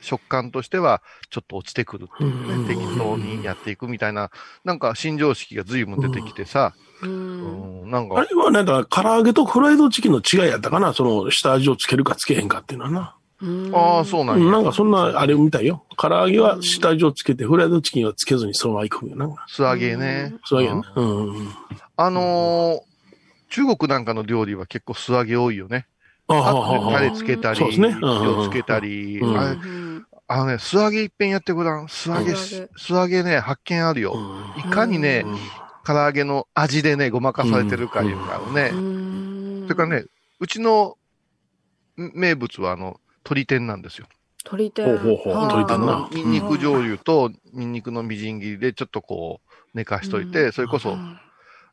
[0.00, 2.66] 食感としてはちょっと落ちてくるっていううん。
[2.66, 4.30] ね、適当にやっていくみたいな、
[4.64, 7.06] なんか新常識が随分出てきてさ、う。
[7.06, 10.92] うんん、なんか、あれはなんか、唐揚げとフライドチキンの違いやったかな？
[10.92, 13.16] その、下味をつけるかつけへんかっていうのはな。
[13.72, 15.84] ああ、そうなんんなんかそんな、あれみたいよ。
[15.96, 19.16] 唐揚げは下味をつけて、フライドチキンはつけずにそのまま行くんよ。
[19.16, 19.28] な。
[19.48, 20.34] 素揚げね。
[20.44, 20.82] そうやね。
[20.96, 21.48] うんうん。
[21.96, 22.92] あのー
[23.50, 25.86] 中国なんかの料理は結構素揚げ多いよね。
[26.26, 27.94] ああタレつけたり、そうですね
[28.44, 31.86] つけたり、うんあのね、素揚げ一遍やってごらん。
[31.88, 34.16] 素揚げ、素揚げ素揚げね、発見あるよ。
[34.56, 35.26] いかにね、
[35.84, 38.70] 唐揚げの味でね、ごまかされてるかいうかね。
[38.72, 40.04] うんそれからね、
[40.40, 40.96] うちの
[41.96, 44.06] 名物はあの、鶏天なんですよ。
[44.44, 44.86] 鶏天。
[44.86, 45.34] ほうほうほう。
[45.34, 45.92] はああ鶏天な。
[45.98, 50.98] の、ニンニク醤油とニンニクのみじん切りでちょっとこう、寝かしといて、それこそ、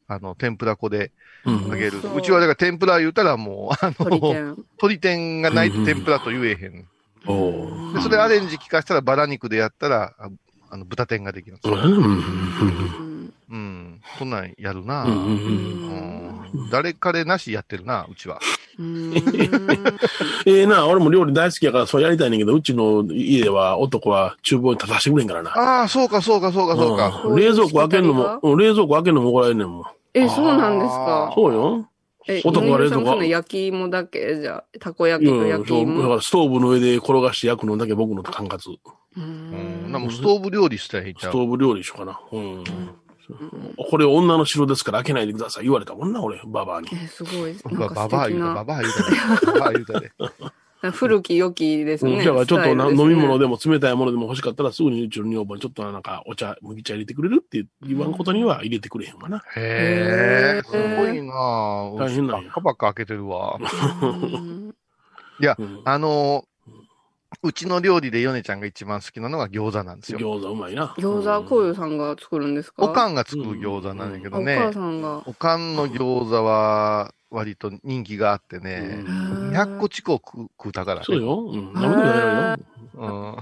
[0.07, 1.11] あの、天ぷら粉で
[1.45, 1.69] うん。
[1.69, 1.91] 揚げる。
[1.91, 2.17] 美味しそう。
[2.17, 5.41] うちはだから天ぷら言うたらもう、あの、鶏天。
[5.41, 6.85] がないと天ぷらと言えへん。
[7.27, 7.95] おー。
[7.95, 10.29] で、それアレンジ効かしたらバラ肉でやったら、あ
[10.71, 11.67] あの、豚天ができるんです。
[11.67, 11.75] よ。
[11.75, 11.81] うん。
[11.81, 11.99] うん。
[11.99, 13.33] うん。
[13.49, 14.01] うん。
[14.17, 15.11] そんなんやるな、うん。
[15.11, 15.21] うん。
[15.21, 16.61] うん。
[16.61, 16.69] うん。
[16.69, 18.39] 誰彼なしやってるな、うちは。
[18.79, 19.13] うん
[20.45, 25.51] ええな、俺も料理大好きやからそうやりたいねんけど、うちの家では男は厨房に立たしてくれんからな。
[25.51, 27.21] ああ、そうか、そうか、そうか、そうか。
[27.25, 29.83] うん冷蔵庫開けるのも、うん冷蔵庫開けるのも怒られんねんもん。
[30.13, 31.31] え、そうなんですか？
[31.35, 31.89] そうよ。
[32.27, 36.15] え、男が冷蔵庫の焼き芋だけじゃ、たこ焼いきとやいやそうだか焼き芋。
[36.15, 38.71] らストーブの上で転がして焼くのだけ僕の管轄。
[38.71, 38.77] う
[39.17, 39.87] うん。
[39.89, 41.31] んなもうストーブ料理したらいいんちゃう？
[41.31, 42.19] ストーブ料理しようかな。
[42.31, 42.63] うん。
[43.89, 45.63] これ女の城ですから開けないでください。
[45.63, 46.89] 言われたもんな、俺、ババアに。
[46.91, 47.55] え、すごい。
[47.63, 48.63] 僕はなんか素ババア言うた、バ。
[48.63, 49.17] バア言うたね。
[49.45, 50.11] ババア言うたね。
[50.93, 52.23] 古き良きですうんね。
[52.23, 59.43] だからちょっとね飲み物でも冷たいものでも欲しかったらすぐにうちの女房にちょっとなんかお茶、麦茶入れてくれるって言わんことには入れてくれへんわな。
[59.57, 60.77] へえ、すご
[61.09, 61.97] いなぁ。
[61.97, 63.59] 大変なんやバカバカ開けてるわ。
[64.01, 64.73] うん
[65.41, 66.48] いや、うんあのー
[67.43, 70.19] うちの料理でヨネちゃんが一番好きなのが餃子なんですよ。
[70.19, 70.95] 餃子うまいな。
[70.97, 72.83] 餃子、こういうさんが作るんですか？
[72.83, 74.73] おかんが作る餃子なんだけどねお母。
[74.73, 75.23] さんが。
[75.25, 79.03] おかんの餃子は割と人気があってね。
[79.53, 81.05] 100個近く食うたからね。
[81.05, 81.39] そうよ。
[81.39, 81.73] うん。
[81.73, 82.65] 何でも食べられるよ。
[82.95, 83.37] うん。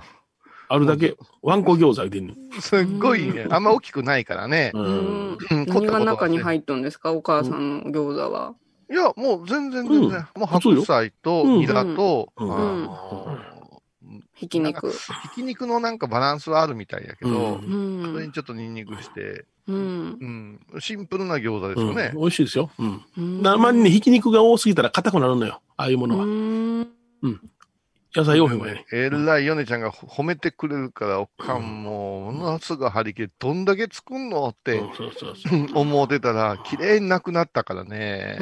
[0.70, 2.62] あるだけ、ワンコ餃子入れてんねん。
[2.62, 3.48] すっごいね。
[3.50, 4.72] あんま大きくないからね。
[4.74, 4.80] う。
[4.80, 5.38] うんん。
[5.38, 7.14] うん何が中にっ入っとんですか？
[7.14, 8.54] お母さんの餃子は。
[8.92, 10.28] いや、もう全然全然。
[10.36, 12.90] もう白菜とうんニラと、うん
[14.38, 14.92] ひき肉。
[14.92, 22.20] ひき肉のなんかバランスはあるみたいやけど、うんうんそれにちょっとニンニクして、うんうん、シンプルな餃子ですよねうん。
[22.22, 22.70] 美味しいですよ。
[22.78, 23.42] うん。
[23.42, 25.62] うまにね、ひき肉が多すぎたら硬くなるのよ。
[25.76, 26.26] ああいうものは。
[26.26, 26.88] うん
[28.16, 28.86] 野菜多い方がいいね。
[28.92, 35.68] えらいヨネちゃんが褒めてくれるから、おかんも、ものすごい張り切り、どんだけ作んのってうんそうそうそう。
[35.80, 38.40] 思ってたら、綺麗になくなったからね。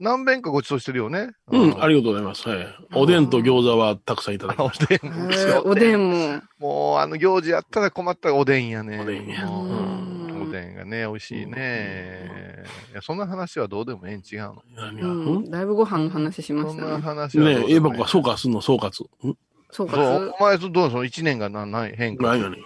[0.00, 1.30] 何遍かごちそうしてるよね。
[1.50, 2.48] うん、ありがとうございます。
[2.48, 2.66] はい。
[2.94, 5.62] おでんと餃子はたくさんいただき おました。
[5.64, 6.42] おでんも。
[6.58, 9.00] もう、あの行事やったら困ったらおでんやね。
[9.00, 12.64] おでんやおでんがね、美味しいね。
[12.92, 14.62] いや、そんな話はどうでもええん違うの。
[14.76, 15.08] 何が？
[15.08, 15.50] うん。
[15.50, 17.02] だいぶご飯の話しまそんなしたね。
[17.02, 17.66] 話はどうでもええ。
[17.66, 18.60] ねえ、エバコは総括すんの？
[18.60, 19.04] 総括？
[19.26, 19.36] ん？
[19.70, 21.04] そうかそう、お前、どうその？
[21.04, 22.28] 一年がな、ない、変化。
[22.28, 22.58] ないよね。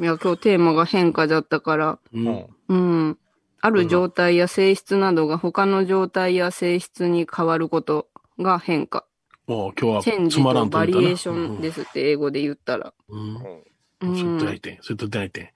[0.00, 2.18] いや、今日テーマが変化だったから、う。
[2.18, 2.46] うんん。
[2.68, 3.18] うん。
[3.64, 8.08] ある状態や性質などが他の状態や性質に変わること
[8.40, 9.04] が変化。
[9.46, 11.00] もう今日はつチェンジとまらんと言ったな。
[11.00, 12.92] バリエーションですって英語で言ったら。
[13.08, 13.36] うん。
[13.36, 13.62] う
[14.00, 14.16] うん。
[14.16, 14.60] それとんない。
[14.60, 14.78] てん。
[14.80, 15.54] それとないて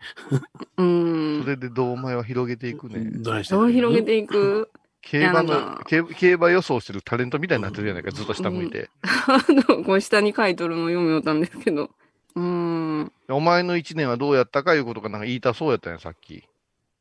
[0.76, 1.48] うんそ。
[1.50, 3.00] れでどうお前は広げていくね。
[3.00, 3.22] ん。
[3.24, 4.70] どないしてどう広げていく？
[5.02, 8.88] 競馬いやなんか、の競競馬予想してるタレントみたいになってるじゃないか、ずっと下向いて。
[9.02, 11.90] あの、こう下に書いとるの読みよったんですけど。
[12.36, 13.12] うん。
[13.28, 16.44] お前の一年はどうやったかいうことがなんか言いたそうやったんや、さっき。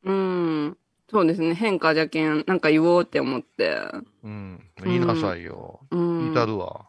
[0.04, 0.76] うん。
[1.08, 1.54] そうですね。
[1.54, 3.80] 変化じゃけん、なんか言おうって思って。
[4.24, 4.60] うん。
[4.84, 5.80] 言いなさいよ。
[5.90, 6.20] うん。
[6.24, 6.86] 言いたるわ。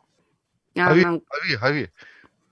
[0.76, 1.26] いや、はい、なんか、
[1.58, 1.90] はい、はい。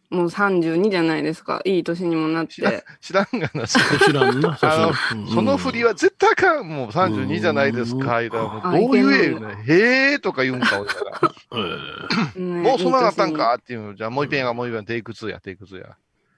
[0.10, 1.62] もう32じゃないですか。
[1.66, 4.58] いい年にもなって。、知らんがな、そ知らんな。
[4.62, 4.78] あ
[5.14, 6.70] のうんその振りは絶対あかん。
[6.70, 8.22] もう32じゃないですか。
[8.30, 9.08] どう言
[9.42, 9.58] ね。
[9.68, 11.60] へえーとか言うんか、俺から。
[12.40, 13.96] もうそんななったんかっていうの。
[13.96, 15.98] じゃあもう一遍や、もう一遍、テイク2や、テイク2や。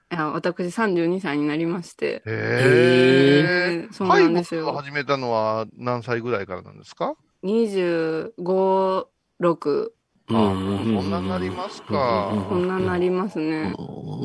[0.09, 2.05] いや、私32歳になりまして。
[2.05, 3.81] へえ。
[3.83, 4.69] えーそうなんですよ。
[4.69, 9.05] を始めたのは何歳ぐらいからなんですか？25、
[9.41, 9.91] 6、
[10.29, 13.73] えあもうそんなになりますかこんななりますね。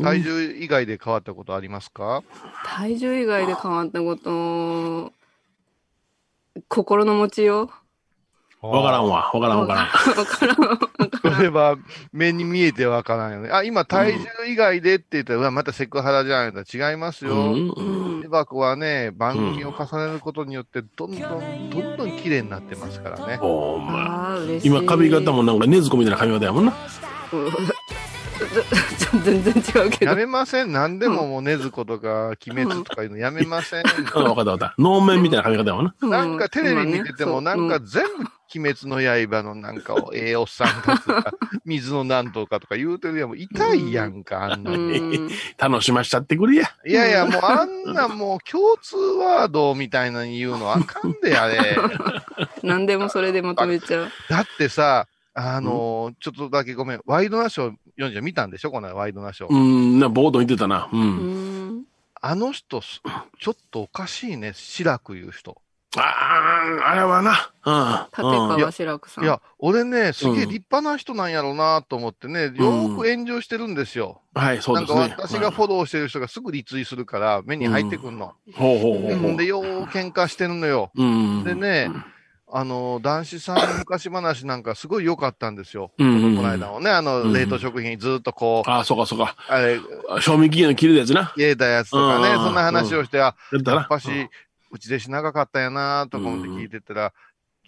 [0.03, 2.22] 体重以外で変わったことありますか？
[2.64, 5.12] 体重以外で変わったこと、
[6.68, 7.70] 心の持ちよ
[8.62, 8.66] う。
[8.66, 9.30] わからんわ。
[9.33, 9.87] わからんわからん。
[9.87, 10.61] わからん。
[10.68, 11.77] わからんそれは
[12.12, 13.51] 目に見えてわからんよね。
[13.53, 16.53] あ、今体重以外でって言ったら、うわ、またセクハラじゃん。
[16.53, 17.55] 言ったら違いますよ。
[18.25, 23.39] エバコはね、番組を重ねることによって、どんどん、どんどん綺麗になってますからね。
[23.41, 23.95] お前。
[24.03, 24.68] ああ、嬉しい。
[24.68, 26.75] 今髪型もなんかねずこみたいな髪型やもんな。
[29.24, 30.11] 全然違うけど。
[30.11, 34.74] やめません何でももうねずことか、鬼滅とかいうのやめませんうん、わかったわかった。
[34.78, 36.09] 能面みたいな髪型やもんな。
[36.09, 41.32] なんかテレビ見てても、なんかう全部鬼滅の刃のなんかを、ええおっさんたちとか、
[41.64, 43.28] 水のなんとかとか言うてるやん。
[43.28, 44.99] もう痛いやんか、あんなうに。
[44.99, 45.28] ん
[45.59, 46.70] 楽しましちゃってくれや。
[46.86, 51.76] いやいや、もうあんなもう共通ワードみたいなの言うのあかんで、あれ。
[52.62, 54.09] 何でもそれでまとめちゃう。
[54.28, 58.70] だってさ、あのーちょっとだけごめん、ワイドナショー読んじゃ見たんでしょ？
[58.70, 59.55] このワイドナショー。
[59.55, 60.89] うん、な、ボード言ってたな。
[60.93, 60.97] う。
[60.97, 61.85] うんん。
[62.20, 63.03] あの人、す
[63.41, 65.57] ちょっとおかしいね、志らくいう人。
[65.97, 67.33] ああ、あれはな。
[68.16, 68.51] 立うん。
[68.51, 69.24] うん川志らくさん。
[69.24, 74.22] いや、俺ね、すげえうん立派な人なんやろうなと思ってね、よーく炎上してるんですよ。
[74.35, 75.16] はい、そうなんかですね。
[75.18, 78.33] 私がフォローしてる人がすぐリツイするから、目に入ってくんの。
[78.55, 79.37] ほうほうほうほう。
[79.37, 80.93] で、よー喧嘩してるのよ。
[80.95, 81.45] うん。
[81.45, 81.91] でね、
[82.55, 85.90] あの、男子さんの昔話なんかすごい良かったんですよ。
[85.98, 89.34] うんうんうんこの間もね、あの、うん冷凍食品ずっとこう、ああ、そうかそうか。
[89.48, 89.80] あれ、
[90.20, 91.32] 賞味期限の切るやつな。
[91.34, 94.09] 入れたやつとかね、うんそんな話をして、あ、やっぱし、
[94.70, 97.12] うち弟子長かったやなとか思って聞いてたら、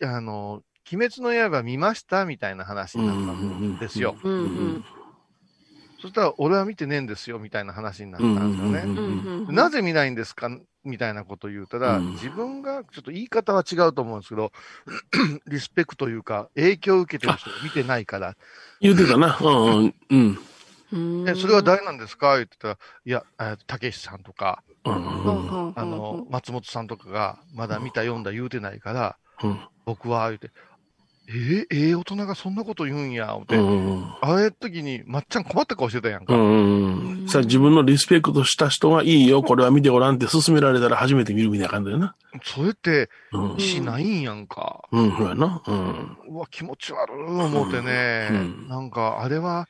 [0.03, 0.62] あの、
[0.93, 2.26] 鬼滅の刃見ました？
[2.26, 4.16] みたいな話になったんですよ。
[4.22, 4.85] うんうん。
[6.05, 8.81] そしたら、俺は見てねえんですよ、みたいな話になったんですよね。
[8.85, 9.55] うんうん。
[9.55, 10.51] なぜ見ないんですか？
[10.85, 14.53] みたいなこと言うたら、うん自分が、ちょっと言い方は違うと思うんですけど、
[15.49, 18.37] リスペクトというか、影響を受けてる人が見てないから、
[18.83, 19.39] 言ってたな。
[19.41, 20.17] うんう
[20.99, 21.27] ん。
[21.27, 22.37] えそれは誰なんですか？
[22.37, 29.59] 言ってたら、いや、えたけしさんとか、あの、松本さんとかが、まだ見た、読んだ言うてないから、うん。
[29.87, 30.51] 僕は、言うて、
[31.27, 34.14] えー、ええ大人がそんなこと言うんや、思って、うん。
[34.20, 36.35] あれ時に、まっちゃん困った顔してたやんか。
[36.35, 37.29] うんうん。
[37.29, 42.14] さあ自分のリスペクトした人がいいよ、これは見てごらんって勧められたら初めて見るみたいな感じだよな。
[42.43, 43.59] それって、うん。
[43.59, 44.83] しないんやんか。
[44.93, 45.62] うん、そうやな。
[45.66, 46.16] うん。
[46.29, 49.68] うわ、気持ち悪い思ってね、うんなんか、あれは、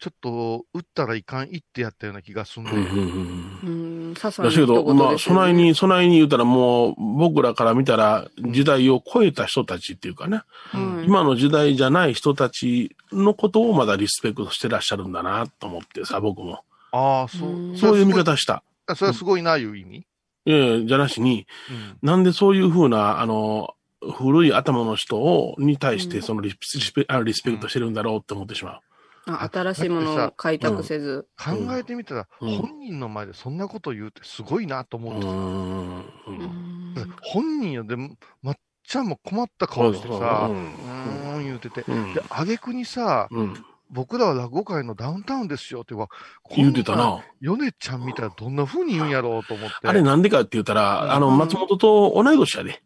[0.00, 2.70] ちょっと、打ったらいかん一手やったような気がすんね。
[2.72, 2.88] うんうん
[3.64, 4.08] うん。
[4.08, 4.14] うん。
[4.14, 10.42] ささだけど、まあ、そないに、そないに言うたらもう、僕らから見たら、時代を超えた人たちっていうかね、
[10.72, 16.64] うん今の時代じゃない人たちのことをまだリスペクトしてらっしゃるんだなと思ってさ、僕も。
[16.92, 17.72] ああ、そうう。
[17.72, 18.62] んそういう見方した。
[18.94, 19.96] それはすごいな、いう意味？
[20.46, 22.08] いやいやじゃなしに、うん。
[22.08, 23.74] なんでそういうふうな、あの、
[24.16, 28.80] 古い頭の人を、に対して、うんそのリスリスペあリスペクトしてるんだろうって思ってしまう。
[29.28, 31.26] あ新しいものを開拓せず。
[31.38, 35.32] 考えてみたら、うん本人の前でそんなこと言うってすごいなと思ううんですよ。
[35.32, 35.36] ん。
[35.36, 36.42] うん
[36.96, 38.10] うん本人よ、でも、
[38.42, 41.84] まっちゃんも困った顔してさ、ううんーん言うてて。
[41.86, 43.64] うんで、挙句にさ、うん。
[43.90, 46.08] 僕らは落語界のダウンタウンですよって言うわ
[46.54, 46.94] 言うてた。
[46.94, 47.22] な。
[47.40, 49.76] ヨネちゃん見たらどんな風に言うんやろうと思って。
[49.88, 52.82] あれなんでかって言ったら、あの、うん松本と同い年やで。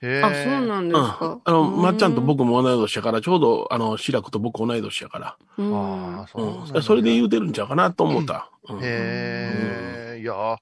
[0.00, 1.06] あ、そうなんですうん。
[1.08, 1.40] か。
[1.44, 5.36] あの、まっちゃんと僕も同い年やから、ちょうど、あの、白くと僕同い年やから。
[5.56, 5.74] うん。
[6.18, 6.82] ああ、そうなんだうん。
[6.82, 8.50] それで言うてるんちゃうかなと思った。
[8.68, 10.56] うんへえ、いやー、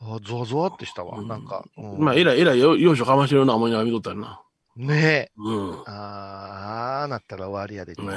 [0.00, 1.64] あゾワゾワってしたわ、うんなんか。
[1.76, 4.40] うんまあ、えらいえらいよ、ようしょかましてるな思いながら見とったよな。
[4.76, 5.32] ねえ。
[5.36, 5.82] うん。
[5.86, 7.94] あー、なったら終わりやで。
[8.00, 8.16] ね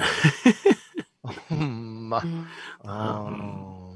[1.50, 2.28] ほんまう。
[2.28, 2.46] ん
[2.84, 3.26] あ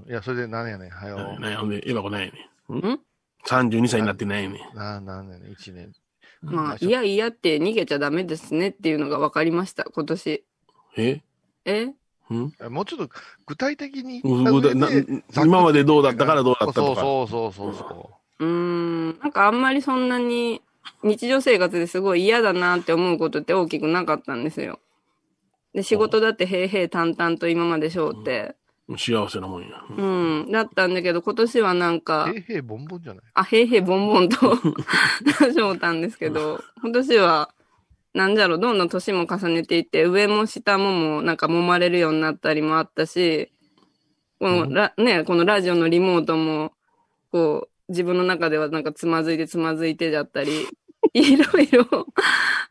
[0.08, 1.40] ーいや、それで何やねん、はよ。
[1.40, 2.50] ね、ほんで、エヴァ子ないね。
[2.70, 3.00] ん
[3.46, 4.70] ?32 歳になってないね。
[4.74, 5.92] な、なんやねん、一年。
[6.46, 10.44] まあ、いやいやって逃げちゃダメですねっていうのが分かりました、今年。
[10.98, 11.22] え？
[11.66, 11.94] え？
[12.30, 12.54] うん？
[12.70, 13.10] もうちょっと
[13.46, 17.02] 具体的に今までどうだったからどうだったとか。
[17.02, 19.20] そうそうそうそうそうーん。
[19.20, 20.62] なんかあんまりそんなに
[21.04, 24.80] 日常生活ですごい嫌だなって思うことって大きくなかったんですよ。
[25.74, 28.56] で、仕事だって平々淡々と今までしょうって。
[28.98, 29.84] 幸せなもんや。
[29.90, 30.02] う
[30.46, 30.52] ん。
[30.52, 33.24] だったんだけど、今年はなんか、平平ボンボンじゃない？
[33.34, 34.56] あ、へいへいボンボンと
[35.54, 37.50] しょうたんですけど、今年は、
[38.14, 43.52] なんだろう、どんどん年も重ねていって、上も下ももうなんか揉まれるようになったりもあったし、
[44.40, 46.72] このラ、ね、このラジオのリモートも、
[47.32, 50.68] こう、自分の中ではなんかつまずいてつまずいてだったり、
[51.14, 52.08] いろいろ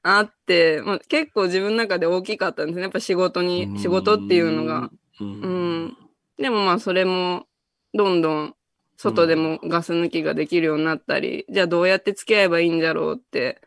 [0.02, 2.82] あって、まあ、結構自分の中で大きかったんですね。
[2.82, 4.90] やっぱ仕事に、仕事っていうのが。
[5.20, 5.24] う。
[5.24, 5.96] うんん。
[6.38, 7.46] でもまあそれも、
[7.94, 8.56] どんどん
[8.96, 13.60] 外でもガス抜きができるようになったり、じゃあどうやって付き合えばいいんだろうって、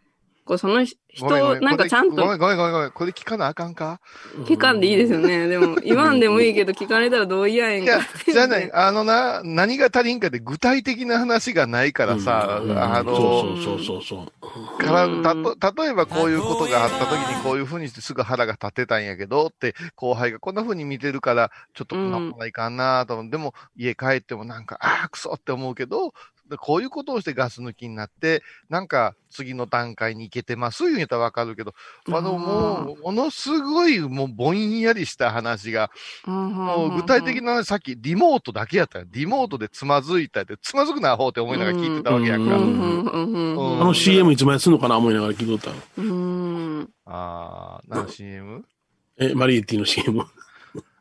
[0.48, 2.92] こうその人ごめんごめをなんかちゃんとごめんごめんごめんごめん。
[2.92, 4.00] これ聞かなあかんか？
[4.46, 5.48] 聞かんでいいですよね。
[5.48, 14.78] でも言わんでもいいけど聞かれたらどう嫌やんかいや、じゃない、あのな、何が足りんかで具体的な話がないからさ、うんあの、そうそうそうそう。
[14.78, 23.30] からうんたと、例えばこういうことがあった時にこういうふうにしてすぐ腹が立てたんやけどって、後輩がこんなふうに見てるから、ちょっとこんなことないかんなと思う。
[23.30, 26.14] でも家帰ってもなんか、ああ、くそって思うけど、
[26.56, 31.74] こういうことをしてガス抜きになって、なんか次の段階に行けてます言うたらわかるけど、
[32.08, 35.92] あのもう、ものすごいもうぼんやりした話が、
[36.26, 39.06] ももう具体的な話さっきリモートだけやったよ。
[39.12, 42.56] リモートでつまずいたって、つまずくなアホって思いながら聞いてたわけやんか。
[42.56, 46.02] うんうんうんうんうんあの CM いつまですんのかな思いながら聞いとった。
[46.02, 46.90] うん。
[47.06, 48.66] ああー、何 CM?
[49.20, 50.26] え、マリエティの CM。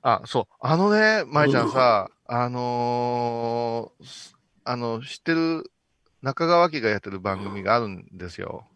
[0.02, 0.44] あ、そう。
[0.60, 4.35] あのね、舞ちゃんさ、あのーす
[4.66, 5.70] あの、知ってる
[6.22, 8.66] 中川家がやってる番組があるんですよ。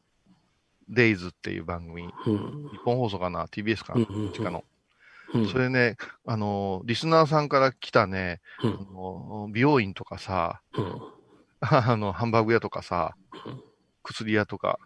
[0.89, 2.05] デイズっていう番組。
[2.27, 2.69] うん。
[2.71, 4.01] 日本放送かな ?TBS かな？
[4.09, 4.65] うんうんうんどっちかの。
[5.35, 11.01] うんそれね、あのーリスナーさんから来たね、うんあの美容院とかさ、うん。
[11.61, 13.15] あの、ハンバーグ屋とかさ
[13.47, 13.63] うん、
[14.03, 14.79] 薬屋とか、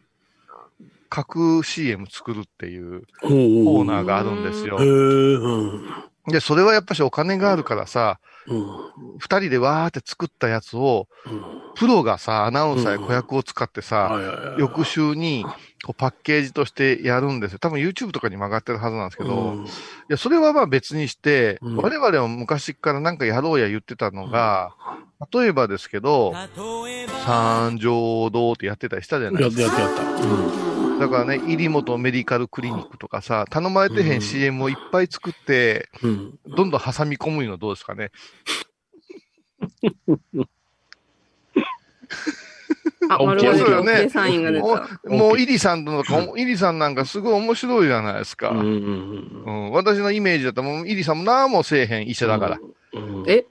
[1.08, 4.76] 架空 CM 作るっていうココーナーがあるんですよ。
[6.28, 9.18] で、それはやっぱしお金があるからさ、うん。
[9.18, 11.44] 二人でわーって作ったやつを、うん。
[11.74, 14.54] プロがさ、アナウンサーや子役を使ってさ。
[14.58, 15.44] 翌週に
[15.84, 17.58] こうパッケージとしてやるんですよ。
[17.58, 19.68] 多分 YouTube とかに曲がってるはずなんですけど、うんい
[20.08, 24.74] や、それはまあ別にして、うん我々は昔からなんかやろうや言ってたのが、
[25.32, 26.32] 例えばですけど、
[27.26, 29.80] 三条堂ってやってたりしたじゃないやですか。
[29.80, 30.73] やってやった。
[31.04, 31.10] うん。
[31.12, 36.38] だからね、入本メディカルクリニックとかさ、頼まれてへうんん CM をいっぱい作って、うん。
[36.46, 38.10] どんどん挟み込むのどうですかね？
[43.08, 44.66] あ、オッ丸ケーそうよねーサインが出た。
[44.66, 44.80] も
[45.16, 48.50] もう、イリさんとか、イリさんなんかすごい面白いじゃないですか。
[48.50, 48.58] うん。
[48.58, 48.66] うう
[49.50, 52.58] んん、私のイメージだと、もう、イリさんも何もせえへん医者だから。
[52.94, 53.24] うん。
[53.28, 53.44] え？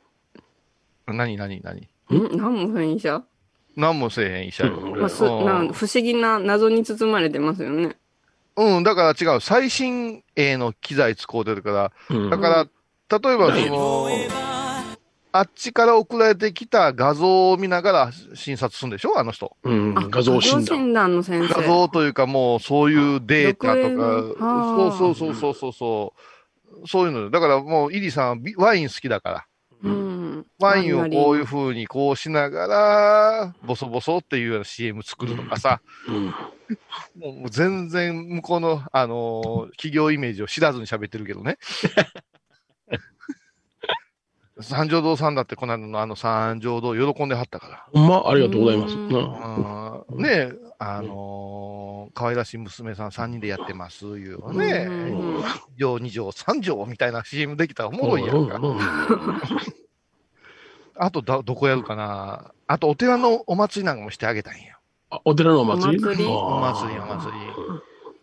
[1.05, 1.81] 何、何、何？
[1.81, 1.87] ん？
[2.37, 3.23] 何も変異者？
[3.75, 7.95] 何もせえへん医者まあ、すうんなん不思議な謎に包まれてますよね。
[8.55, 9.41] うん、だから違う。
[9.41, 12.67] 最新鋭の機材使うてるから、うんだか
[13.09, 14.07] ら、例えばその、
[15.31, 19.17] あっちから送られてきた画像を見ながら診察するんでしょ？
[19.17, 19.57] あの人。
[19.63, 19.97] うん。
[19.97, 20.93] あ画像診断。
[20.93, 21.47] 断の先生。
[21.55, 26.13] 画像というかもうそういうデータ録とか、そうそうそうそうそ
[26.83, 26.87] う。
[26.87, 27.31] そういうの。
[27.31, 29.45] だからもう、イリさんワイン好きだから。
[29.83, 30.45] うん。
[30.59, 31.45] ワインをこういうう。
[31.45, 36.25] 風にこうしながら、ボソボソっていうような CM 作るとかさ、うん。
[37.15, 41.57] もう全然向こうの、あのー企業イメージを知らずに喋ってるけどね。
[44.63, 48.23] 三条堂さんだってこの間のあの三条堂喜んではったかほんま？
[48.27, 48.95] ありがとうございます。
[48.95, 50.21] うん。
[50.21, 55.41] ねえ、あのー可愛らしい娘さん3人でやってます、いうのね、うんうんうん。
[55.41, 58.57] 1条、2条、3条みたいな CM できたらおもろいやんか。
[58.57, 58.77] うん。
[60.95, 62.51] あとだ、どこやるかな。
[62.67, 64.75] あと、お寺のお祭りなんかもしてあげたんや。
[65.09, 66.03] あお寺のお祭り？
[66.03, 66.25] お祭り。
[66.29, 67.39] おあー祭り、お祭り。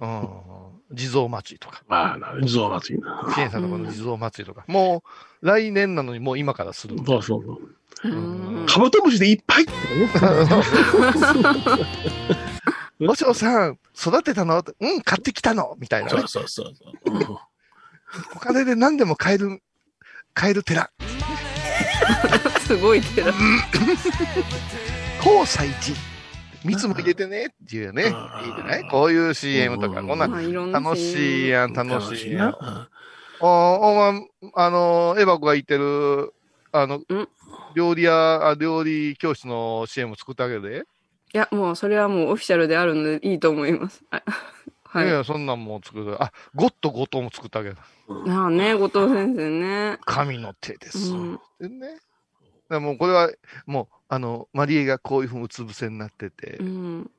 [0.00, 0.49] うん。
[0.92, 1.82] 地蔵祭りとか。
[1.88, 3.32] まあ、なる地蔵祭りな。
[3.34, 4.64] 支援さんのこの地蔵祭りとか。
[4.66, 5.02] も
[5.42, 6.96] う、来年なのにもう今からする。
[7.06, 7.58] そうそうそう。
[8.02, 9.72] うんカブトムシでいっぱいって
[12.98, 14.64] お嬢さん、育てたの？
[14.80, 15.76] うん、買ってきたの？
[15.78, 16.28] みたいなねそう。
[16.28, 16.72] そうそう
[18.34, 19.60] お金で何でも買える、
[20.32, 20.90] 買える寺。
[22.66, 23.32] すごい寺。
[25.22, 26.09] 高祭寺。
[26.64, 28.04] 蜜も入れてねっていうね。
[28.04, 28.88] いいじゃない？
[28.90, 32.50] こういう CM とか、うんこんな楽しいやん、楽しいやん。
[32.50, 32.88] な。
[33.40, 34.20] お、おま、
[34.54, 36.34] あの、エバコが言ってる、
[36.72, 37.04] あのん、
[37.74, 40.84] 料理屋、あ料理教室の CM 作ってあげるで。
[41.32, 44.02] いや、もうそれはもうオフィシャルであるのでいいと思います。
[44.10, 44.22] あ
[44.84, 45.10] はいい。
[45.10, 46.22] や、そんなんも作る。
[46.22, 47.76] あ、ゴッド後藤も作ってあげる。
[48.28, 49.98] ああね、後藤先生ね。
[50.04, 51.12] 神の手です。
[51.12, 51.98] うんでね。
[52.78, 53.30] もうこれは、
[53.66, 57.10] もう、あの、マリエがこういうふうにうつ伏せになってて、うん。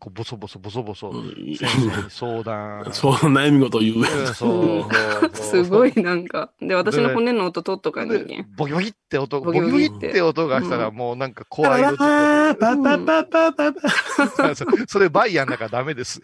[0.00, 2.88] こうボソボソボソボソ、うん先生に相談。
[2.94, 3.96] そう、悩み事言う。
[3.98, 4.86] うんそうそ
[5.26, 6.52] うそう すごいなんか。
[6.60, 8.46] で、私の骨の音取っとかなきゃいけでん。
[8.56, 11.96] ボキボキって音、ボボキボキって音がしたらもうなんか怖いパ音。
[11.96, 16.20] パパパパパパそそれバイアンだからダメです。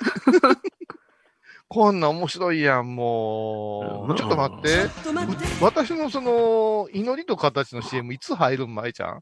[1.75, 4.15] こんな面白いやん、もう。
[4.15, 4.89] ちょっと待って。
[5.61, 9.21] 私のその、祈りと形の CM いつ入るん、舞ちゃん？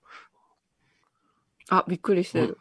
[1.71, 2.59] あ、びっくりしてる。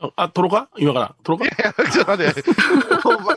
[0.00, 0.68] ああ、撮ろうか？
[0.76, 1.14] 今から。
[1.22, 1.46] 撮ろうか？
[1.46, 2.44] いや、ちょっと待って。
[3.08, 3.36] お前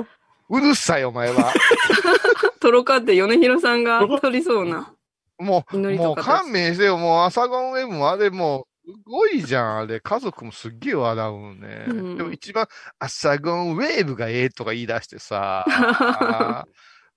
[0.00, 0.04] あ
[0.50, 1.54] うるさい、お前は。
[2.60, 4.92] トロカって米広さんが取りそうな。
[5.38, 6.98] もう、もう勘弁してよ。
[6.98, 8.66] もう、朝ゴンウェブもあれも
[9.04, 10.00] ごいじゃん、あれ。
[10.00, 11.84] 家族もすっげえ笑うね。
[11.88, 12.66] うんでも一番、
[12.98, 15.64] 朝ゴンウェーブがええとか言い出してさ。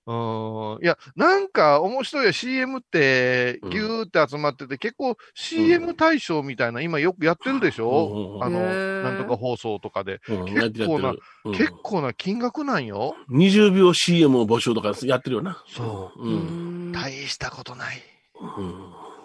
[0.07, 0.83] うん。
[0.83, 2.31] いや、なんか面白いよ。
[2.31, 8.59] CM って、ぎゅーって集まってて、結構 CM 対象みたいな、今よくやってるでしょ、うんあの、
[9.03, 10.21] なんとか放送とかで。
[10.29, 11.19] うん、やってるやってる。
[11.45, 13.15] うん結構な金額なんよ。
[13.31, 15.63] 20秒 CM を募集とかやってるよな。
[15.67, 16.21] そう。
[16.21, 16.23] う。
[16.23, 18.01] うんん大したことない。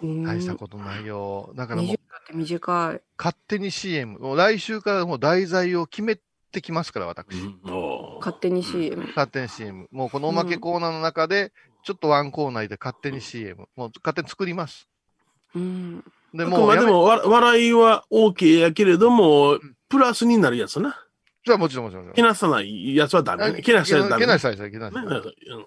[0.01, 0.23] うん。
[0.23, 1.51] 大したことないよ。
[1.55, 2.00] だからもう20秒って
[2.33, 3.01] 短い。
[3.17, 4.19] 勝手に CM。
[4.19, 6.17] もう来週からもう題材を決め
[6.51, 7.35] てきますから、私。
[8.19, 9.07] 勝手に CM。
[9.07, 9.87] 勝手に CM。
[9.91, 11.51] もうこのおまけコーナーの中で、
[11.83, 13.67] ちょっとワンコーナーで勝手に CM。
[13.75, 14.87] もう勝手に作ります。
[15.55, 16.03] うん。
[16.33, 19.59] であくまでもわ笑いは OK やけれども、
[19.89, 21.05] プラスになるやつな。
[21.43, 22.29] じゃあもちろんもちろんもちけろん。
[22.29, 23.61] なさないやつはダメね。
[23.61, 24.21] けなしたやつダメ。
[24.21, 25.01] けなしたやつはけなしね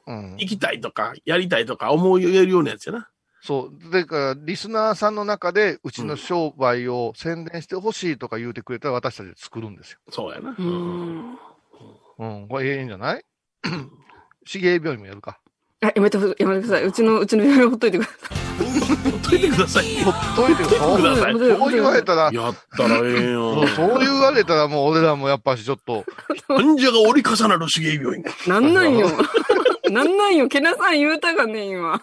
[0.06, 3.08] うん行きたいとか、やりたいとか、思い言えるようなやつやな。
[3.46, 3.90] そう。
[3.92, 9.98] でから、リスナーさんの中で、うちの商売を宣伝してほしいとか言うてくれたら、私たちで作るんですよ。
[10.10, 10.54] そうやな。
[10.58, 10.62] う。
[10.62, 11.38] ん。
[12.20, 12.48] うん。
[12.48, 13.24] これええんじゃない？
[14.50, 15.38] 手芸病院もやるか。
[15.82, 16.84] あ、やめてやめてください。
[16.84, 18.14] うちの、うちの病院ほっといてくださ
[19.04, 20.02] ほっといてください。
[20.02, 20.68] ほっといてよ。
[20.70, 23.66] そうくださいそう言われたら、やったらええよ。
[23.68, 26.04] そう言われたらもう俺らもやっぱしちょっと、
[26.48, 28.22] 患者が折り重なる手芸病院。
[28.22, 28.48] い。
[28.48, 29.08] なんなんよ。
[29.94, 30.48] なんなんよ。
[30.48, 32.00] けなさん言うたかね、今。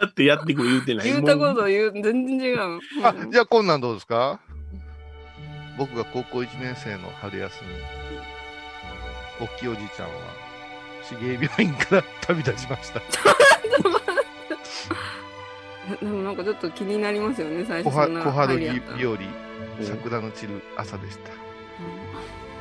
[0.00, 1.06] だってやってくれ言うてない。
[1.12, 2.80] 言うたこと言う、全然違う。
[3.02, 4.40] あ、じゃあこんなんどうですか？
[5.78, 7.62] 僕が高校1年生の春休
[9.40, 10.14] み、おっきいおじいちゃんは、
[11.08, 13.00] 手芸病院から旅立ちました。
[16.00, 19.18] でもなんかちょっと気になりますよね、最小初そんなは小春日和、
[19.82, 21.30] 桜の散る朝でした。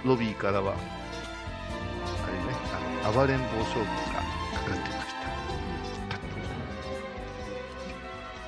[0.06, 0.76] ロビーからは、あ
[2.32, 2.56] れね、
[3.04, 3.92] あの、暴れん坊将軍が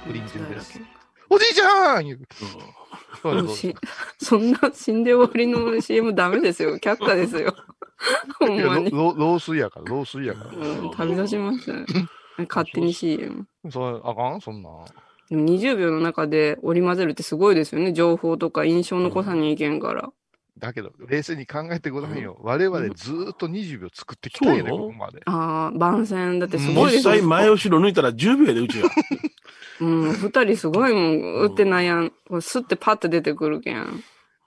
[0.06, 0.68] グリーンジェルベルケ
[1.30, 2.20] おじいちゃん言う
[3.22, 3.76] そうもうですし
[4.20, 6.78] そんな死んで終わりの CM ダメですよ。
[6.78, 7.56] 却下ですよ。
[8.40, 8.92] ほんいやまに。
[8.92, 10.52] 老衰やから、老衰やから。
[10.52, 11.86] うん、旅立ちましたよ。
[12.50, 13.48] 勝手に CM。
[13.72, 14.42] それあかん？
[14.42, 14.86] そんなん。
[15.30, 17.94] でも20秒の中で織り交ぜるってすごいですよね。
[17.94, 20.10] 情報とか印象残さにいけんから。
[20.60, 22.38] だけど、冷静に考えてごらんよ。
[22.42, 25.22] 我々ずーっと20秒作ってきたんやね、ここまで。
[25.26, 27.28] ああ、番宣だってすごいです実際よ。
[27.28, 28.90] 前後ろ抜いたら10秒でうちが。
[29.80, 31.42] うん、二人すごいもん。
[31.44, 32.12] 打ってないやん。
[32.28, 34.04] これスッてパッて出てくるけん。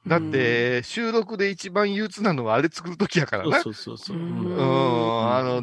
[0.06, 3.60] だって、収録で一番憂鬱なのはあれ作るときやからな。
[3.60, 4.16] そうそうそう。
[4.16, 5.62] ううんん、あの、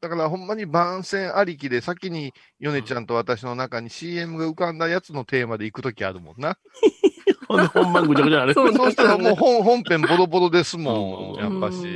[0.00, 6.58] だからほんまに番宣ありきで、先にヨネちゃんと私の中に CM が浮かんだやつのテーマで行くときあるもんな。
[7.48, 8.54] ほんで、ほんまにぐちゃぐちゃなる。
[8.54, 11.86] そうそうしたらもうう本本編ボロボロですもん、やっぱし。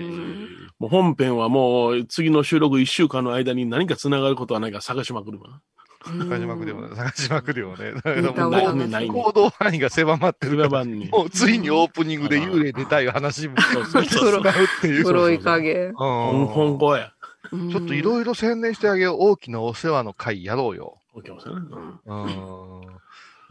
[0.78, 5.62] もう本編はもう次の収録1週間の間に何か繋がることはないか探しまくるわな。
[6.04, 6.96] 探しまくるよね。
[6.96, 7.92] 探しまくるよね。
[7.92, 9.08] だけどもう。
[9.08, 10.84] 行動範囲が狭まってるから。
[10.84, 14.08] もうついにオープニングで幽霊出たい話もそうそうっ
[14.80, 15.04] ていう。
[15.04, 15.72] 黒い影。
[15.72, 17.12] うん本語や。
[17.50, 19.30] ちょっといろいろ宣伝してあげよう。
[19.30, 20.96] 大きなお世話の会やろうよ。
[21.14, 21.54] オッケーますね。
[22.06, 22.80] うん。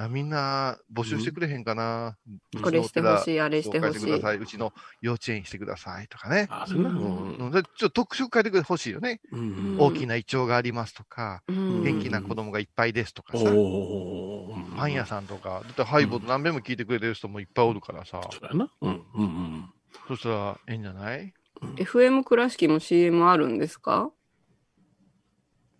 [0.02, 2.18] あみんな募集してくれへんかな。
[2.64, 3.36] これしてほしい。
[3.36, 4.38] い、あれしてほしい。
[4.38, 4.72] うちの
[5.02, 6.48] 幼稚園してくださいとかね。
[6.50, 7.00] あ、そうなうの
[7.38, 9.20] うん、でちょっと特集書いてくれてほしいよね。
[9.34, 9.76] うん。
[9.78, 13.52] 大きなイチョウがありますとか、うん元気な子供がいっぱいですとかおさ。
[13.54, 14.56] お。
[14.78, 18.22] パン屋さんとか、だってハイボー何遍も聞いてくれてる人もいっぱいおるからさ。
[18.32, 18.72] そうやな。
[18.80, 19.04] うん。
[19.16, 19.74] うんうん。
[20.08, 21.34] そしたら、ええんじゃない
[21.76, 24.12] ？FM 倉敷も CM あるんですか？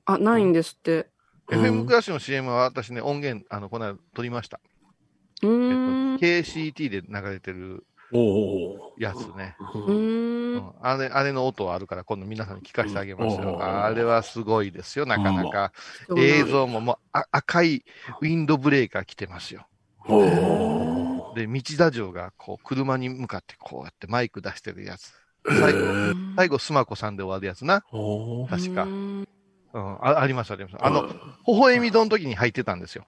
[0.04, 1.10] あ、ないんですって。
[1.50, 4.60] うん ?FM クラッシュの CM は私ね、音源、あの、この間撮りました。
[5.42, 6.20] うえっ。
[6.20, 7.86] と、KCT で流れてる。
[8.98, 9.56] やつね。
[10.82, 13.56] あれ、あれの音はあるから、今度皆さんに聞かせてあげますよ。
[13.56, 15.72] うんあれはすごいですよ、なかなか。
[16.18, 17.84] 映像ももうあ赤い
[18.22, 19.68] ウィンドブレーカー来てますよ。
[21.36, 25.14] で、道田城がこう、車に向かってこうやってマイク出してるやつ。
[25.48, 25.80] 最後、
[26.36, 27.82] 最後、スマコさんで終わるやつな。
[28.50, 28.88] 確か。
[29.74, 30.76] ううん、んああります、あります。
[30.80, 31.08] あの、、
[31.48, 33.06] 微笑み堂の時に入ってたんですよ。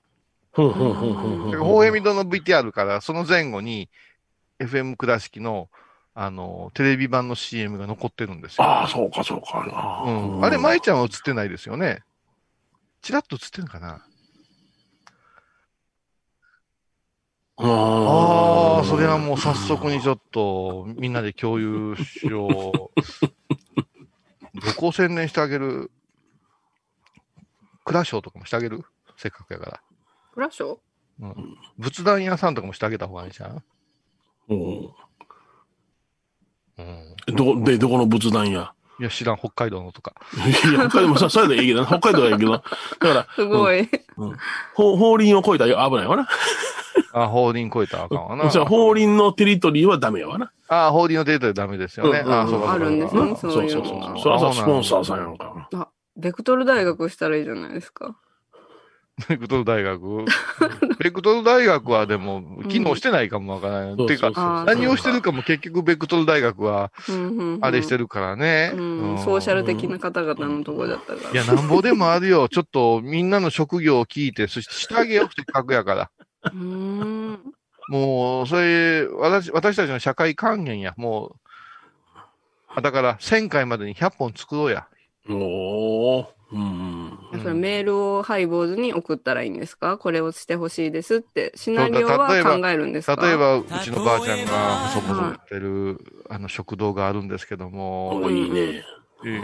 [0.51, 1.51] ふんふんふんふんふん。
[1.51, 3.89] 微笑み堂の VTR から、その前後に、
[4.59, 5.69] FM 倉敷の、
[6.13, 8.63] あの、テレビ版の CM が残ってるんですよ。
[8.63, 10.03] ああ、そうか、そうか。
[10.05, 10.09] う
[10.39, 10.45] ん。
[10.45, 12.03] あれ、舞ちゃんは映ってないですよね。
[13.01, 14.05] チラッと映ってるのかな？
[17.63, 24.59] ああ、それはもう早速にちょっと、みんなで共有しよう。
[24.59, 25.91] どこを宣伝してあげる
[27.91, 28.83] クラショーとかもしてあげる？
[29.17, 29.81] せっかくやから。
[30.33, 30.77] フラッシュ
[31.19, 31.35] うん。
[31.77, 33.63] 仏壇屋さんとかもしてあげた方がいいじゃん
[34.49, 34.93] お
[36.77, 37.15] うん。
[37.35, 38.71] どこ、で、どこの仏壇や。
[38.99, 40.13] いや、知らん、北海道のとか。
[40.35, 42.51] いや、北海道もさ、それでいいけどな、北海道はいいけど。
[42.53, 42.67] だか
[43.13, 43.89] ら、 すごい。
[44.73, 46.27] 法法輪を超えたら危ないわな。
[47.13, 48.49] あ、法輪超えたらあかんわな。
[48.49, 50.51] じゃあ、法輪のテリトリーはダメやわな。
[50.69, 52.19] あ、法輪のデータでダメですよね。
[52.19, 52.71] うんうんあ、そうか。
[52.73, 54.19] あるんですねそそういうそうのそうそう。
[54.19, 55.67] それはさ、スポンサーさんやんか。
[55.73, 55.87] あ、
[56.21, 58.15] ベクトル大学したらいいじゃないですか。
[59.27, 60.25] ベクトル大学？
[60.99, 64.07] ベクトル大学はでも、機能してないかもわからない。
[64.07, 68.71] てか、あー何をしてるかも結局ベクトル大学は、うんうんうんあれしてるからね。
[68.73, 71.31] うん、うんソーシャル的な方々のとこだったから。
[71.31, 72.47] いや、なんぼでもあるよ。
[72.49, 76.11] ちょっと、みんなの職業を聞いて、そしてしてあげようせっかくやから。
[76.45, 77.53] うーん。
[77.89, 80.93] もう、それ、私、私たちの社会還元や。
[80.97, 81.35] もう、
[82.73, 84.87] あだから、1000回までに100本作ろうや。
[85.29, 86.27] おー。
[86.53, 87.17] うん。
[87.41, 89.97] それメールをハイボーズに送ったらいいんですか？
[89.97, 93.15] これをしてほしいですって、シナリオは考えるんですか？
[93.25, 94.51] 例えば、うちのばあちゃんが
[94.89, 95.97] 細々やってる、
[96.29, 98.83] あの、食堂があるんですけども、おいいね。
[99.25, 99.43] え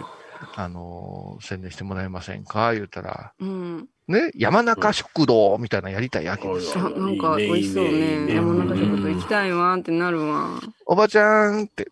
[0.55, 2.73] あの、宣伝してもらえませんか？
[2.73, 3.87] 言ったら、うん。
[4.09, 6.87] ね、山中食堂みたいなのやりたいわけですよ。
[6.87, 7.85] あ、なんか美味しそう。
[7.85, 10.59] ね山中食堂行きたいわってなるわ。
[10.85, 11.91] おばちゃんって、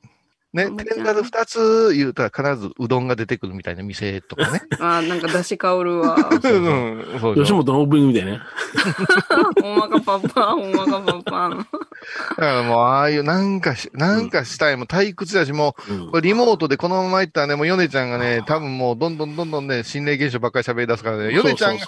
[0.55, 4.61] ね天ざる二つ言うたら必ずうどんが出てくるみたいな店とかね。
[4.79, 6.15] あ、なんか出汁香るわ。
[6.31, 8.39] うん、そう吉本のオープニングみたいね。
[9.61, 11.49] ほんまかパパ、ほんまかパパ。
[11.49, 11.65] だか
[12.37, 21.85] らもう、ああいうなんかし、なんかしたい、もう退屈だし、もうこれリモートでこのまま行ったらね、もうヨネちゃんがね、多分もうどんどんどんどんね、心霊現象ばっかり喋り出すからね、ヨネちゃんが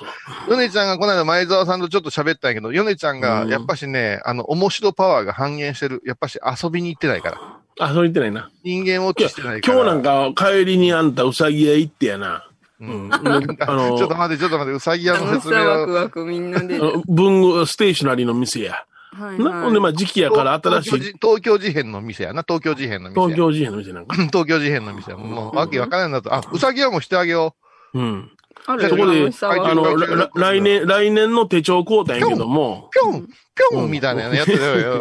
[0.49, 6.01] ヨネちゃんがこの間前澤さんとちょっと喋ったんやけど、ヨネちゃんがうんやっぱしね、あの、面白パワーが半減してる。
[6.05, 7.66] やっぱし遊びに行ってないから。
[7.79, 8.49] あ、そう言ってないな。
[8.63, 9.73] 人間ウォッチしてないから。
[9.75, 12.47] 今日なんか帰りにあんたうさぎ屋行ってやな。
[12.79, 13.09] うん。
[13.13, 15.65] あちょっとの、待って、ちょっと待って、うさぎ屋の説明を。
[15.65, 16.79] ワクワクみんなで。
[17.07, 18.83] 文具ステーショナリーの店や。
[19.17, 23.27] はいなほんで、まあ時期やから新しい東京事変の店やな、東京事変の店や。
[23.27, 24.15] 東京事変の店なんか。
[24.15, 25.17] 東京事変の店や。
[25.17, 26.33] もう、わけわからんなと。
[26.33, 27.55] あ、うさぎ屋もしてあげよ
[27.93, 28.31] うん。
[28.67, 34.99] あるそこであの、来年、来年の手帳買うたんやけどもう。、ぴょん、ぴょんみたいなのやってるよ。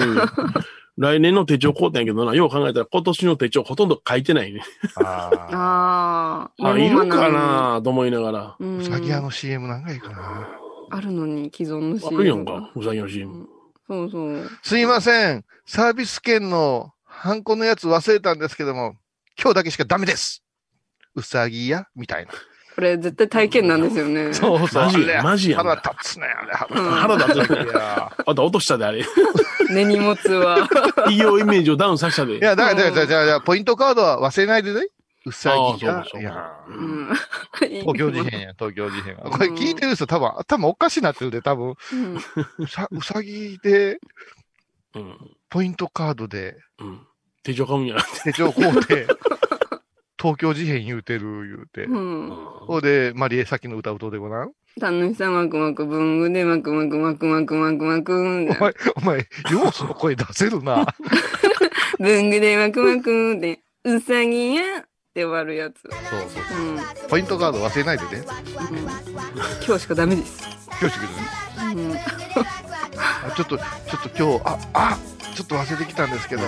[0.99, 4.63] うん来年の手帳買うたんやけどな、よう考えたら今年の手帳ほとんど書いてないね。
[4.97, 6.69] あーああ。
[6.71, 8.57] あ、いるかなと思いながら。
[8.59, 10.49] うんうさぎ屋の CM なんかいいかな。
[10.91, 13.47] あるのに、既存のあ CM るやんか、うさぎの CM。
[13.87, 14.51] そうそう。
[14.63, 15.45] すいません。
[15.67, 18.95] サービス券のハンコのやつ忘れたんですけども、
[19.39, 20.43] 今日だけしかダメです。
[21.15, 22.33] うさぎ屋みたいな。
[22.75, 24.35] これ絶対体験なんですよね。
[24.35, 26.53] そうマジあれマジやん腹立つね、あれ。
[26.53, 29.03] 腹立ついやあと落としたであれ。
[29.75, 30.69] 根に持つわ。
[30.97, 32.39] 企業イメージをダウンさせたで。
[32.39, 34.89] いや、だから、じゃあ、じゃあ、ポイントカードは忘れないでね。
[35.27, 37.11] うさぎ屋あーそうそういやうん
[37.59, 39.31] 東京事変や、東京事変は。
[39.31, 42.17] これ聞いてる人多分、多分おかしなってるで、多分、うん
[42.59, 43.99] うさ、うさぎで、
[44.95, 45.19] うん。
[45.51, 47.01] ポイントカードで、うん。
[47.43, 48.23] 手帳買うんやなって。
[48.23, 49.07] 手帳買うて、
[50.21, 51.85] 東京事変言うてる言うて。
[51.85, 52.31] うん。
[52.67, 54.53] ほうで、マリエさっきの歌うとでごらん。
[54.79, 60.87] 楽しさワクワク文具でワクワクワクワクワクワクお前、お前、要素の声出せるな。
[61.99, 64.85] 文具でワクワクで、うさぎやっ
[65.15, 65.81] て終わるやつ。
[65.81, 65.93] そう
[66.29, 66.61] そう。
[66.61, 66.73] う。
[66.73, 68.11] うんポイントカード忘れないでね。
[68.71, 68.79] うん
[69.65, 70.47] 今日しかダメです。
[70.79, 71.97] 今日してくれるうん。
[71.97, 74.99] あちょっと、ちょっと今日、あ、あ、
[75.35, 76.43] ちょっと忘れてきたんですけど、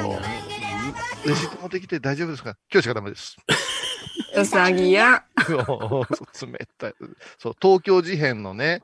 [1.24, 3.38] レシート持ってきて大丈夫ですか今日しかダメです。
[4.40, 5.24] うさぎや。
[5.48, 6.94] 冷たい。
[7.38, 8.82] そう、東京事変のね、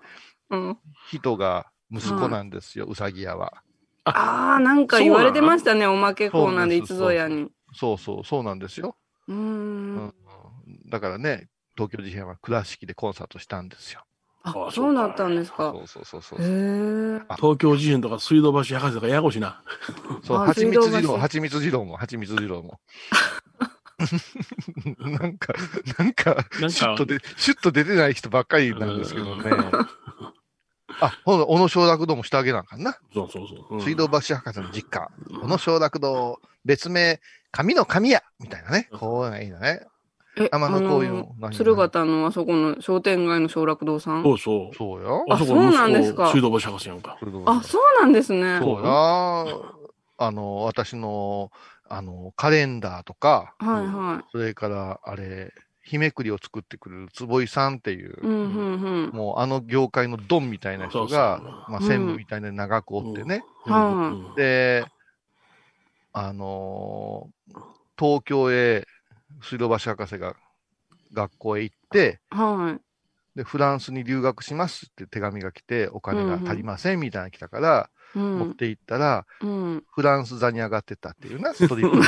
[0.50, 0.78] うん。
[1.08, 3.62] 人が息子なんですよ、うさぎ屋は。
[4.04, 7.48] ああ、なんか言われてましたね、おまけコーナーでいつぞやに。
[7.72, 8.96] そうそう、そうなんですよ。
[9.28, 10.14] うんん。
[10.86, 14.04] だからね、東京事変は倉敷でコンサートしたんですよ。
[14.42, 15.72] あ、そうだったんですか。
[15.72, 16.38] そうそうそうそう。
[16.38, 17.20] へえ。
[17.36, 19.62] 東京事変とか水道橋博士とかややこしいな。
[20.22, 22.78] そう、あはちみつ水道橋二郎、はちみつ二郎も、はちみつ二郎も。
[24.98, 25.54] なんか、
[25.98, 29.50] なんか、シュッと、で、シュッと出てない人ばっかりなんですけどね。
[31.00, 32.96] あ、ほんと、小野承楽堂もしてあげなあかんな。
[33.12, 33.74] そうそうそう。
[33.76, 35.08] うん水道橋博士の実家。
[35.40, 37.20] 小野承楽堂、別名、
[37.50, 38.88] 神の神屋みたいなね。
[38.92, 39.86] こういうのがいいのね。
[40.36, 44.22] え、天野こういうの鶴形のあそこの商店街の小楽堂さん？
[44.24, 44.76] そうそう。
[44.76, 45.24] そうよ。
[45.30, 47.16] あそうなんですか水道橋博士やんか。
[47.46, 48.58] あ、そうなんですね。
[48.60, 49.56] そうや。
[50.16, 51.50] あの、私の、
[51.96, 55.52] あの、カレンダーとか、はいはそれから、あれ、
[55.84, 58.20] 日めくりを作ってくれる坪井さんっていう、い。
[58.22, 59.10] うん、うん、うん。
[59.12, 63.44] もうあの業界のドンみたいな人そうがそう、まあ、うん専務みたいな長くおってね。
[63.66, 64.84] はで、
[66.12, 67.34] あのー
[67.96, 68.84] 東京へ
[69.40, 70.34] 水道橋博士が
[71.12, 72.78] 学校へ行って、は
[73.36, 77.93] で、フランスに留学しますって手紙が来て、お金が足りませんみたいなの来たから、い。
[77.93, 77.93] うん。
[78.18, 79.84] 持って行ったら、うん。
[79.90, 82.00] フランス座に上がってたっていうな、 ストリップ。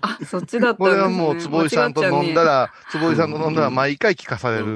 [0.00, 0.88] あ、そっちだったね。
[0.88, 2.50] これはもう坪井さんと飲んだら。
[2.50, 4.66] ら、坪井さんと飲んだら毎回聞かされる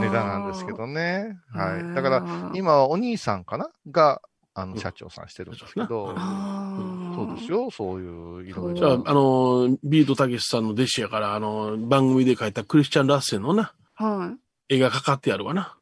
[0.00, 1.38] ネタなんですけどね。
[1.52, 1.94] はい。
[1.94, 3.70] だから、今はお兄さんかな？
[3.90, 4.20] が、
[4.54, 6.74] あの、社長さんしてるんですけど、あ
[7.14, 9.02] そうですよ、そういう、いろいじゃあ、ろ。
[9.06, 14.34] あの、ビートたけしさんの弟子やから、あの、番組で書いたクリスチャン・ラッセンのな、は
[14.68, 14.76] い。
[14.76, 15.76] 絵がかかってあるわな。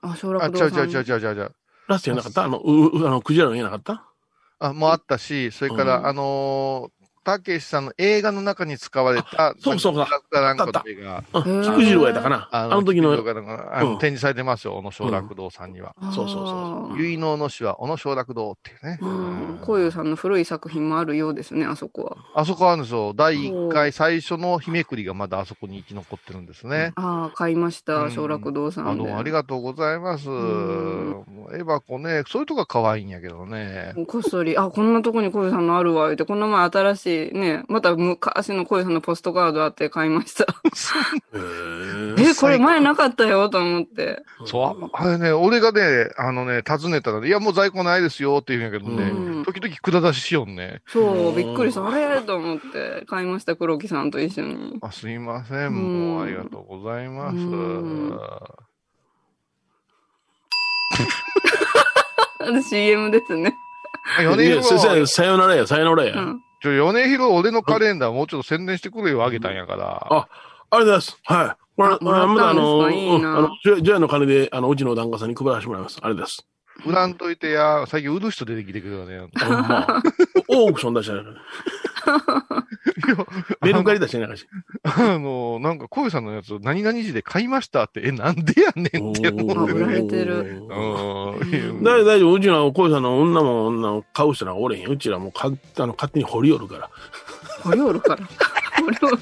[0.00, 0.70] あ、小あ、楽堂さん。
[0.72, 1.54] ちゃうちゃうちゃうちゃうちゃうちゃう。
[1.88, 2.44] ラッセンやなかった？
[2.44, 4.06] あの、う、うあの、クジラの絵なかった？
[4.58, 6.06] あ、もうあったし、それから、うん。
[6.06, 12.48] あのーたけしさんの映画の中に使われた、そうそうまあグラかなんかの絵が、うん菊次郎やったかな。
[12.52, 13.16] あの時の、あ
[13.82, 15.94] のうん展示されてますよ、小野小楽堂さんには。
[16.14, 18.98] そうそうそう結納の詩は小野小楽堂っていうね。
[19.00, 19.58] うん。
[19.62, 22.16] こういうさんの古い作品もあるようですね、あそこは。
[22.34, 23.14] あそこあるんですよ。
[23.14, 26.92] 第1回最初の日めくりがまだあそこに生き残ってるんですね。
[26.96, 29.04] ああ、買いました、うん小楽堂さあんで。
[29.04, 30.28] の、ありがとうございます。
[31.56, 33.94] エバコね、そういうとこが可愛いんやけどね。
[34.08, 40.46] こっそり、あ、こんなとこに小遊さんのあるわ、言って、この前新しいね、また昔の小遊さんのポストカードあって買いました。
[42.18, 44.22] え、これ前なかったよ、と思って。
[44.44, 50.80] そう、あれね、俺がね、あのね、尋ねたらね、いや、もう在庫ないですよって言うんやけどね、うん時々蔵出ししよんね。
[50.86, 51.86] そう、びっくりした。
[51.86, 52.20] あれ？
[52.22, 54.78] と思って、買いました、黒木さんと一緒に。
[54.80, 57.36] あすいません、うんもうありがとうございます。
[62.68, 63.54] CM ですね。
[65.06, 66.14] さよならや、さよならや。
[66.16, 66.43] うん。
[66.64, 70.06] ちょ、米広俺のカレンダーもうちょっと宣伝してくれよ、あげたんやから。
[70.10, 70.28] あ
[70.70, 71.18] ありがとうございます。
[71.22, 71.56] はい。
[71.76, 75.98] これ、あもらったんですかまだあの、いいなうんあの、ジョヤの金で、あの、うちの檀家さんに配らせてもらいます。
[76.00, 76.46] ありがとうございます。
[76.86, 79.28] 売らんといてや、最近売る人出てきてくれよね。
[79.38, 80.02] ほんま。
[80.48, 81.36] オークション出してないから。
[83.62, 84.34] メルカリ出してないか。
[84.82, 89.80] あの、なんか、小遊さんのやつ、何々時で買いましたって、え、なんでやねんって思あってね。
[89.80, 91.82] 売られてるうん。
[91.82, 92.32] 大大丈夫。
[92.34, 94.88] うちの小さんの女も女も買う人なんかおれへん。
[94.88, 96.90] うちらもうかあの勝手に掘り寄るから。
[97.62, 98.24] 掘りおるから。
[98.80, 99.18] 掘りおる。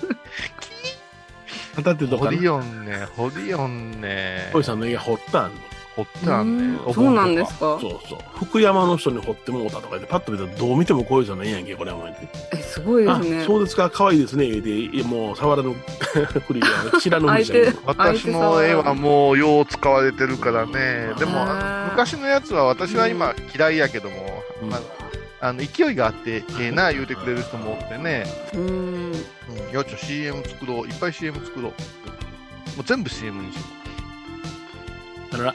[1.76, 4.50] 当たってるとこホかなリオンね、ホリオンね。
[4.52, 6.78] 小さんの家掘ったんね掘ったんね。
[6.86, 7.58] うんそうなんですか？
[7.58, 8.18] そうそう。
[8.44, 12.28] 福山の人に掘ってもうたとか言って、パッと見たらどう見ても小さんの家やんけ、これも言って。
[12.52, 13.44] え、すごいであすね。
[13.44, 15.74] そうですか、可愛いですね、言うて、いやもう触らぬ
[16.46, 21.12] ふりで、あの 知らぬふりしたけど私の絵はもうよう使われてるからね。
[21.18, 21.46] でも
[21.90, 24.80] 昔のやつは私は今嫌いやけども、うんまあ、
[25.48, 28.24] あの勢いがあって、ええな言うてくれる人もおってね、
[28.54, 28.60] うん。
[28.60, 28.70] う
[29.10, 29.12] ん、
[29.72, 31.70] よっちょ CM 作ろう、いっぱい CM 作ろう。
[31.70, 31.72] も
[32.80, 33.62] う全部 CM にしよ
[35.34, 35.54] あら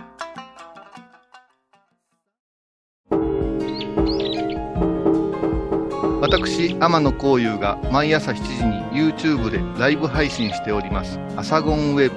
[6.31, 12.15] 私天野幸雄が毎朝7時に YouTube でライブ配信しております「アサゴンウェブ」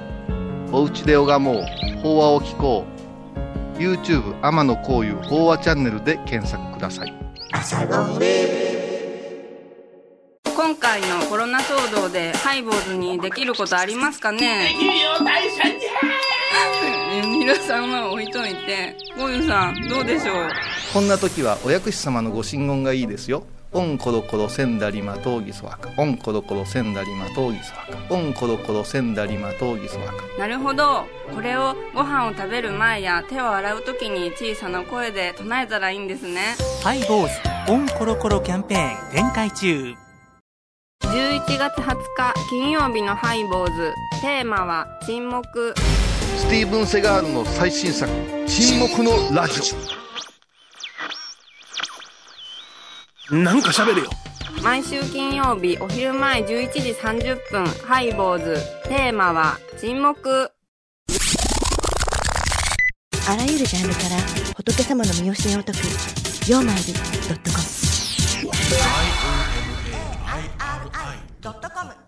[0.71, 1.63] 「おうちで拝もう。
[2.01, 2.85] 法話を聞こ
[3.75, 7.13] う」YouTube 天野幸雄法話チャンネルで検索ください。
[10.55, 14.69] 今回のコロナ騒動でハイボーズにできることありますかね？
[14.73, 18.95] できるよ大社じゃ皆さんは置いといて。
[19.17, 20.49] ゴユさんどうでしょう？
[20.93, 23.43] こんな時はお薬師様のご神言がいいですよ
[23.75, 25.91] オンコロコロセンダリマトウギソワカ。
[25.97, 28.15] オンコロコロセンダリマトウギソワカ。
[28.15, 30.13] オンコロコロセンダリマトウギソワカ。
[30.39, 31.05] なるほど。
[31.33, 36.55] これをご飯を食べる前や手を洗う時に小さな声で唱えたらいいんですね。
[36.85, 37.33] ハイボーズ
[37.69, 39.93] オンコロコロキャンペーン展開中。
[41.03, 43.93] 11月20日金曜日のハイボーズ。
[44.21, 45.73] テーマは沈黙。
[46.37, 48.09] スティーブン・セガールの最新作
[48.47, 49.61] 「沈黙のラジ
[53.31, 54.09] なんか喋れよ。
[54.61, 58.57] 毎週金曜日お昼前11時30分ハイボーズ。
[58.87, 60.51] テーマは沈黙。
[63.27, 64.09] あらゆるジャンルから
[64.55, 65.79] 仏様の身教えを解く
[66.47, 66.91] 「曜マイルド
[67.33, 67.63] ットコム」
[71.41, 72.04] ドットコム